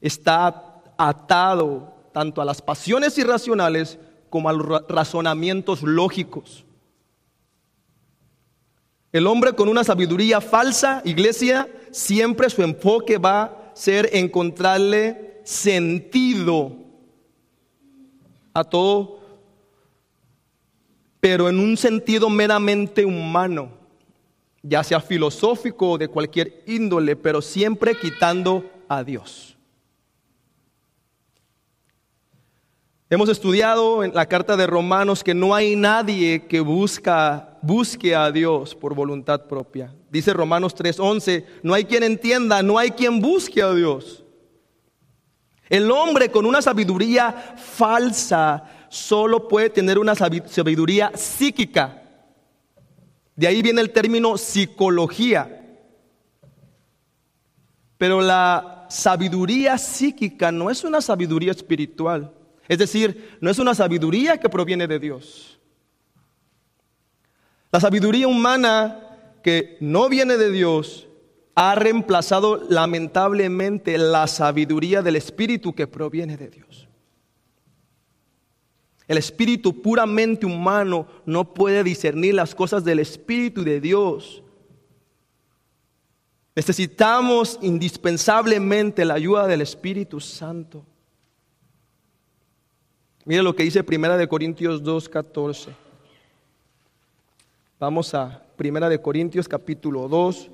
está 0.04 0.84
atado 0.98 1.94
tanto 2.12 2.42
a 2.42 2.46
las 2.46 2.62
pasiones 2.62 3.18
irracionales 3.18 3.98
como 4.30 4.50
a 4.50 4.54
los 4.54 4.88
razonamientos 4.88 5.82
lógicos. 5.82 6.66
El 9.14 9.28
hombre 9.28 9.54
con 9.54 9.70
una 9.70 9.84
sabiduría 9.84 10.42
falsa, 10.42 11.02
iglesia, 11.06 11.70
siempre 11.92 12.50
su 12.50 12.62
enfoque 12.64 13.18
va 13.18 13.44
a 13.44 13.72
ser 13.74 14.10
encontrarle 14.12 15.42
sentido 15.46 16.76
a 18.54 18.64
todo, 18.64 19.20
pero 21.20 21.48
en 21.48 21.60
un 21.60 21.78
sentido 21.78 22.30
meramente 22.30 23.06
humano, 23.06 23.70
ya 24.62 24.84
sea 24.84 25.00
filosófico 25.00 25.92
o 25.92 25.98
de 25.98 26.10
cualquier 26.10 26.62
índole, 26.68 27.16
pero 27.16 27.42
siempre 27.42 27.96
quitando 27.96 28.70
a 28.90 29.04
Dios. 29.04 29.54
Hemos 33.14 33.30
estudiado 33.30 34.04
en 34.04 34.12
la 34.16 34.26
carta 34.26 34.58
de 34.58 34.66
Romanos 34.66 35.24
que 35.24 35.36
no 35.36 35.54
hay 35.54 35.76
nadie 35.76 36.48
que 36.48 36.62
busca, 36.62 37.60
busque 37.62 38.16
a 38.16 38.32
Dios 38.32 38.74
por 38.74 38.96
voluntad 38.96 39.46
propia. 39.46 39.94
Dice 40.10 40.34
Romanos 40.34 40.74
3:11, 40.74 41.46
no 41.62 41.76
hay 41.76 41.86
quien 41.86 42.02
entienda, 42.02 42.64
no 42.64 42.80
hay 42.80 42.90
quien 42.90 43.22
busque 43.22 43.62
a 43.62 43.72
Dios. 43.72 44.24
El 45.70 45.92
hombre 45.92 46.32
con 46.32 46.48
una 46.48 46.60
sabiduría 46.60 47.54
falsa 47.56 48.64
solo 48.90 49.48
puede 49.48 49.70
tener 49.70 50.00
una 50.00 50.16
sabiduría 50.16 51.12
psíquica. 51.14 52.02
De 53.36 53.46
ahí 53.46 53.62
viene 53.62 53.82
el 53.82 53.92
término 53.92 54.40
psicología. 54.40 55.78
Pero 57.96 58.22
la 58.22 58.88
sabiduría 58.90 59.78
psíquica 59.78 60.52
no 60.52 60.72
es 60.72 60.84
una 60.84 61.00
sabiduría 61.00 61.52
espiritual. 61.52 62.34
Es 62.68 62.78
decir, 62.78 63.38
no 63.42 63.50
es 63.50 63.60
una 63.60 63.76
sabiduría 63.76 64.38
que 64.38 64.50
proviene 64.50 64.88
de 64.88 65.00
Dios. 65.00 65.60
La 67.72 67.80
sabiduría 67.80 68.28
humana 68.28 69.00
que 69.44 69.78
no 69.80 70.08
viene 70.10 70.38
de 70.38 70.52
Dios 70.52 71.08
ha 71.56 71.76
reemplazado 71.76 72.64
lamentablemente 72.70 73.98
la 73.98 74.28
sabiduría 74.28 75.02
del 75.02 75.16
Espíritu 75.16 75.74
que 75.74 75.88
proviene 75.88 76.38
de 76.38 76.50
Dios. 76.50 76.88
El 79.08 79.18
espíritu 79.18 79.82
puramente 79.82 80.46
humano 80.46 81.08
no 81.26 81.54
puede 81.54 81.84
discernir 81.84 82.36
las 82.36 82.56
cosas 82.56 82.84
del 82.84 83.00
Espíritu 83.00 83.64
de 83.64 83.82
Dios. 83.82 84.42
Necesitamos 86.56 87.60
indispensablemente 87.62 89.04
la 89.04 89.16
ayuda 89.16 89.46
del 89.48 89.62
Espíritu 89.62 90.20
Santo. 90.20 90.86
Mire 93.26 93.42
lo 93.42 93.56
que 93.56 93.64
dice 93.64 93.84
Primera 93.84 94.18
de 94.18 94.28
Corintios 94.28 94.84
2:14. 94.84 95.74
Vamos 97.80 98.14
a 98.14 98.44
Primera 98.58 98.90
de 98.90 99.00
Corintios 99.00 99.48
capítulo 99.48 100.10
2, 100.10 100.50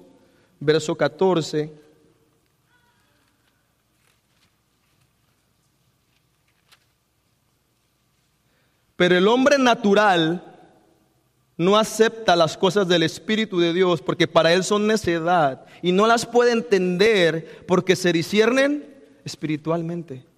verso 0.59 0.95
14. 0.95 1.71
Pero 8.95 9.17
el 9.17 9.27
hombre 9.27 9.57
natural 9.57 10.43
no 11.57 11.75
acepta 11.75 12.35
las 12.35 12.55
cosas 12.55 12.87
del 12.87 13.01
Espíritu 13.01 13.59
de 13.59 13.73
Dios 13.73 14.01
porque 14.01 14.27
para 14.27 14.53
él 14.53 14.63
son 14.63 14.85
necedad 14.85 15.65
y 15.81 15.91
no 15.91 16.05
las 16.05 16.25
puede 16.25 16.51
entender 16.51 17.65
porque 17.65 17.95
se 17.95 18.13
disciernen 18.13 18.93
espiritualmente. 19.25 20.28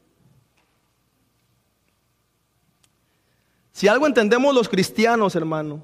Si 3.82 3.88
algo 3.88 4.06
entendemos 4.06 4.54
los 4.54 4.70
cristianos, 4.70 5.36
hermano, 5.36 5.84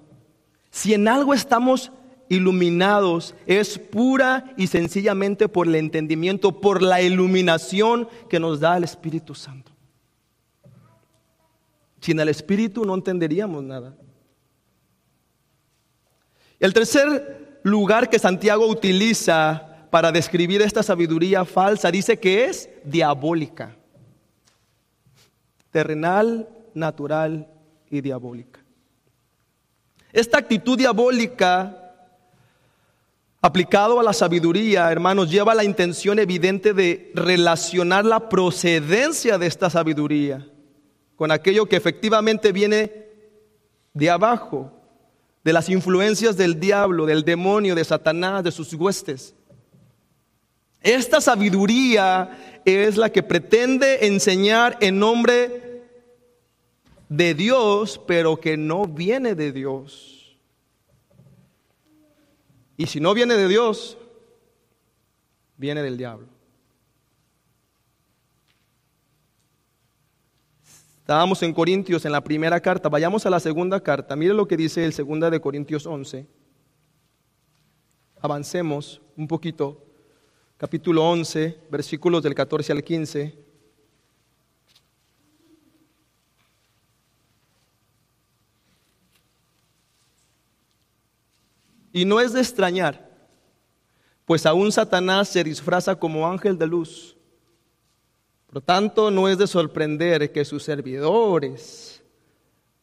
si 0.69 0.93
en 0.93 1.07
algo 1.07 1.33
estamos 1.33 1.91
iluminados, 2.29 3.33
es 3.47 3.79
pura 3.79 4.53
y 4.55 4.67
sencillamente 4.67 5.49
por 5.49 5.65
el 5.65 5.73
entendimiento, 5.73 6.61
por 6.61 6.83
la 6.83 7.01
iluminación 7.01 8.07
que 8.29 8.39
nos 8.39 8.59
da 8.59 8.77
el 8.77 8.83
Espíritu 8.83 9.33
Santo. 9.33 9.71
Sin 11.99 12.19
el 12.19 12.29
Espíritu 12.29 12.85
no 12.85 12.93
entenderíamos 12.93 13.63
nada. 13.63 13.95
El 16.59 16.75
tercer 16.75 17.61
lugar 17.63 18.11
que 18.11 18.19
Santiago 18.19 18.67
utiliza 18.67 19.87
para 19.89 20.11
describir 20.11 20.61
esta 20.61 20.83
sabiduría 20.83 21.45
falsa 21.45 21.89
dice 21.89 22.19
que 22.19 22.45
es 22.45 22.69
diabólica, 22.83 23.75
terrenal, 25.71 26.47
natural 26.75 27.56
y 27.89 28.01
diabólica. 28.01 28.59
Esta 30.11 30.37
actitud 30.37 30.77
diabólica 30.77 31.87
aplicado 33.41 33.99
a 33.99 34.03
la 34.03 34.13
sabiduría, 34.13 34.91
hermanos, 34.91 35.29
lleva 35.29 35.55
la 35.55 35.63
intención 35.63 36.19
evidente 36.19 36.73
de 36.73 37.11
relacionar 37.13 38.05
la 38.05 38.29
procedencia 38.29 39.37
de 39.37 39.47
esta 39.47 39.69
sabiduría 39.69 40.47
con 41.15 41.31
aquello 41.31 41.65
que 41.65 41.75
efectivamente 41.75 42.51
viene 42.51 43.07
de 43.93 44.09
abajo, 44.09 44.71
de 45.43 45.53
las 45.53 45.69
influencias 45.69 46.37
del 46.37 46.59
diablo, 46.59 47.05
del 47.05 47.23
demonio, 47.23 47.73
de 47.73 47.83
Satanás, 47.83 48.43
de 48.43 48.51
sus 48.51 48.73
huestes. 48.73 49.33
Esta 50.81 51.19
sabiduría 51.19 52.61
es 52.65 52.97
la 52.97 53.11
que 53.11 53.23
pretende 53.23 54.05
enseñar 54.05 54.77
en 54.79 54.99
nombre 54.99 55.66
de 57.09 57.33
Dios, 57.33 57.99
pero 58.05 58.39
que 58.39 58.57
no 58.57 58.85
viene 58.85 59.35
de 59.35 59.51
Dios. 59.51 60.37
Y 62.75 62.85
si 62.87 62.99
no 62.99 63.13
viene 63.13 63.35
de 63.35 63.47
Dios, 63.47 63.97
viene 65.57 65.81
del 65.81 65.97
diablo. 65.97 66.27
Estábamos 70.99 71.41
en 71.41 71.53
Corintios 71.53 72.03
en 72.05 72.11
la 72.11 72.21
primera 72.21 72.59
carta, 72.59 72.89
vayamos 72.89 73.25
a 73.25 73.29
la 73.29 73.39
segunda 73.39 73.79
carta. 73.79 74.15
Mire 74.15 74.33
lo 74.33 74.47
que 74.47 74.57
dice 74.57 74.83
el 74.83 74.91
segunda 74.91 75.29
de 75.29 75.39
Corintios 75.39 75.85
11. 75.85 76.27
Avancemos 78.19 79.01
un 79.15 79.27
poquito. 79.27 79.83
Capítulo 80.57 81.09
11, 81.09 81.59
versículos 81.69 82.23
del 82.23 82.35
14 82.35 82.73
al 82.73 82.83
15. 82.83 83.46
Y 91.97 92.05
no 92.05 92.19
es 92.19 92.31
de 92.31 92.41
extrañar, 92.41 93.09
pues 94.23 94.45
aún 94.45 94.71
Satanás 94.71 95.29
se 95.29 95.43
disfraza 95.43 95.95
como 95.95 96.27
ángel 96.27 96.55
de 96.55 96.67
luz. 96.67 97.17
Por 98.45 98.61
tanto, 98.61 99.09
no 99.09 99.27
es 99.27 99.39
de 99.39 99.47
sorprender 99.47 100.31
que 100.31 100.45
sus 100.45 100.61
servidores 100.61 102.03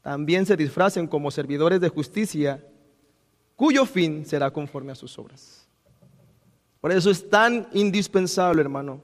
también 0.03 0.45
se 0.45 0.57
disfracen 0.57 1.07
como 1.07 1.31
servidores 1.31 1.81
de 1.81 1.91
justicia, 1.91 2.67
cuyo 3.55 3.87
fin 3.87 4.27
será 4.27 4.51
conforme 4.51 4.91
a 4.91 4.97
sus 4.97 5.17
obras. 5.17 5.69
Por 6.81 6.91
eso 6.91 7.09
es 7.09 7.31
tan 7.31 7.69
indispensable, 7.73 8.63
hermano, 8.63 9.01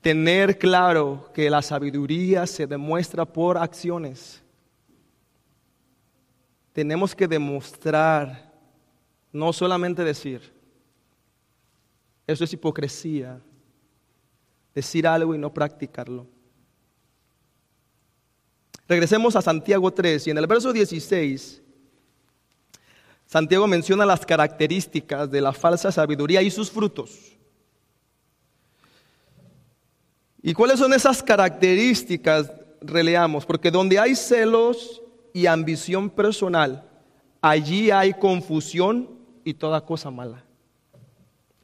tener 0.00 0.58
claro 0.58 1.30
que 1.32 1.48
la 1.48 1.62
sabiduría 1.62 2.44
se 2.48 2.66
demuestra 2.66 3.24
por 3.24 3.56
acciones 3.56 4.41
tenemos 6.72 7.14
que 7.14 7.28
demostrar, 7.28 8.50
no 9.32 9.52
solamente 9.52 10.04
decir, 10.04 10.52
eso 12.26 12.44
es 12.44 12.52
hipocresía, 12.52 13.40
decir 14.74 15.06
algo 15.06 15.34
y 15.34 15.38
no 15.38 15.52
practicarlo. 15.52 16.26
Regresemos 18.88 19.36
a 19.36 19.42
Santiago 19.42 19.92
3 19.92 20.26
y 20.26 20.30
en 20.30 20.38
el 20.38 20.46
verso 20.46 20.72
16, 20.72 21.62
Santiago 23.26 23.66
menciona 23.66 24.04
las 24.04 24.26
características 24.26 25.30
de 25.30 25.40
la 25.40 25.52
falsa 25.52 25.92
sabiduría 25.92 26.42
y 26.42 26.50
sus 26.50 26.70
frutos. 26.70 27.32
¿Y 30.42 30.54
cuáles 30.54 30.78
son 30.78 30.92
esas 30.92 31.22
características? 31.22 32.50
Releamos, 32.80 33.46
porque 33.46 33.70
donde 33.70 33.98
hay 33.98 34.16
celos 34.16 35.01
y 35.32 35.46
ambición 35.46 36.10
personal, 36.10 36.84
allí 37.40 37.90
hay 37.90 38.14
confusión 38.14 39.10
y 39.44 39.54
toda 39.54 39.84
cosa 39.84 40.10
mala. 40.10 40.44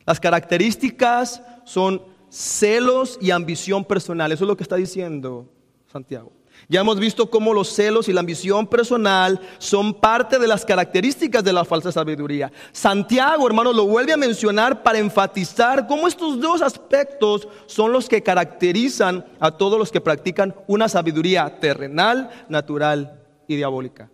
Las 0.07 0.21
características 0.21 1.43
son 1.65 2.03
celos 2.31 3.19
y 3.21 3.31
ambición 3.31 3.85
personal. 3.85 4.33
Eso 4.33 4.45
es 4.45 4.49
lo 4.49 4.57
que 4.57 4.63
está 4.63 4.77
diciendo 4.77 5.49
Santiago. 5.91 6.33
Ya 6.69 6.81
hemos 6.81 6.99
visto 6.99 7.31
cómo 7.31 7.55
los 7.55 7.69
celos 7.69 8.09
y 8.09 8.13
la 8.13 8.21
ambición 8.21 8.67
personal 8.67 9.41
son 9.59 9.95
parte 9.95 10.39
de 10.39 10.49
las 10.49 10.65
características 10.65 11.45
de 11.45 11.53
la 11.53 11.65
falsa 11.65 11.93
sabiduría. 11.93 12.51
Santiago, 12.73 13.47
hermano, 13.47 13.73
lo 13.73 13.87
vuelve 13.87 14.13
a 14.13 14.17
mencionar 14.17 14.83
para 14.83 14.99
enfatizar 14.99 15.87
cómo 15.87 16.09
estos 16.09 16.41
dos 16.41 16.61
aspectos 16.61 17.47
son 17.67 17.93
los 17.93 18.09
que 18.09 18.23
caracterizan 18.23 19.25
a 19.39 19.53
todos 19.53 19.79
los 19.79 19.93
que 19.93 20.01
practican 20.01 20.55
una 20.67 20.89
sabiduría 20.89 21.61
terrenal, 21.61 22.31
natural 22.49 23.19
y 23.49 23.57
diabólica. 23.57 24.09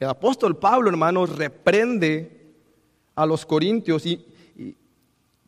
El 0.00 0.08
apóstol 0.08 0.56
Pablo, 0.56 0.90
hermanos, 0.90 1.36
reprende 1.36 2.54
a 3.14 3.26
los 3.26 3.46
corintios 3.46 4.04
y, 4.06 4.26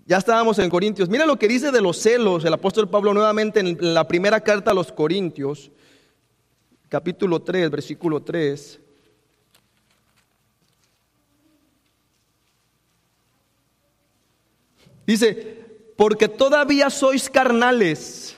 ya 0.05 0.19
estábamos 0.19 0.59
en 0.59 0.69
Corintios. 0.69 1.09
Mira 1.09 1.25
lo 1.25 1.39
que 1.39 1.49
dice 1.49 1.71
de 1.71 1.81
los 1.81 1.97
celos 1.97 2.45
el 2.45 2.53
apóstol 2.53 2.89
Pablo 2.89 3.15
nuevamente 3.15 3.61
en 3.61 3.95
la 3.95 4.07
primera 4.07 4.41
carta 4.41 4.73
a 4.73 4.75
los 4.75 4.93
Corintios, 4.93 5.71
capítulo 6.89 7.41
3, 7.41 7.71
versículo 7.71 8.21
3. 8.21 8.81
Dice, 15.07 15.63
porque 15.97 16.29
todavía 16.29 16.91
sois 16.91 17.31
carnales, 17.31 18.32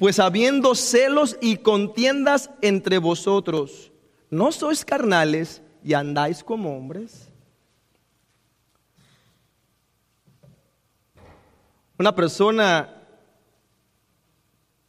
pues 0.00 0.18
habiendo 0.18 0.74
celos 0.74 1.36
y 1.42 1.58
contiendas 1.58 2.48
entre 2.62 2.96
vosotros, 2.96 3.92
¿no 4.30 4.50
sois 4.50 4.82
carnales 4.82 5.60
y 5.84 5.92
andáis 5.92 6.42
como 6.42 6.74
hombres? 6.74 7.30
Una 11.98 12.14
persona 12.14 12.88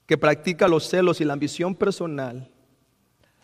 que 0.06 0.18
practica 0.18 0.70
los 0.70 0.88
celos 0.88 1.20
y 1.20 1.26
la 1.26 1.34
ambición 1.34 1.76
personal, 1.76 2.50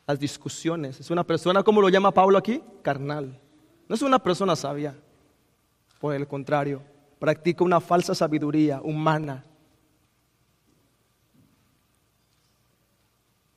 las 0.08 0.18
discusiones, 0.22 1.02
es 1.02 1.12
una 1.12 1.26
persona, 1.26 1.64
¿cómo 1.64 1.82
lo 1.82 1.90
llama 1.90 2.14
Pablo 2.14 2.38
aquí? 2.38 2.64
Carnal. 2.82 3.42
No 3.90 3.94
es 3.94 4.02
una 4.02 4.20
persona 4.20 4.56
sabia. 4.56 4.96
Por 6.00 6.16
el 6.16 6.30
contrario, 6.30 6.82
practica 7.20 7.66
una 7.66 7.82
falsa 7.82 8.16
sabiduría 8.16 8.80
humana. 8.82 9.44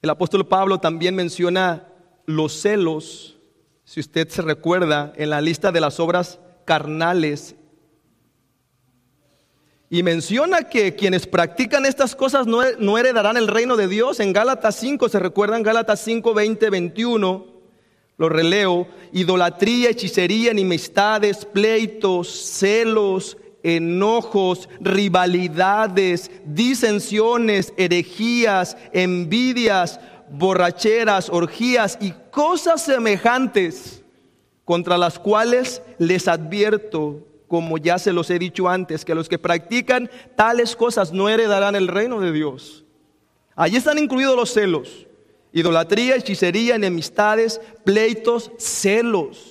El 0.02 0.10
apóstol 0.10 0.46
Pablo 0.46 0.78
también 0.78 1.14
menciona 1.14 1.88
los 2.24 2.54
celos, 2.54 3.38
si 3.84 4.00
usted 4.00 4.28
se 4.28 4.40
recuerda, 4.40 5.12
en 5.16 5.30
la 5.30 5.40
lista 5.40 5.72
de 5.72 5.80
las 5.80 6.00
obras 6.00 6.38
carnales. 6.64 7.54
Y 9.90 10.02
menciona 10.02 10.68
que 10.68 10.94
quienes 10.94 11.26
practican 11.26 11.84
estas 11.84 12.14
cosas 12.14 12.46
no, 12.46 12.98
heredarán 12.98 13.36
el 13.36 13.48
reino 13.48 13.76
de 13.76 13.88
Dios. 13.88 14.20
En 14.20 14.32
Gálatas 14.32 14.76
5, 14.76 15.08
se 15.08 15.18
recuerdan 15.18 15.64
Gálatas 15.64 16.00
5, 16.00 16.32
20, 16.32 16.70
21, 16.70 17.46
lo 18.16 18.28
releo, 18.28 18.86
idolatría, 19.12 19.90
hechicería, 19.90 20.52
enemistades, 20.52 21.44
pleitos, 21.44 22.28
celos, 22.30 23.36
enojos, 23.62 24.68
rivalidades, 24.80 26.30
disensiones, 26.44 27.72
herejías, 27.76 28.76
envidias, 28.92 30.00
borracheras, 30.30 31.28
orgías 31.28 31.98
y 32.00 32.12
cosas 32.30 32.82
semejantes 32.82 34.02
contra 34.64 34.96
las 34.96 35.18
cuales 35.18 35.82
les 35.98 36.28
advierto 36.28 37.26
como 37.50 37.78
ya 37.78 37.98
se 37.98 38.12
los 38.12 38.30
he 38.30 38.38
dicho 38.38 38.68
antes, 38.68 39.04
que 39.04 39.16
los 39.16 39.28
que 39.28 39.36
practican 39.36 40.08
tales 40.36 40.76
cosas 40.76 41.12
no 41.12 41.28
heredarán 41.28 41.74
el 41.74 41.88
reino 41.88 42.20
de 42.20 42.30
Dios. 42.30 42.84
Allí 43.56 43.76
están 43.76 43.98
incluidos 43.98 44.36
los 44.36 44.52
celos, 44.52 45.08
idolatría, 45.52 46.14
hechicería, 46.14 46.76
enemistades, 46.76 47.60
pleitos, 47.84 48.52
celos. 48.56 49.49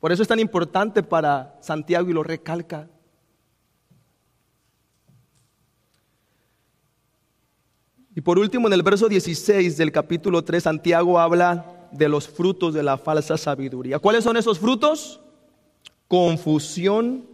Por 0.00 0.12
eso 0.12 0.22
es 0.22 0.28
tan 0.28 0.40
importante 0.40 1.02
para 1.02 1.58
Santiago 1.60 2.08
y 2.08 2.14
lo 2.14 2.22
recalca. 2.22 2.88
Y 8.14 8.22
por 8.22 8.38
último, 8.38 8.66
en 8.66 8.72
el 8.72 8.82
verso 8.82 9.08
16 9.08 9.76
del 9.76 9.92
capítulo 9.92 10.42
3, 10.42 10.64
Santiago 10.64 11.20
habla 11.20 11.88
de 11.92 12.08
los 12.08 12.28
frutos 12.28 12.74
de 12.74 12.82
la 12.82 12.98
falsa 12.98 13.36
sabiduría. 13.36 13.98
¿Cuáles 13.98 14.24
son 14.24 14.36
esos 14.36 14.58
frutos? 14.58 15.20
Confusión 16.08 17.26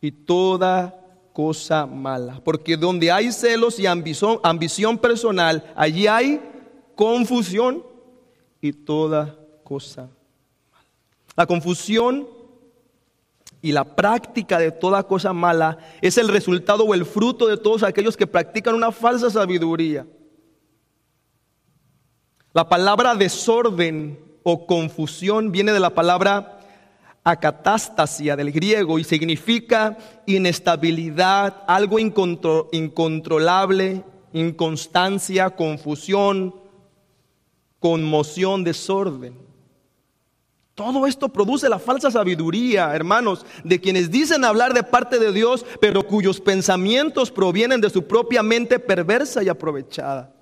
y 0.00 0.12
toda 0.12 0.94
cosa 1.32 1.86
mala. 1.86 2.40
Porque 2.44 2.76
donde 2.76 3.10
hay 3.10 3.32
celos 3.32 3.78
y 3.80 3.86
ambición, 3.86 4.98
personal, 4.98 5.72
allí 5.74 6.06
hay 6.06 6.40
confusión 6.94 7.82
y 8.60 8.72
toda 8.72 9.36
cosa 9.64 10.02
mala. 10.02 10.21
La 11.36 11.46
confusión 11.46 12.28
y 13.62 13.72
la 13.72 13.84
práctica 13.84 14.58
de 14.58 14.72
toda 14.72 15.04
cosa 15.04 15.32
mala 15.32 15.78
es 16.00 16.18
el 16.18 16.28
resultado 16.28 16.84
o 16.84 16.94
el 16.94 17.06
fruto 17.06 17.46
de 17.46 17.56
todos 17.56 17.82
aquellos 17.82 18.16
que 18.16 18.26
practican 18.26 18.74
una 18.74 18.92
falsa 18.92 19.30
sabiduría. 19.30 20.06
La 22.52 22.68
palabra 22.68 23.14
desorden 23.14 24.18
o 24.42 24.66
confusión 24.66 25.52
viene 25.52 25.72
de 25.72 25.80
la 25.80 25.90
palabra 25.90 26.58
acatástasia 27.24 28.36
del 28.36 28.50
griego 28.50 28.98
y 28.98 29.04
significa 29.04 29.96
inestabilidad, 30.26 31.62
algo 31.66 31.98
incontrolable, 31.98 34.02
inconstancia, 34.32 35.50
confusión, 35.50 36.54
conmoción, 37.78 38.64
desorden. 38.64 39.51
Todo 40.74 41.06
esto 41.06 41.28
produce 41.28 41.68
la 41.68 41.78
falsa 41.78 42.10
sabiduría, 42.10 42.94
hermanos, 42.94 43.44
de 43.62 43.80
quienes 43.80 44.10
dicen 44.10 44.44
hablar 44.44 44.72
de 44.72 44.82
parte 44.82 45.18
de 45.18 45.32
Dios, 45.32 45.66
pero 45.80 46.06
cuyos 46.06 46.40
pensamientos 46.40 47.30
provienen 47.30 47.80
de 47.80 47.90
su 47.90 48.06
propia 48.06 48.42
mente 48.42 48.78
perversa 48.78 49.42
y 49.42 49.48
aprovechada. 49.48 50.32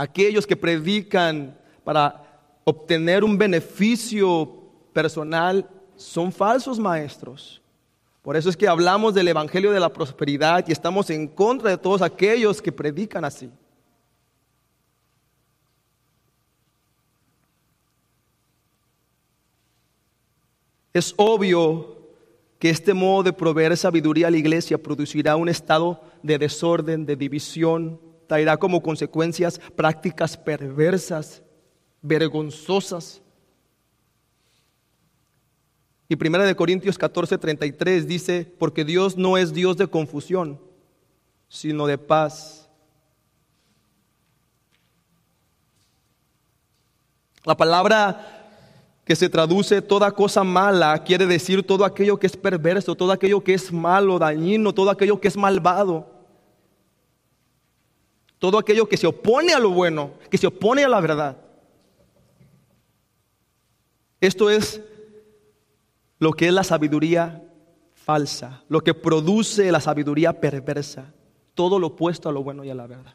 aquellos 0.00 0.46
que 0.46 0.56
predican 0.56 1.58
para 1.84 2.24
obtener 2.64 3.22
un 3.22 3.36
beneficio 3.36 4.50
personal 4.94 5.68
son 5.94 6.32
falsos 6.32 6.78
maestros. 6.78 7.60
Por 8.22 8.36
eso 8.36 8.48
es 8.48 8.56
que 8.56 8.68
hablamos 8.68 9.12
del 9.14 9.28
Evangelio 9.28 9.72
de 9.72 9.80
la 9.80 9.92
Prosperidad 9.92 10.64
y 10.66 10.72
estamos 10.72 11.10
en 11.10 11.26
contra 11.26 11.70
de 11.70 11.76
todos 11.76 12.00
aquellos 12.00 12.62
que 12.62 12.72
predican 12.72 13.24
así. 13.26 13.50
Es 20.92 21.14
obvio 21.16 22.00
que 22.58 22.70
este 22.70 22.92
modo 22.92 23.22
de 23.22 23.32
proveer 23.32 23.76
sabiduría 23.76 24.28
a 24.28 24.30
la 24.30 24.36
iglesia 24.36 24.76
producirá 24.76 25.36
un 25.36 25.48
estado 25.48 26.02
de 26.22 26.38
desorden, 26.38 27.06
de 27.06 27.16
división, 27.16 28.00
traerá 28.26 28.56
como 28.56 28.82
consecuencias 28.82 29.58
prácticas 29.74 30.36
perversas, 30.36 31.42
vergonzosas. 32.02 33.22
Y 36.08 36.16
primera 36.16 36.44
de 36.44 36.56
Corintios 36.56 36.98
14, 36.98 37.38
33 37.38 38.06
dice, 38.06 38.52
porque 38.58 38.84
Dios 38.84 39.16
no 39.16 39.38
es 39.38 39.54
Dios 39.54 39.76
de 39.76 39.86
confusión, 39.86 40.60
sino 41.48 41.86
de 41.86 41.98
paz. 41.98 42.68
La 47.44 47.56
palabra 47.56 48.39
que 49.10 49.16
se 49.16 49.28
traduce 49.28 49.82
toda 49.82 50.12
cosa 50.12 50.44
mala 50.44 51.02
quiere 51.02 51.26
decir 51.26 51.66
todo 51.66 51.84
aquello 51.84 52.16
que 52.16 52.28
es 52.28 52.36
perverso, 52.36 52.94
todo 52.94 53.10
aquello 53.10 53.42
que 53.42 53.54
es 53.54 53.72
malo, 53.72 54.20
dañino, 54.20 54.72
todo 54.72 54.88
aquello 54.88 55.20
que 55.20 55.26
es 55.26 55.36
malvado 55.36 56.06
todo 58.38 58.56
aquello 58.56 58.88
que 58.88 58.96
se 58.96 59.08
opone 59.08 59.52
a 59.52 59.58
lo 59.58 59.70
bueno, 59.70 60.12
que 60.30 60.38
se 60.38 60.46
opone 60.46 60.84
a 60.84 60.88
la 60.88 61.00
verdad. 61.00 61.36
Esto 64.20 64.48
es 64.48 64.80
lo 66.20 66.32
que 66.32 66.46
es 66.46 66.52
la 66.52 66.62
sabiduría 66.62 67.42
falsa, 67.92 68.62
lo 68.68 68.80
que 68.80 68.94
produce 68.94 69.72
la 69.72 69.80
sabiduría 69.80 70.40
perversa, 70.40 71.12
todo 71.54 71.80
lo 71.80 71.88
opuesto 71.88 72.28
a 72.28 72.32
lo 72.32 72.44
bueno 72.44 72.62
y 72.62 72.70
a 72.70 72.76
la 72.76 72.86
verdad. 72.86 73.14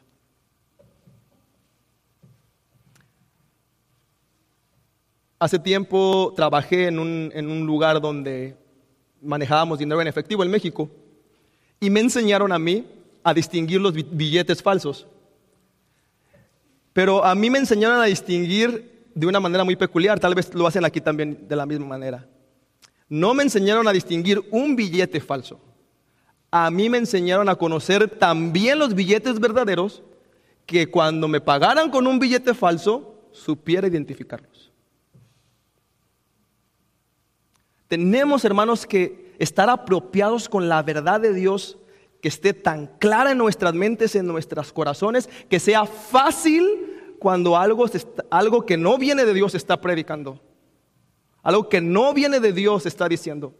Hace 5.46 5.60
tiempo 5.60 6.32
trabajé 6.34 6.88
en 6.88 6.98
un, 6.98 7.66
lugar 7.66 8.00
donde 8.00 8.56
manejábamos 9.22 9.78
dinero 9.78 10.00
en 10.02 10.08
efectivo 10.08 10.42
en 10.42 10.50
México 10.50 10.90
y 11.78 11.88
me 11.88 12.00
enseñaron 12.00 12.50
a 12.50 12.58
mí 12.58 12.84
a 13.22 13.32
distinguir 13.32 13.80
los 13.80 13.92
billetes 13.94 14.60
falsos. 14.60 15.06
Pero 16.92 17.24
a 17.24 17.36
mí 17.36 17.48
me 17.48 17.60
enseñaron 17.60 18.00
a 18.00 18.06
distinguir 18.06 19.06
de 19.14 19.24
una 19.24 19.38
manera 19.38 19.62
muy 19.62 19.76
peculiar, 19.76 20.18
tal 20.18 20.34
vez 20.34 20.52
lo 20.52 20.66
hacen 20.66 20.84
aquí 20.84 21.00
también 21.00 21.46
de 21.48 21.54
la 21.54 21.64
misma 21.64 21.86
manera. 21.86 22.26
No 23.08 23.32
me 23.32 23.44
enseñaron 23.44 23.86
a 23.86 23.92
distinguir 23.92 24.44
un 24.50 24.74
billete 24.74 25.20
falso. 25.20 25.60
A 26.50 26.72
mí 26.72 26.90
me 26.90 26.98
enseñaron 26.98 27.48
a 27.48 27.54
conocer 27.54 28.10
también 28.18 28.80
los 28.80 28.96
billetes 28.96 29.38
verdaderos, 29.38 30.02
que 30.66 30.90
cuando 30.90 31.28
me 31.28 31.40
pagaran 31.40 31.88
con 31.88 32.08
un 32.08 32.18
billete 32.18 32.52
falso, 32.52 33.28
supiera 33.30 33.86
identificarlos. 33.86 34.55
Tenemos, 37.88 38.44
hermanos, 38.44 38.86
que 38.86 39.34
estar 39.38 39.70
apropiados 39.70 40.48
con 40.48 40.68
la 40.68 40.82
verdad 40.82 41.20
de 41.20 41.32
Dios 41.32 41.78
que 42.20 42.28
esté 42.28 42.52
tan 42.52 42.86
clara 42.98 43.32
en 43.32 43.38
nuestras 43.38 43.74
mentes, 43.74 44.16
en 44.16 44.26
nuestros 44.26 44.72
corazones, 44.72 45.28
que 45.48 45.60
sea 45.60 45.84
fácil 45.84 46.66
cuando 47.18 47.56
algo, 47.56 47.86
algo 48.30 48.66
que 48.66 48.76
no 48.76 48.98
viene 48.98 49.24
de 49.24 49.34
Dios 49.34 49.54
está 49.54 49.80
predicando. 49.80 50.40
Algo 51.42 51.68
que 51.68 51.80
no 51.80 52.12
viene 52.12 52.40
de 52.40 52.52
Dios 52.52 52.86
está 52.86 53.08
diciendo. 53.08 53.54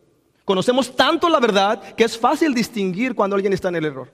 Conocemos 0.45 0.95
tanto 0.95 1.29
la 1.29 1.41
verdad 1.41 1.95
que 1.95 2.05
es 2.05 2.18
fácil 2.18 2.55
distinguir 2.55 3.14
cuando 3.14 3.37
alguien 3.37 3.53
está 3.53 3.68
en 3.68 3.77
el 3.77 3.85
error. 3.85 4.12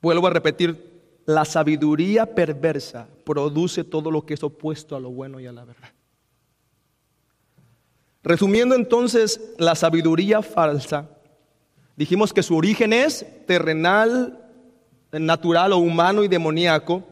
Vuelvo 0.00 0.26
a 0.26 0.30
repetir, 0.30 0.87
la 1.28 1.44
sabiduría 1.44 2.24
perversa 2.24 3.06
produce 3.22 3.84
todo 3.84 4.10
lo 4.10 4.24
que 4.24 4.32
es 4.32 4.42
opuesto 4.42 4.96
a 4.96 5.00
lo 5.00 5.10
bueno 5.10 5.38
y 5.38 5.46
a 5.46 5.52
la 5.52 5.62
verdad. 5.62 5.90
Resumiendo 8.22 8.74
entonces, 8.74 9.38
la 9.58 9.74
sabiduría 9.74 10.40
falsa, 10.40 11.10
dijimos 11.96 12.32
que 12.32 12.42
su 12.42 12.56
origen 12.56 12.94
es 12.94 13.26
terrenal, 13.46 14.42
natural 15.12 15.74
o 15.74 15.76
humano 15.76 16.24
y 16.24 16.28
demoníaco. 16.28 17.04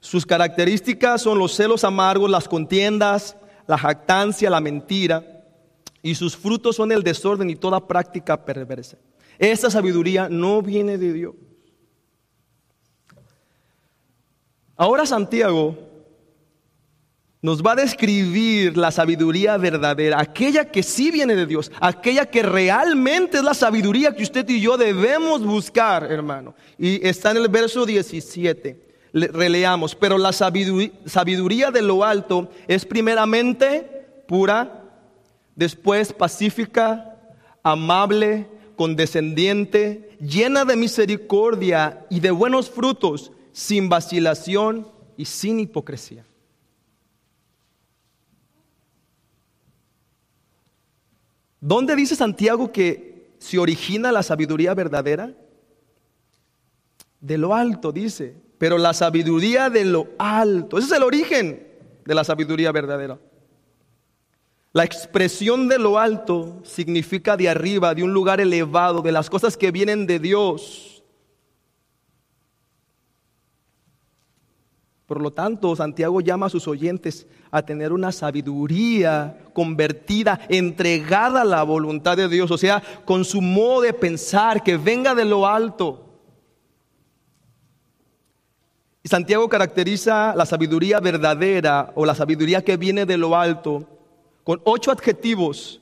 Sus 0.00 0.26
características 0.26 1.22
son 1.22 1.38
los 1.38 1.54
celos 1.54 1.84
amargos, 1.84 2.28
las 2.28 2.48
contiendas, 2.48 3.36
la 3.68 3.78
jactancia, 3.78 4.50
la 4.50 4.60
mentira, 4.60 5.44
y 6.02 6.16
sus 6.16 6.36
frutos 6.36 6.74
son 6.74 6.90
el 6.90 7.04
desorden 7.04 7.48
y 7.50 7.54
toda 7.54 7.86
práctica 7.86 8.44
perversa. 8.44 8.96
Esta 9.38 9.70
sabiduría 9.70 10.28
no 10.28 10.60
viene 10.60 10.98
de 10.98 11.12
Dios. 11.12 11.34
Ahora 14.80 15.04
Santiago 15.04 15.76
nos 17.42 17.62
va 17.62 17.72
a 17.72 17.76
describir 17.76 18.78
la 18.78 18.90
sabiduría 18.90 19.58
verdadera, 19.58 20.18
aquella 20.18 20.70
que 20.70 20.82
sí 20.82 21.10
viene 21.10 21.36
de 21.36 21.44
Dios, 21.44 21.70
aquella 21.82 22.24
que 22.24 22.42
realmente 22.42 23.36
es 23.36 23.44
la 23.44 23.52
sabiduría 23.52 24.16
que 24.16 24.22
usted 24.22 24.48
y 24.48 24.58
yo 24.58 24.78
debemos 24.78 25.44
buscar, 25.44 26.10
hermano. 26.10 26.54
Y 26.78 27.06
está 27.06 27.32
en 27.32 27.36
el 27.36 27.48
verso 27.48 27.84
17. 27.84 28.88
releamos, 29.12 29.94
pero 29.94 30.16
la 30.16 30.32
sabiduría, 30.32 30.92
sabiduría 31.04 31.70
de 31.70 31.82
lo 31.82 32.02
alto 32.02 32.50
es 32.66 32.86
primeramente 32.86 34.06
pura, 34.26 34.82
después 35.54 36.14
pacífica, 36.14 37.18
amable, 37.62 38.46
condescendiente, 38.76 40.16
llena 40.22 40.64
de 40.64 40.76
misericordia 40.76 42.06
y 42.08 42.20
de 42.20 42.30
buenos 42.30 42.70
frutos, 42.70 43.30
sin 43.52 43.88
vacilación 43.88 44.88
y 45.16 45.24
sin 45.24 45.60
hipocresía. 45.60 46.24
¿Dónde 51.60 51.94
dice 51.94 52.16
Santiago 52.16 52.72
que 52.72 53.32
se 53.38 53.58
origina 53.58 54.10
la 54.12 54.22
sabiduría 54.22 54.72
verdadera? 54.74 55.34
De 57.20 57.36
lo 57.36 57.54
alto, 57.54 57.92
dice. 57.92 58.34
Pero 58.56 58.78
la 58.78 58.94
sabiduría 58.94 59.68
de 59.70 59.84
lo 59.84 60.08
alto, 60.18 60.78
ese 60.78 60.88
es 60.88 60.92
el 60.92 61.02
origen 61.02 61.66
de 62.04 62.14
la 62.14 62.24
sabiduría 62.24 62.72
verdadera. 62.72 63.18
La 64.72 64.84
expresión 64.84 65.68
de 65.68 65.78
lo 65.78 65.98
alto 65.98 66.60
significa 66.64 67.36
de 67.36 67.48
arriba, 67.48 67.94
de 67.94 68.04
un 68.04 68.12
lugar 68.12 68.40
elevado, 68.40 69.02
de 69.02 69.12
las 69.12 69.28
cosas 69.28 69.56
que 69.56 69.70
vienen 69.70 70.06
de 70.06 70.18
Dios. 70.18 70.89
Por 75.10 75.20
lo 75.20 75.32
tanto, 75.32 75.74
Santiago 75.74 76.20
llama 76.20 76.46
a 76.46 76.50
sus 76.50 76.68
oyentes 76.68 77.26
a 77.50 77.62
tener 77.62 77.92
una 77.92 78.12
sabiduría 78.12 79.40
convertida, 79.52 80.38
entregada 80.48 81.40
a 81.40 81.44
la 81.44 81.64
voluntad 81.64 82.16
de 82.16 82.28
Dios, 82.28 82.48
o 82.52 82.56
sea, 82.56 82.80
con 83.04 83.24
su 83.24 83.40
modo 83.40 83.80
de 83.80 83.92
pensar 83.92 84.62
que 84.62 84.76
venga 84.76 85.12
de 85.16 85.24
lo 85.24 85.48
alto. 85.48 86.06
Santiago 89.02 89.48
caracteriza 89.48 90.32
la 90.36 90.46
sabiduría 90.46 91.00
verdadera 91.00 91.90
o 91.96 92.06
la 92.06 92.14
sabiduría 92.14 92.62
que 92.62 92.76
viene 92.76 93.04
de 93.04 93.16
lo 93.16 93.34
alto 93.34 93.88
con 94.44 94.60
ocho 94.62 94.92
adjetivos. 94.92 95.80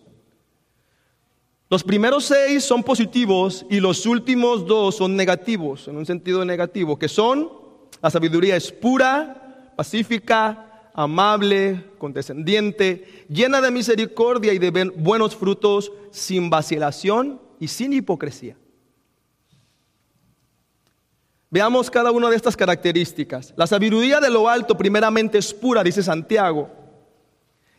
Los 1.69 1.85
primeros 1.85 2.25
seis 2.25 2.65
son 2.65 2.83
positivos 2.83 3.67
y 3.69 3.79
los 3.81 4.07
últimos 4.07 4.67
dos 4.67 4.95
son 4.95 5.17
negativos, 5.17 5.87
en 5.87 5.99
un 5.99 6.07
sentido 6.07 6.47
negativo, 6.47 6.99
que 6.99 7.09
son 7.09 7.58
la 8.03 8.11
sabiduría 8.11 8.57
es 8.57 8.71
pura, 8.73 9.73
pacífica, 9.77 10.91
amable, 10.95 11.85
condescendiente, 11.99 13.25
llena 13.29 13.61
de 13.61 13.71
misericordia 13.71 14.53
y 14.53 14.59
de 14.59 14.91
buenos 14.97 15.37
frutos, 15.37 15.93
sin 16.11 16.51
vacilación 16.51 17.41
y 17.61 17.69
sin 17.69 17.93
hipocresía. 17.93 18.57
Veamos 21.51 21.91
cada 21.91 22.11
una 22.11 22.29
de 22.29 22.37
estas 22.37 22.57
características. 22.57 23.55
La 23.57 23.67
sabiduría 23.67 24.21
de 24.21 24.31
lo 24.31 24.49
alto 24.49 24.77
primeramente 24.77 25.39
es 25.39 25.55
pura, 25.55 25.83
dice 25.83 26.03
Santiago. 26.03 26.69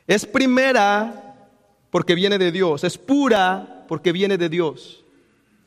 Es 0.07 0.25
primera 0.25 1.49
porque 1.91 2.15
viene 2.15 2.37
de 2.37 2.51
Dios, 2.51 2.83
es 2.83 2.97
pura 2.97 3.85
porque 3.87 4.11
viene 4.11 4.37
de 4.37 4.49
Dios. 4.49 5.03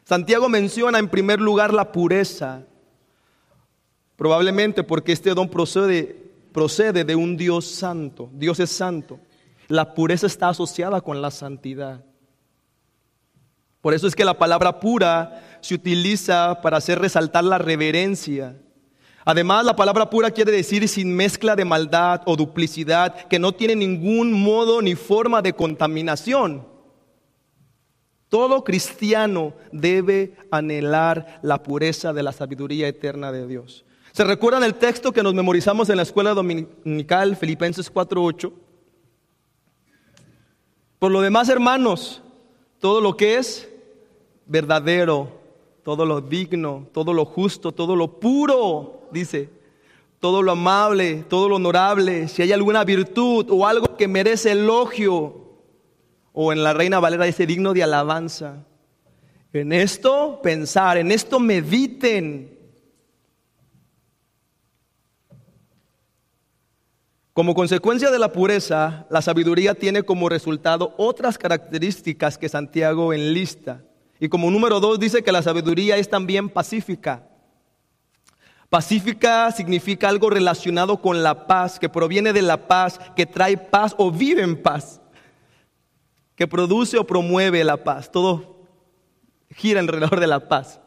Santiago 0.05 0.49
menciona 0.49 0.99
en 0.99 1.09
primer 1.09 1.41
lugar 1.41 1.73
la 1.73 1.93
pureza. 1.93 2.63
Probablemente 4.17 4.83
porque 4.83 5.13
este 5.13 5.35
don 5.35 5.49
procede, 5.49 6.17
procede 6.53 7.05
de 7.05 7.17
un 7.17 7.37
Dios 7.37 7.67
santo. 7.67 8.31
Dios 8.33 8.61
es 8.61 8.71
santo. 8.71 9.19
La 9.69 9.95
pureza 9.95 10.27
está 10.27 10.49
asociada 10.49 11.01
con 11.01 11.23
la 11.23 11.31
santidad. 11.31 12.05
Por 13.81 13.95
eso 13.95 14.07
es 14.07 14.15
que 14.15 14.25
la 14.25 14.39
palabra 14.39 14.79
pura 14.79 15.59
se 15.61 15.75
utiliza 15.75 16.61
para 16.63 16.77
hacer 16.77 17.01
resaltar 17.01 17.45
la 17.45 17.59
reverencia. 17.59 18.57
Además, 19.25 19.65
la 19.65 19.77
palabra 19.77 20.11
pura 20.11 20.31
quiere 20.31 20.53
decir 20.53 20.89
sin 20.89 21.15
mezcla 21.15 21.57
de 21.57 21.65
maldad 21.65 22.23
o 22.27 22.37
duplicidad, 22.37 23.27
que 23.29 23.39
no 23.39 23.53
tiene 23.53 23.77
ningún 23.77 24.33
modo 24.33 24.83
ni 24.83 24.95
forma 24.95 25.43
de 25.43 25.53
contaminación. 25.53 26.67
Todo 28.29 28.65
cristiano 28.65 29.53
debe 29.73 30.37
anhelar 30.51 31.41
la 31.43 31.63
pureza 31.63 32.13
de 32.13 32.23
la 32.23 32.33
sabiduría 32.33 32.89
eterna 32.89 33.31
de 33.31 33.47
Dios. 33.47 33.85
¿Se 34.13 34.25
recuerdan 34.25 34.63
el 34.63 34.75
texto 34.75 35.11
que 35.11 35.23
nos 35.23 35.33
memorizamos 35.33 35.89
en 35.89 35.97
la 35.97 36.03
escuela 36.03 36.35
dominical, 36.35 37.35
Filipenses 37.35 37.91
4.8? 37.91 38.53
Por 40.99 41.11
lo 41.11 41.23
demás, 41.23 41.49
hermanos, 41.49 42.21
todo 42.79 43.01
lo 43.01 43.17
que 43.17 43.37
es 43.37 43.71
verdadero, 44.45 45.33
todo 45.83 46.05
lo 46.05 46.21
digno, 46.21 46.87
todo 46.93 47.15
lo 47.15 47.25
justo, 47.25 47.73
todo 47.73 47.97
lo 47.97 48.21
puro, 48.21 49.09
dice, 49.13 49.49
todo 50.21 50.43
lo 50.43 50.53
amable, 50.53 51.25
todo 51.27 51.49
lo 51.49 51.57
honorable, 51.57 52.29
si 52.29 52.43
hay 52.43 52.53
alguna 52.53 52.85
virtud 52.85 53.47
o 53.49 53.67
algo 53.67 53.97
que 53.97 54.09
merece 54.09 54.53
elogio, 54.53 55.41
o 56.35 56.53
en 56.53 56.63
la 56.63 56.75
Reina 56.75 57.01
Valera 57.01 57.25
dice 57.25 57.47
digno 57.47 57.73
de 57.73 57.83
alabanza. 57.83 58.67
En 59.55 59.73
esto 59.73 60.41
pensar, 60.43 60.99
en 60.99 61.11
esto 61.11 61.41
mediten. 61.41 62.52
Como 67.33 67.55
consecuencia 67.55 68.11
de 68.11 68.19
la 68.19 68.31
pureza, 68.31 69.07
la 69.09 69.23
sabiduría 69.23 69.75
tiene 69.75 70.03
como 70.03 70.29
resultado 70.29 70.95
otras 70.99 71.39
características 71.39 72.37
que 72.37 72.51
Santiago 72.51 73.15
enlista. 73.15 73.83
Y 74.21 74.29
como 74.29 74.51
número 74.51 74.81
dos 74.81 75.01
dice 75.01 75.23
que 75.23 75.33
la 75.33 75.43
sabiduría 75.43 75.97
es 75.97 76.11
también 76.11 76.51
pacífica. 76.51 77.27
Pacífica 78.69 79.51
significa 79.51 80.11
algo 80.11 80.29
relacionado 80.29 81.01
con 81.01 81.23
la 81.23 81.47
paz, 81.47 81.79
que 81.79 81.89
proviene 81.89 82.35
de 82.35 82.43
la 82.43 82.69
paz, 82.69 83.01
que 83.17 83.25
trae 83.25 83.57
paz 83.57 83.95
o 83.97 84.11
vive 84.11 84.43
en 84.43 84.61
paz, 84.61 85.01
que 86.37 86.47
produce 86.47 86.99
o 86.99 87.07
promueve 87.07 87.65
la 87.65 87.79
paz. 87.79 88.13
Todo 88.13 88.67
gira 89.51 89.81
alrededor 89.81 90.21
de 90.21 90.27
la 90.27 90.49
paz. 90.49 90.81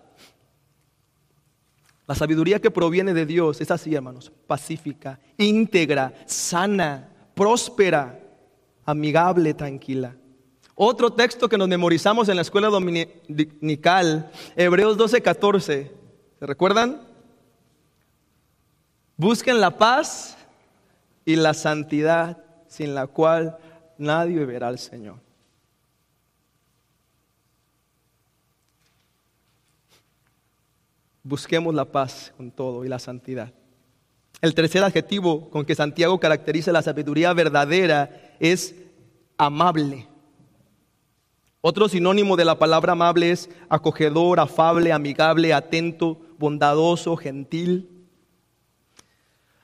La 2.08 2.16
sabiduría 2.16 2.60
que 2.60 2.70
proviene 2.70 3.14
de 3.14 3.26
Dios 3.26 3.62
es 3.62 3.72
así, 3.72 3.96
hermanos, 3.96 4.32
pacífica, 4.46 5.20
íntegra, 5.38 6.14
sana, 6.26 7.10
próspera, 7.34 8.20
amigable, 8.86 9.54
tranquila. 9.54 10.16
Otro 10.76 11.12
texto 11.14 11.50
que 11.50 11.58
nos 11.58 11.68
memorizamos 11.68 12.30
en 12.30 12.36
la 12.36 12.42
escuela 12.42 12.68
dominical, 12.68 14.30
Hebreos 14.56 14.98
12, 14.98 15.22
14. 15.22 15.92
¿Se 16.40 16.46
recuerdan? 16.46 17.02
Busquen 19.18 19.62
la 19.62 19.78
paz 19.78 20.38
y 21.24 21.38
la 21.38 21.54
santidad, 21.54 22.44
sin 22.68 22.94
la 22.94 23.08
cual 23.08 23.58
nadie 23.98 24.46
verá 24.46 24.68
al 24.68 24.78
Señor. 24.78 25.25
Busquemos 31.26 31.74
la 31.74 31.86
paz 31.86 32.32
con 32.38 32.52
todo 32.52 32.86
y 32.86 32.88
la 32.88 33.00
santidad. 33.00 33.52
El 34.42 34.54
tercer 34.54 34.84
adjetivo 34.84 35.50
con 35.50 35.66
que 35.66 35.74
Santiago 35.74 36.20
caracteriza 36.20 36.72
la 36.72 36.84
sabiduría 36.84 37.34
verdadera 37.34 38.36
es 38.40 38.76
amable. 39.36 40.08
Otro 41.62 41.90
sinónimo 41.90 42.36
de 42.36 42.46
la 42.46 42.60
palabra 42.60 42.92
amable 42.92 43.32
es 43.32 43.50
acogedor, 43.70 44.40
afable, 44.40 44.92
amigable, 44.92 45.52
atento, 45.52 46.22
bondadoso, 46.38 47.18
gentil. 47.18 47.90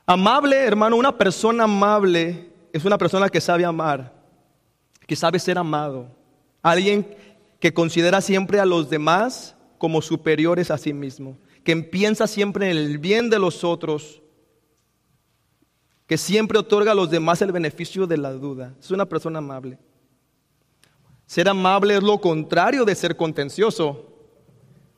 Amable, 0.04 0.56
hermano, 0.56 0.96
una 0.96 1.16
persona 1.16 1.62
amable 1.62 2.50
es 2.72 2.84
una 2.84 2.98
persona 2.98 3.28
que 3.28 3.40
sabe 3.40 3.64
amar, 3.64 4.12
que 5.06 5.14
sabe 5.14 5.38
ser 5.38 5.58
amado. 5.58 6.08
Alguien 6.60 7.06
que 7.60 7.72
considera 7.72 8.20
siempre 8.20 8.58
a 8.58 8.66
los 8.66 8.90
demás 8.90 9.54
como 9.78 10.02
superiores 10.02 10.72
a 10.72 10.76
sí 10.76 10.92
mismo 10.92 11.36
que 11.64 11.76
piensa 11.76 12.26
siempre 12.26 12.70
en 12.70 12.76
el 12.76 12.98
bien 12.98 13.30
de 13.30 13.38
los 13.38 13.64
otros, 13.64 14.22
que 16.06 16.18
siempre 16.18 16.58
otorga 16.58 16.92
a 16.92 16.94
los 16.94 17.10
demás 17.10 17.40
el 17.42 17.52
beneficio 17.52 18.06
de 18.06 18.18
la 18.18 18.32
duda. 18.32 18.74
Es 18.78 18.90
una 18.90 19.06
persona 19.06 19.38
amable. 19.38 19.78
Ser 21.26 21.48
amable 21.48 21.96
es 21.96 22.02
lo 22.02 22.20
contrario 22.20 22.84
de 22.84 22.94
ser 22.94 23.16
contencioso. 23.16 24.08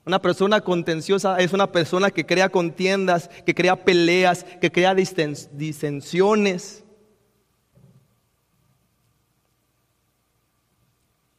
Una 0.07 0.21
persona 0.21 0.61
contenciosa 0.61 1.39
es 1.39 1.53
una 1.53 1.71
persona 1.71 2.11
que 2.11 2.27
crea 2.27 2.49
contiendas, 2.49 3.29
que 3.47 3.55
crea 3.55 3.85
peleas, 3.85 4.45
que 4.61 4.73
crea 4.73 4.95
disensiones. 4.95 6.85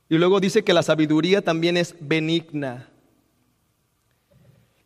Y 0.08 0.18
luego 0.18 0.40
dice 0.40 0.64
que 0.64 0.74
la 0.74 0.84
sabiduría 0.84 1.42
también 1.44 1.78
es 1.78 1.96
benigna. 2.00 2.90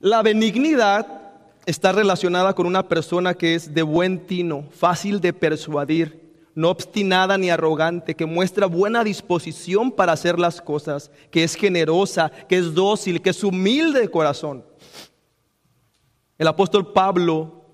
La 0.02 0.22
benignidad 0.22 1.34
está 1.66 1.91
relacionada 1.91 2.54
con 2.54 2.66
una 2.66 2.88
persona 2.88 3.34
que 3.34 3.56
es 3.56 3.74
de 3.74 3.82
buen 3.82 4.26
tino, 4.26 4.64
fácil 4.72 5.20
de 5.20 5.34
persuadir, 5.34 6.22
no 6.56 6.70
obstinada 6.70 7.38
ni 7.38 7.50
arrogante, 7.50 8.16
que 8.16 8.26
muestra 8.26 8.66
buena 8.66 9.04
disposición 9.04 9.91
para 9.91 10.14
hacer 10.14 10.39
las 10.39 10.62
cosas, 10.62 11.12
que 11.32 11.43
es 11.43 11.54
generosa, 11.54 12.32
que 12.47 12.58
es 12.58 12.74
dócil, 12.74 13.22
que 13.22 13.32
es 13.32 13.43
humilde 13.43 14.00
de 14.00 14.10
corazón. 14.10 14.64
El 16.38 16.47
apóstol 16.47 16.93
Pablo 16.93 17.66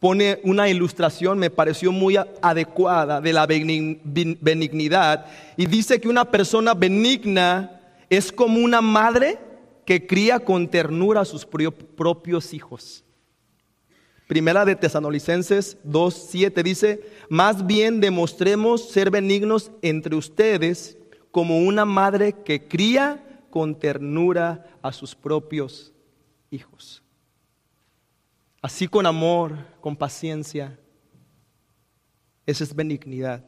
pone 0.00 0.40
una 0.44 0.70
ilustración, 0.70 1.38
me 1.38 1.50
pareció 1.50 1.92
muy 1.92 2.16
adecuada, 2.40 3.20
de 3.20 3.34
la 3.34 3.44
benignidad, 3.46 5.26
y 5.58 5.66
dice 5.66 6.00
que 6.00 6.08
una 6.08 6.24
persona 6.24 6.72
benigna 6.72 7.82
es 8.08 8.32
como 8.32 8.60
una 8.60 8.80
madre 8.80 9.44
que 9.86 10.06
cría 10.06 10.40
con 10.40 10.68
ternura 10.68 11.22
a 11.22 11.24
sus 11.24 11.46
propios 11.46 12.52
hijos. 12.52 13.04
Primera 14.26 14.64
de 14.64 14.74
Tesanolicenses 14.74 15.78
2.7 15.84 16.62
dice, 16.64 17.08
más 17.28 17.64
bien 17.64 18.00
demostremos 18.00 18.90
ser 18.90 19.10
benignos 19.10 19.70
entre 19.82 20.16
ustedes 20.16 20.98
como 21.30 21.60
una 21.60 21.84
madre 21.84 22.32
que 22.32 22.66
cría 22.66 23.44
con 23.50 23.78
ternura 23.78 24.78
a 24.82 24.92
sus 24.92 25.14
propios 25.14 25.92
hijos. 26.50 27.02
Así 28.60 28.88
con 28.88 29.06
amor, 29.06 29.56
con 29.80 29.94
paciencia. 29.94 30.76
Esa 32.44 32.64
es 32.64 32.74
benignidad. 32.74 33.44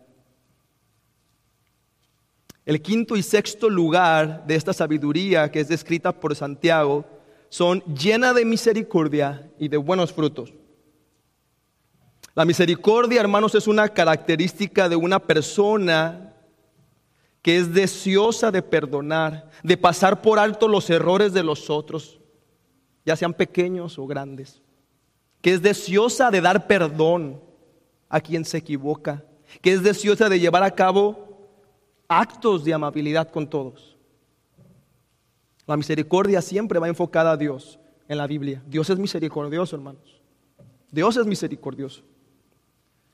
El 2.69 2.83
quinto 2.83 3.17
y 3.17 3.23
sexto 3.23 3.71
lugar 3.71 4.47
de 4.47 4.55
esta 4.55 4.75
sabiduría 4.75 5.51
que 5.51 5.61
es 5.61 5.69
descrita 5.69 6.13
por 6.13 6.37
Santiago 6.37 7.07
son 7.49 7.83
llena 7.85 8.35
de 8.35 8.45
misericordia 8.45 9.51
y 9.59 9.69
de 9.69 9.79
buenos 9.79 10.13
frutos. 10.13 10.53
La 12.35 12.45
misericordia, 12.45 13.23
hermanos, 13.23 13.55
es 13.55 13.69
una 13.69 13.89
característica 13.89 14.87
de 14.87 14.97
una 14.97 15.19
persona 15.19 16.35
que 17.41 17.57
es 17.57 17.73
deseosa 17.73 18.51
de 18.51 18.61
perdonar, 18.61 19.49
de 19.63 19.79
pasar 19.79 20.21
por 20.21 20.39
alto 20.39 20.69
los 20.69 20.91
errores 20.91 21.33
de 21.33 21.45
los 21.45 21.71
otros, 21.71 22.21
ya 23.07 23.17
sean 23.17 23.33
pequeños 23.33 23.99
o 23.99 24.07
grandes, 24.07 24.61
que 25.41 25.55
es 25.55 25.63
deseosa 25.63 26.31
de 26.31 26.43
dar 26.43 26.67
perdón 26.67 27.41
a 28.11 28.21
quien 28.21 28.45
se 28.45 28.59
equivoca, 28.59 29.25
que 29.63 29.73
es 29.73 29.83
deseosa 29.83 30.29
de 30.29 30.39
llevar 30.39 30.65
a 30.65 30.75
cabo 30.75 31.28
actos 32.09 32.65
de 32.65 32.75
amabilidad 32.75 33.31
con 33.31 33.49
todos. 33.49 33.97
La 35.67 35.77
misericordia 35.77 36.41
siempre 36.41 36.79
va 36.79 36.89
enfocada 36.89 37.33
a 37.33 37.37
Dios 37.37 37.79
en 38.09 38.17
la 38.17 38.27
Biblia. 38.27 38.63
Dios 38.67 38.89
es 38.89 38.99
misericordioso, 38.99 39.77
hermanos. 39.77 40.21
Dios 40.91 41.17
es 41.19 41.27
misericordioso. 41.27 42.03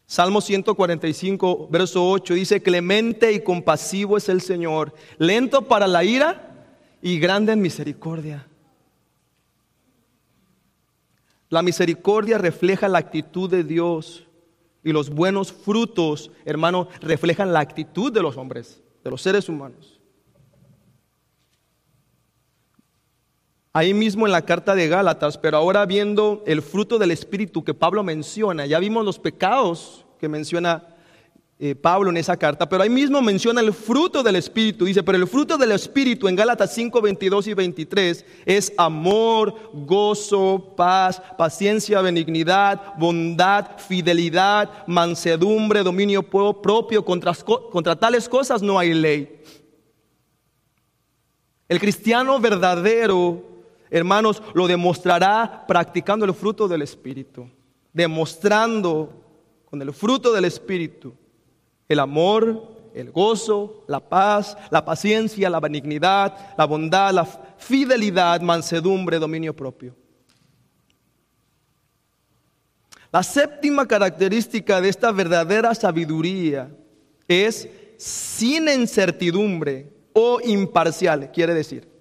Salmo 0.07 0.41
145, 0.41 1.69
verso 1.71 2.09
8 2.09 2.35
dice, 2.35 2.63
clemente 2.63 3.33
y 3.33 3.41
compasivo 3.41 4.17
es 4.17 4.29
el 4.29 4.41
Señor, 4.41 4.95
lento 5.19 5.63
para 5.63 5.87
la 5.87 6.05
ira 6.05 6.69
y 7.03 7.19
grande 7.19 7.53
en 7.53 7.63
misericordia. 7.63 8.47
La 11.49 11.63
misericordia 11.63 12.39
refleja 12.39 12.87
la 12.89 12.99
actitud 12.99 13.51
de 13.51 13.65
Dios 13.65 14.27
y 14.85 14.93
los 14.93 15.09
buenos 15.09 15.53
frutos, 15.53 16.31
hermano, 16.45 16.89
reflejan 17.01 17.53
la 17.53 17.61
actitud 17.61 18.13
de 18.13 18.23
los 18.23 18.37
hombres, 18.37 18.84
de 19.05 19.11
los 19.11 19.23
seres 19.23 19.49
humanos. 19.49 20.01
ahí 23.75 23.93
mismo 23.93 24.25
en 24.25 24.33
la 24.33 24.43
carta 24.47 24.77
de 24.77 24.87
Gálatas, 24.87 25.37
pero 25.37 25.57
ahora 25.57 25.85
viendo 25.85 26.45
el 26.47 26.63
fruto 26.63 26.97
del 26.97 27.11
Espíritu 27.11 27.65
que 27.65 27.75
Pablo 27.75 28.05
menciona, 28.05 28.67
ya 28.67 28.79
vimos 28.79 29.05
los 29.05 29.19
pecados 29.19 30.07
que 30.21 30.29
menciona 30.29 30.94
eh, 31.59 31.75
Pablo 31.77 32.11
en 32.11 32.17
esa 32.17 32.37
carta, 32.37 32.69
pero 32.69 32.83
ahí 32.83 32.91
mismo 32.91 33.23
menciona 33.23 33.61
el 33.61 33.73
fruto 33.73 34.23
del 34.23 34.37
Espíritu. 34.37 34.85
Dice, 34.85 35.03
pero 35.03 35.17
el 35.17 35.29
fruto 35.29 35.57
del 35.57 35.73
Espíritu 35.73 36.27
en 36.27 36.35
Gálatas 36.35 36.75
5, 36.75 37.01
22 37.01 37.47
y 37.47 37.55
23 37.55 38.27
es 38.45 38.73
amor, 38.77 39.55
gozo, 39.73 40.75
paz, 40.77 41.23
paciencia, 41.39 42.01
benignidad, 42.01 42.95
bondad, 42.99 43.79
fidelidad, 43.79 44.85
mansedumbre, 44.89 45.85
dominio 45.85 46.23
propio. 46.23 47.05
Contra, 47.05 47.33
contra 47.35 47.97
tales 47.97 48.29
cosas 48.29 48.61
no 48.61 48.79
hay 48.79 48.93
ley. 48.93 49.41
El 51.69 51.79
cristiano 51.79 52.41
verdadero 52.41 53.55
hermanos, 53.91 54.43
lo 54.55 54.67
demostrará 54.67 55.65
practicando 55.69 56.25
el 56.25 56.35
fruto 56.35 56.67
del 56.67 56.83
Espíritu, 56.83 57.49
demostrando 57.93 59.13
con 59.71 59.81
el 59.81 59.93
fruto 59.93 60.33
del 60.33 60.47
Espíritu 60.47 61.15
el 61.89 62.01
amor, 62.01 62.91
el 62.95 63.11
gozo, 63.11 63.85
la 63.89 64.01
paz, 64.01 64.57
la 64.71 64.85
paciencia, 64.85 65.51
la 65.51 65.61
benignidad, 65.61 66.55
la 66.57 66.65
bondad, 66.65 67.13
la 67.13 67.25
fidelidad, 67.25 68.41
mansedumbre, 68.41 69.19
dominio 69.19 69.55
propio. 69.55 69.95
La 73.13 73.23
séptima 73.23 73.87
característica 73.87 74.81
de 74.81 74.89
esta 74.89 75.13
verdadera 75.13 75.75
sabiduría 75.75 76.71
es 77.29 77.69
sin 77.97 78.69
incertidumbre 78.69 79.93
o 80.13 80.41
imparcial, 80.43 81.31
quiere 81.33 81.55
decir 81.55 81.95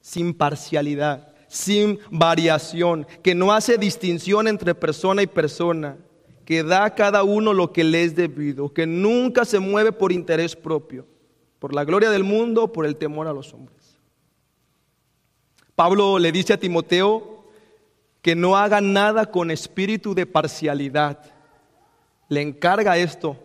sin 0.00 0.34
parcialidad, 0.34 1.34
sin 1.46 1.98
variación, 2.10 3.06
que 3.22 3.34
no 3.34 3.52
hace 3.52 3.78
distinción 3.78 4.48
entre 4.48 4.74
persona 4.74 5.22
y 5.22 5.26
persona, 5.26 5.98
que 6.50 6.64
da 6.64 6.84
a 6.84 6.94
cada 6.96 7.22
uno 7.22 7.54
lo 7.54 7.72
que 7.72 7.84
le 7.84 8.02
es 8.02 8.16
debido, 8.16 8.74
que 8.74 8.84
nunca 8.84 9.44
se 9.44 9.60
mueve 9.60 9.92
por 9.92 10.10
interés 10.10 10.56
propio, 10.56 11.06
por 11.60 11.72
la 11.72 11.84
gloria 11.84 12.10
del 12.10 12.24
mundo, 12.24 12.72
por 12.72 12.86
el 12.86 12.96
temor 12.96 13.28
a 13.28 13.32
los 13.32 13.54
hombres. 13.54 14.00
Pablo 15.76 16.18
le 16.18 16.32
dice 16.32 16.52
a 16.52 16.58
Timoteo 16.58 17.44
que 18.20 18.34
no 18.34 18.56
haga 18.56 18.80
nada 18.80 19.30
con 19.30 19.52
espíritu 19.52 20.12
de 20.12 20.26
parcialidad. 20.26 21.20
Le 22.28 22.42
encarga 22.42 22.98
esto 22.98 23.36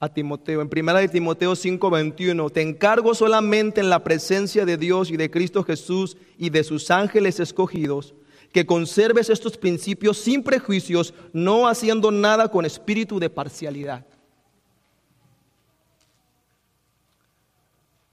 a 0.00 0.08
Timoteo. 0.08 0.62
En 0.62 0.70
primera 0.70 1.00
de 1.00 1.08
Timoteo 1.08 1.54
5:21, 1.54 2.48
te 2.48 2.62
encargo 2.62 3.14
solamente 3.14 3.82
en 3.82 3.90
la 3.90 4.02
presencia 4.02 4.64
de 4.64 4.78
Dios 4.78 5.10
y 5.10 5.18
de 5.18 5.30
Cristo 5.30 5.62
Jesús 5.64 6.16
y 6.38 6.48
de 6.48 6.64
sus 6.64 6.90
ángeles 6.90 7.40
escogidos, 7.40 8.14
que 8.52 8.66
conserves 8.66 9.30
estos 9.30 9.56
principios 9.56 10.18
sin 10.18 10.42
prejuicios, 10.42 11.14
no 11.32 11.68
haciendo 11.68 12.10
nada 12.10 12.48
con 12.50 12.64
espíritu 12.64 13.18
de 13.18 13.30
parcialidad. 13.30 14.06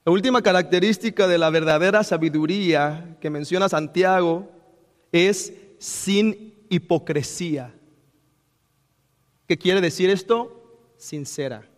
La 0.05 0.11
última 0.11 0.41
característica 0.41 1.27
de 1.27 1.37
la 1.37 1.49
verdadera 1.49 2.03
sabiduría 2.03 3.17
que 3.21 3.29
menciona 3.29 3.69
Santiago 3.69 4.49
es 5.11 5.53
sin 5.79 6.55
hipocresía. 6.69 7.73
¿Qué 9.47 9.57
quiere 9.57 9.79
decir 9.79 10.09
esto? 10.09 10.59
Sincera 10.97 11.69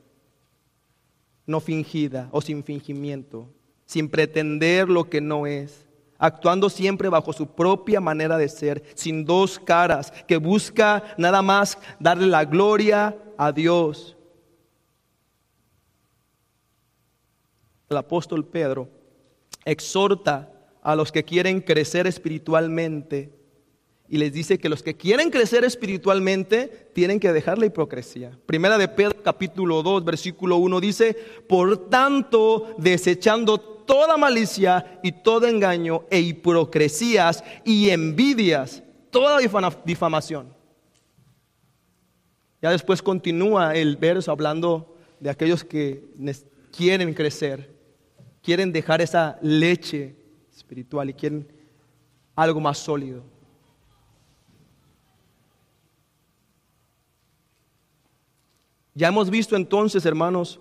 no 1.45 1.59
fingida 1.59 2.29
o 2.31 2.41
sin 2.41 2.63
fingimiento, 2.63 3.49
sin 3.85 4.09
pretender 4.09 4.89
lo 4.89 5.09
que 5.09 5.21
no 5.21 5.47
es, 5.47 5.84
actuando 6.17 6.69
siempre 6.69 7.09
bajo 7.09 7.33
su 7.33 7.47
propia 7.47 7.99
manera 7.99 8.37
de 8.37 8.49
ser, 8.49 8.83
sin 8.95 9.25
dos 9.25 9.59
caras, 9.59 10.11
que 10.27 10.37
busca 10.37 11.03
nada 11.17 11.41
más 11.41 11.77
darle 11.99 12.27
la 12.27 12.45
gloria 12.45 13.17
a 13.37 13.51
Dios. 13.51 14.15
El 17.89 17.97
apóstol 17.97 18.45
Pedro 18.45 18.89
exhorta 19.63 20.51
a 20.81 20.95
los 20.95 21.11
que 21.11 21.23
quieren 21.23 21.61
crecer 21.61 22.07
espiritualmente 22.07 23.31
y 24.07 24.17
les 24.17 24.31
dice 24.33 24.59
que 24.59 24.69
los 24.69 24.83
que 24.83 24.95
quieren 24.95 25.31
crecer 25.31 25.63
espiritualmente 25.63 26.89
tienen 26.93 27.19
que 27.19 27.33
dejar 27.33 27.57
la 27.57 27.65
hipocresía. 27.65 28.37
Primera 28.45 28.77
de 28.77 28.87
Pedro 28.87 29.23
capítulo 29.23 29.81
2 29.81 30.05
versículo 30.05 30.57
1 30.57 30.79
dice, 30.79 31.15
por 31.47 31.89
tanto, 31.89 32.75
desechando 32.77 33.74
toda 33.85 34.17
malicia 34.17 34.99
y 35.03 35.11
todo 35.11 35.47
engaño 35.47 36.03
e 36.09 36.19
hipocresías 36.19 37.43
y 37.63 37.89
envidias, 37.89 38.83
toda 39.09 39.39
difamación. 39.85 40.53
Ya 42.61 42.71
después 42.71 43.01
continúa 43.01 43.75
el 43.75 43.97
verso 43.97 44.31
hablando 44.31 44.97
de 45.19 45.29
aquellos 45.29 45.63
que 45.63 46.03
quieren 46.75 47.13
crecer, 47.13 47.75
quieren 48.41 48.71
dejar 48.71 49.01
esa 49.01 49.37
leche 49.41 50.15
espiritual 50.55 51.09
y 51.09 51.13
quieren 51.13 51.47
algo 52.35 52.59
más 52.59 52.77
sólido. 52.77 53.23
Ya 58.93 59.09
hemos 59.09 59.29
visto 59.29 59.55
entonces, 59.57 60.05
hermanos, 60.05 60.59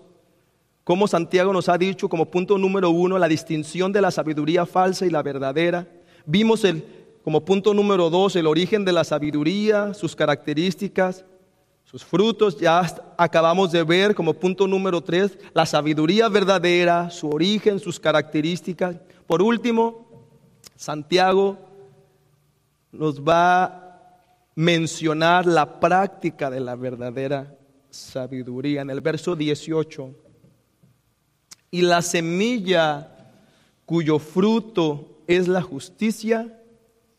cómo 0.85 1.07
Santiago 1.07 1.51
nos 1.51 1.67
ha 1.67 1.77
dicho 1.77 2.07
como 2.07 2.29
punto 2.29 2.57
número 2.57 2.91
uno 2.91 3.17
la 3.17 3.27
distinción 3.27 3.91
de 3.91 4.01
la 4.01 4.11
sabiduría 4.11 4.65
falsa 4.65 5.05
y 5.05 5.09
la 5.09 5.23
verdadera. 5.23 5.87
Vimos 6.25 6.63
el, 6.63 6.85
como 7.23 7.43
punto 7.43 7.73
número 7.73 8.09
dos 8.11 8.35
el 8.35 8.45
origen 8.45 8.85
de 8.85 8.93
la 8.93 9.03
sabiduría, 9.03 9.95
sus 9.95 10.15
características, 10.15 11.25
sus 11.83 12.05
frutos. 12.05 12.59
Ya 12.59 12.81
acabamos 13.17 13.71
de 13.71 13.83
ver 13.83 14.13
como 14.13 14.35
punto 14.35 14.67
número 14.67 15.01
tres 15.01 15.37
la 15.55 15.65
sabiduría 15.65 16.29
verdadera, 16.29 17.09
su 17.09 17.31
origen, 17.31 17.79
sus 17.79 17.99
características. 17.99 18.95
Por 19.25 19.41
último, 19.41 20.05
Santiago 20.75 21.57
nos 22.91 23.19
va 23.19 23.63
a 23.63 24.21
mencionar 24.53 25.47
la 25.47 25.79
práctica 25.79 26.51
de 26.51 26.59
la 26.59 26.75
verdadera 26.75 27.57
sabiduría. 27.89 28.81
En 28.81 28.91
el 28.91 29.01
verso 29.01 29.35
18, 29.35 30.24
y 31.75 31.81
la 31.81 32.01
semilla 32.01 33.11
cuyo 33.85 34.17
fruto 34.17 35.19
es 35.27 35.49
la 35.49 35.61
justicia, 35.61 36.57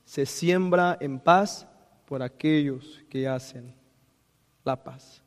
se 0.07 0.25
siembra 0.25 0.97
en 0.99 1.21
paz 1.21 1.67
por 2.07 2.23
aquellos 2.23 3.03
que 3.11 3.29
hacen 3.29 3.75
la 4.65 4.83
paz. 4.83 5.23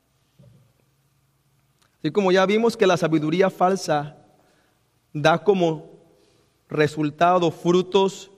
Así 2.00 2.10
como 2.10 2.32
ya 2.32 2.44
vimos 2.48 2.76
que 2.76 2.88
la 2.88 2.98
sabiduría 2.98 3.52
falsa 3.52 4.18
da 5.14 5.38
como 5.38 5.92
resultado 6.68 7.52
frutos 7.52 8.32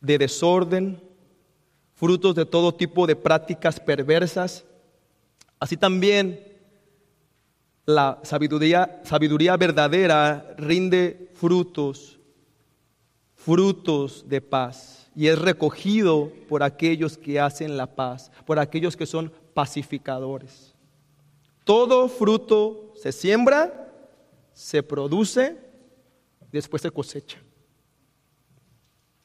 de 0.00 0.18
desorden, 0.18 1.00
frutos 1.94 2.34
de 2.34 2.44
todo 2.44 2.74
tipo 2.74 3.06
de 3.06 3.14
prácticas 3.14 3.78
perversas, 3.78 4.64
Así 5.60 5.76
también 5.76 6.40
la 7.88 8.20
sabiduría, 8.22 9.00
sabiduría 9.02 9.56
verdadera 9.56 10.54
rinde 10.58 11.30
frutos, 11.32 12.18
frutos 13.34 14.28
de 14.28 14.42
paz, 14.42 15.10
y 15.16 15.26
es 15.26 15.38
recogido 15.38 16.30
por 16.50 16.62
aquellos 16.62 17.16
que 17.16 17.40
hacen 17.40 17.78
la 17.78 17.86
paz, 17.86 18.30
por 18.44 18.58
aquellos 18.58 18.94
que 18.94 19.06
son 19.06 19.32
pacificadores. 19.54 20.74
Todo 21.64 22.10
fruto 22.10 22.92
se 22.94 23.10
siembra, 23.10 23.90
se 24.52 24.82
produce, 24.82 25.56
después 26.52 26.82
se 26.82 26.90
cosecha. 26.90 27.38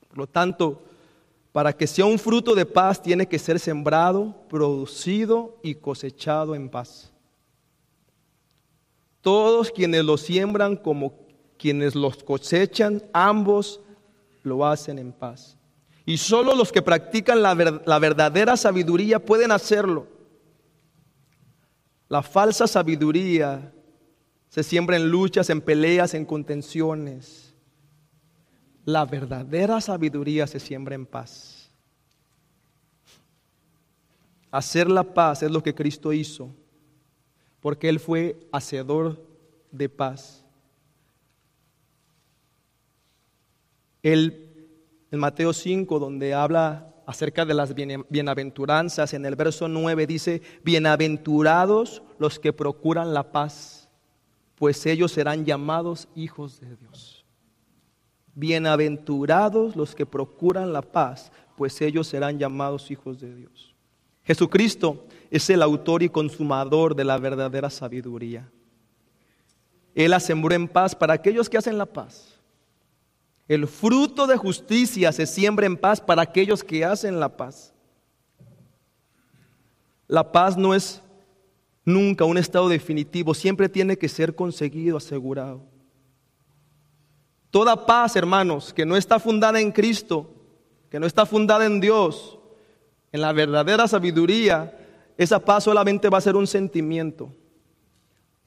Por 0.08 0.20
lo 0.20 0.28
tanto, 0.28 0.82
para 1.52 1.74
que 1.74 1.86
sea 1.86 2.06
un 2.06 2.18
fruto 2.18 2.56
de 2.56 2.66
paz 2.66 3.02
tiene 3.02 3.28
que 3.28 3.40
ser 3.40 3.60
sembrado, 3.60 4.34
producido 4.48 5.58
y 5.62 5.76
cosechado 5.76 6.56
en 6.56 6.70
paz. 6.70 7.13
Todos 9.24 9.72
quienes 9.72 10.06
lo 10.06 10.18
siembran 10.18 10.76
como 10.76 11.16
quienes 11.58 11.96
los 11.96 12.24
cosechan, 12.24 13.02
ambos 13.12 13.82
lo 14.44 14.68
hacen 14.68 15.00
en 15.00 15.12
paz. 15.12 15.58
Y 16.06 16.18
solo 16.18 16.54
los 16.54 16.72
que 16.72 16.84
practican 16.84 17.42
la, 17.42 17.56
la 17.84 17.98
verdadera 17.98 18.56
sabiduría 18.56 19.18
pueden 19.18 19.52
hacerlo. 19.52 20.06
La 22.08 22.22
falsa 22.22 22.68
sabiduría 22.68 23.74
se 24.50 24.62
siembra 24.62 24.98
en 24.98 25.10
luchas, 25.10 25.50
en 25.50 25.62
peleas, 25.62 26.14
en 26.14 26.26
contenciones 26.26 27.54
la 28.86 29.06
verdadera 29.06 29.80
sabiduría 29.80 30.48
se 30.48 30.60
siembra 30.60 30.96
en 30.96 31.06
paz. 31.06 31.72
Hacer 34.52 34.90
la 34.90 35.04
paz 35.04 35.44
es 35.44 35.52
lo 35.52 35.64
que 35.64 35.74
Cristo 35.74 36.14
hizo, 36.14 36.54
porque 37.64 37.88
Él 37.88 38.02
fue 38.02 38.38
hacedor 38.52 39.26
de 39.72 39.88
paz. 39.88 40.46
Él, 44.04 44.68
en 45.10 45.20
Mateo 45.20 45.54
5, 45.54 45.98
donde 45.98 46.34
habla 46.34 46.94
acerca 47.06 47.46
de 47.46 47.54
las 47.54 47.74
bienaventuranzas, 47.74 49.14
en 49.14 49.26
el 49.26 49.38
verso 49.38 49.70
9 49.70 50.06
dice, 50.06 50.42
bienaventurados 50.66 52.04
los 52.20 52.38
que 52.38 52.52
procuran 52.52 53.14
la 53.14 53.32
paz, 53.32 53.90
pues 54.56 54.86
ellos 54.86 55.14
serán 55.14 55.46
llamados 55.46 56.10
hijos 56.16 56.60
de 56.60 56.76
Dios. 56.76 57.26
Bienaventurados 58.36 59.78
los 59.78 59.96
que 59.96 60.06
procuran 60.06 60.74
la 60.74 60.82
paz, 60.82 61.32
pues 61.56 61.82
ellos 61.82 62.08
serán 62.08 62.40
llamados 62.40 62.92
hijos 62.92 63.22
de 63.22 63.34
Dios. 63.34 63.73
Jesucristo 64.24 65.06
es 65.30 65.50
el 65.50 65.62
autor 65.62 66.04
y 66.04 66.10
consumador 66.10 66.96
de 66.96 67.04
la 67.04 67.18
verdadera 67.18 67.70
sabiduría. 67.70 68.50
Él 69.96 70.20
sembró 70.22 70.54
en 70.56 70.68
paz 70.68 70.96
para 70.96 71.14
aquellos 71.14 71.50
que 71.50 71.58
hacen 71.58 71.78
la 71.78 71.86
paz. 71.86 72.40
El 73.48 73.68
fruto 73.68 74.26
de 74.26 74.38
justicia 74.38 75.12
se 75.12 75.26
siembra 75.26 75.66
en 75.66 75.78
paz 75.78 76.00
para 76.00 76.22
aquellos 76.22 76.64
que 76.64 76.86
hacen 76.86 77.20
la 77.20 77.36
paz. 77.36 77.74
La 80.08 80.32
paz 80.32 80.58
no 80.58 80.74
es 80.74 81.02
nunca 81.86 82.26
un 82.26 82.38
estado 82.38 82.70
definitivo, 82.70 83.34
siempre 83.34 83.68
tiene 83.68 83.98
que 83.98 84.08
ser 84.08 84.36
conseguido, 84.36 84.98
asegurado. 84.98 85.62
Toda 87.52 87.86
paz, 87.86 88.16
hermanos, 88.16 88.74
que 88.74 88.86
no 88.86 88.96
está 88.96 89.20
fundada 89.20 89.60
en 89.60 89.72
Cristo, 89.72 90.34
que 90.90 91.00
no 91.00 91.06
está 91.06 91.26
fundada 91.26 91.66
en 91.66 91.80
Dios, 91.80 92.40
en 93.14 93.22
la 93.22 93.32
verdadera 93.32 93.88
sabiduría, 93.88 94.76
esa 95.18 95.40
paz 95.40 95.64
solamente 95.64 96.10
va 96.10 96.18
a 96.18 96.22
ser 96.22 96.36
un 96.36 96.48
sentimiento. 96.48 97.32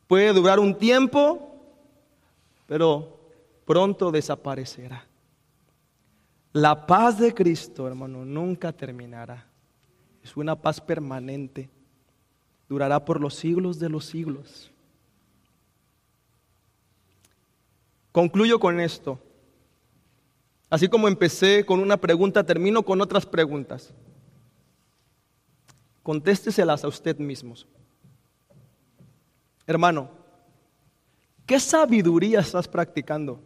Puede 0.08 0.32
durar 0.32 0.58
un 0.58 0.76
tiempo, 0.76 1.54
pero 2.66 3.16
pronto 3.64 4.10
desaparecerá. 4.10 5.06
La 6.52 6.84
paz 6.84 7.18
de 7.18 7.32
Cristo, 7.32 7.86
hermano, 7.86 8.24
nunca 8.24 8.72
terminará. 8.72 9.46
Es 10.24 10.36
una 10.36 10.56
paz 10.56 10.80
permanente. 10.80 11.70
Durará 12.68 13.04
por 13.04 13.20
los 13.20 13.34
siglos 13.34 13.78
de 13.78 13.88
los 13.88 14.06
siglos. 14.06 14.72
Concluyo 18.10 18.58
con 18.58 18.80
esto. 18.80 19.20
Así 20.68 20.88
como 20.88 21.06
empecé 21.06 21.64
con 21.64 21.78
una 21.78 21.98
pregunta, 21.98 22.42
termino 22.42 22.82
con 22.82 23.00
otras 23.00 23.24
preguntas. 23.24 23.94
Contésteselas 26.06 26.84
a 26.84 26.86
usted 26.86 27.18
mismos. 27.18 27.66
Hermano, 29.66 30.08
¿qué 31.44 31.58
sabiduría 31.58 32.38
estás 32.38 32.68
practicando? 32.68 33.40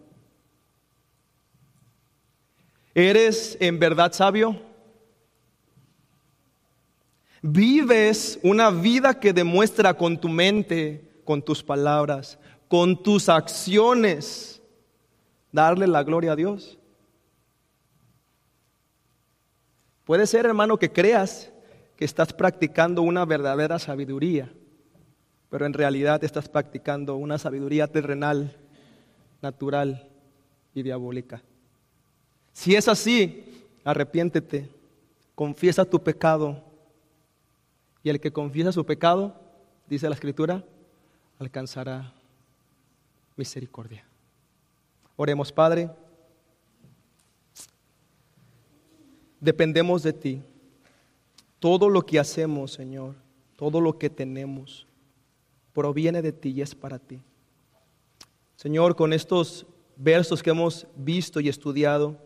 ¿Eres 2.94 3.56
en 3.58 3.78
verdad 3.78 4.12
sabio? 4.12 4.60
¿Vives 7.40 8.38
una 8.42 8.68
vida 8.68 9.18
que 9.18 9.32
demuestra 9.32 9.94
con 9.94 10.20
tu 10.20 10.28
mente, 10.28 11.22
con 11.24 11.40
tus 11.40 11.62
palabras, 11.62 12.38
con 12.68 13.02
tus 13.02 13.30
acciones 13.30 14.60
darle 15.50 15.86
la 15.86 16.02
gloria 16.02 16.32
a 16.32 16.36
Dios. 16.36 16.76
Puede 20.04 20.26
ser, 20.26 20.44
hermano, 20.44 20.78
que 20.78 20.92
creas 20.92 21.50
que 22.00 22.06
estás 22.06 22.32
practicando 22.32 23.02
una 23.02 23.26
verdadera 23.26 23.78
sabiduría, 23.78 24.50
pero 25.50 25.66
en 25.66 25.74
realidad 25.74 26.24
estás 26.24 26.48
practicando 26.48 27.16
una 27.16 27.36
sabiduría 27.36 27.88
terrenal, 27.88 28.56
natural 29.42 30.08
y 30.74 30.82
diabólica. 30.82 31.42
Si 32.54 32.74
es 32.74 32.88
así, 32.88 33.66
arrepiéntete, 33.84 34.70
confiesa 35.34 35.84
tu 35.84 36.02
pecado, 36.02 36.64
y 38.02 38.08
el 38.08 38.18
que 38.18 38.32
confiesa 38.32 38.72
su 38.72 38.86
pecado, 38.86 39.38
dice 39.86 40.08
la 40.08 40.14
Escritura, 40.14 40.64
alcanzará 41.38 42.14
misericordia. 43.36 44.06
Oremos, 45.16 45.52
Padre. 45.52 45.90
Dependemos 49.38 50.02
de 50.02 50.14
ti. 50.14 50.42
Todo 51.60 51.88
lo 51.88 52.04
que 52.04 52.18
hacemos, 52.18 52.72
Señor, 52.72 53.14
todo 53.54 53.80
lo 53.80 53.98
que 53.98 54.10
tenemos, 54.10 54.86
proviene 55.72 56.22
de 56.22 56.32
ti 56.32 56.50
y 56.50 56.62
es 56.62 56.74
para 56.74 56.98
ti. 56.98 57.20
Señor, 58.56 58.96
con 58.96 59.12
estos 59.12 59.66
versos 59.96 60.42
que 60.42 60.50
hemos 60.50 60.86
visto 60.96 61.40
y 61.40 61.48
estudiado, 61.48 62.16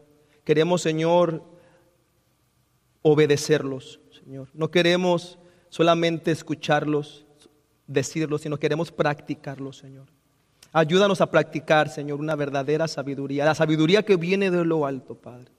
queremos, 0.44 0.82
Señor, 0.82 1.44
obedecerlos, 3.02 4.00
Señor. 4.10 4.48
No 4.54 4.70
queremos 4.70 5.38
solamente 5.68 6.30
escucharlos, 6.30 7.26
decirlos, 7.86 8.40
sino 8.40 8.58
queremos 8.58 8.90
practicarlos, 8.90 9.76
Señor. 9.76 10.06
Ayúdanos 10.72 11.20
a 11.20 11.30
practicar, 11.30 11.88
Señor, 11.88 12.18
una 12.18 12.34
verdadera 12.34 12.88
sabiduría, 12.88 13.44
la 13.44 13.54
sabiduría 13.54 14.04
que 14.04 14.16
viene 14.16 14.50
de 14.50 14.64
lo 14.64 14.86
alto, 14.86 15.14
Padre. 15.14 15.52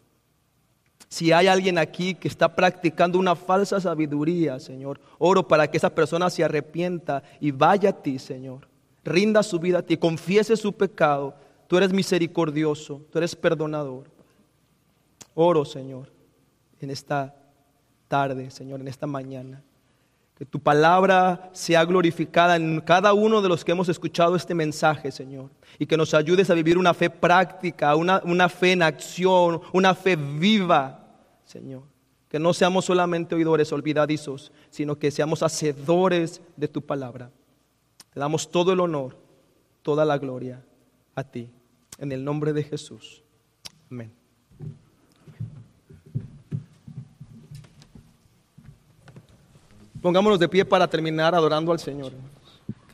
Si 1.08 1.32
hay 1.32 1.48
alguien 1.48 1.78
aquí 1.78 2.16
que 2.16 2.28
está 2.28 2.56
practicando 2.56 3.20
una 3.20 3.36
falsa 3.36 3.80
sabiduría, 3.80 4.60
Señor, 4.60 5.00
oro 5.18 5.48
para 5.48 5.70
que 5.70 5.78
esa 5.78 5.90
persona 5.90 6.30
se 6.30 6.44
arrepienta 6.44 7.24
y 7.40 7.52
vaya 7.52 7.90
a 7.90 8.02
ti, 8.02 8.20
Señor. 8.20 8.68
Rinda 9.04 9.44
su 9.44 9.60
vida 9.60 9.80
a 9.80 9.82
ti, 9.84 9.98
confiese 9.98 10.58
su 10.58 10.74
pecado. 10.74 11.36
Tú 11.68 11.78
eres 11.78 11.94
misericordioso, 11.94 13.02
tú 13.12 13.20
eres 13.20 13.36
perdonador. 13.36 14.10
Oro, 15.36 15.66
Señor, 15.66 16.12
en 16.80 16.90
esta 16.90 17.36
tarde, 18.08 18.50
Señor, 18.50 18.82
en 18.82 18.88
esta 18.88 19.08
mañana. 19.08 19.64
Que 20.36 20.46
tu 20.46 20.60
palabra 20.60 21.50
sea 21.54 21.86
glorificada 21.86 22.58
en 22.58 22.82
cada 22.82 23.14
uno 23.14 23.42
de 23.42 23.48
los 23.48 23.64
que 23.64 23.72
hemos 23.72 23.88
escuchado 23.88 24.36
este 24.36 24.54
mensaje, 24.54 25.12
Señor. 25.12 25.50
Y 25.80 25.86
que 25.86 25.96
nos 25.96 26.14
ayudes 26.14 26.50
a 26.50 26.54
vivir 26.54 26.78
una 26.78 26.94
fe 26.94 27.10
práctica, 27.10 27.96
una, 27.96 28.22
una 28.26 28.50
fe 28.50 28.74
en 28.74 28.84
acción, 28.84 29.62
una 29.72 29.96
fe 29.96 30.18
viva, 30.18 31.08
Señor. 31.46 31.84
Que 32.28 32.38
no 32.38 32.54
seamos 32.54 32.84
solamente 32.84 33.34
oidores 33.34 33.72
olvidadizos, 33.72 34.52
sino 34.70 35.00
que 35.00 35.10
seamos 35.10 35.42
hacedores 35.42 36.42
de 36.58 36.68
tu 36.68 36.82
palabra. 36.82 37.32
Te 38.14 38.20
damos 38.20 38.52
todo 38.52 38.74
el 38.74 38.82
honor, 38.82 39.18
toda 39.84 40.04
la 40.04 40.18
gloria 40.18 40.66
a 41.16 41.24
ti. 41.24 41.50
En 41.98 42.12
el 42.12 42.26
nombre 42.26 42.52
de 42.52 42.64
Jesús. 42.64 43.24
Amén. 43.90 44.25
Pongámonos 50.06 50.38
de 50.38 50.48
pie 50.48 50.64
para 50.64 50.88
terminar 50.88 51.34
adorando 51.34 51.72
al 51.72 51.80
Señor. 51.80 52.12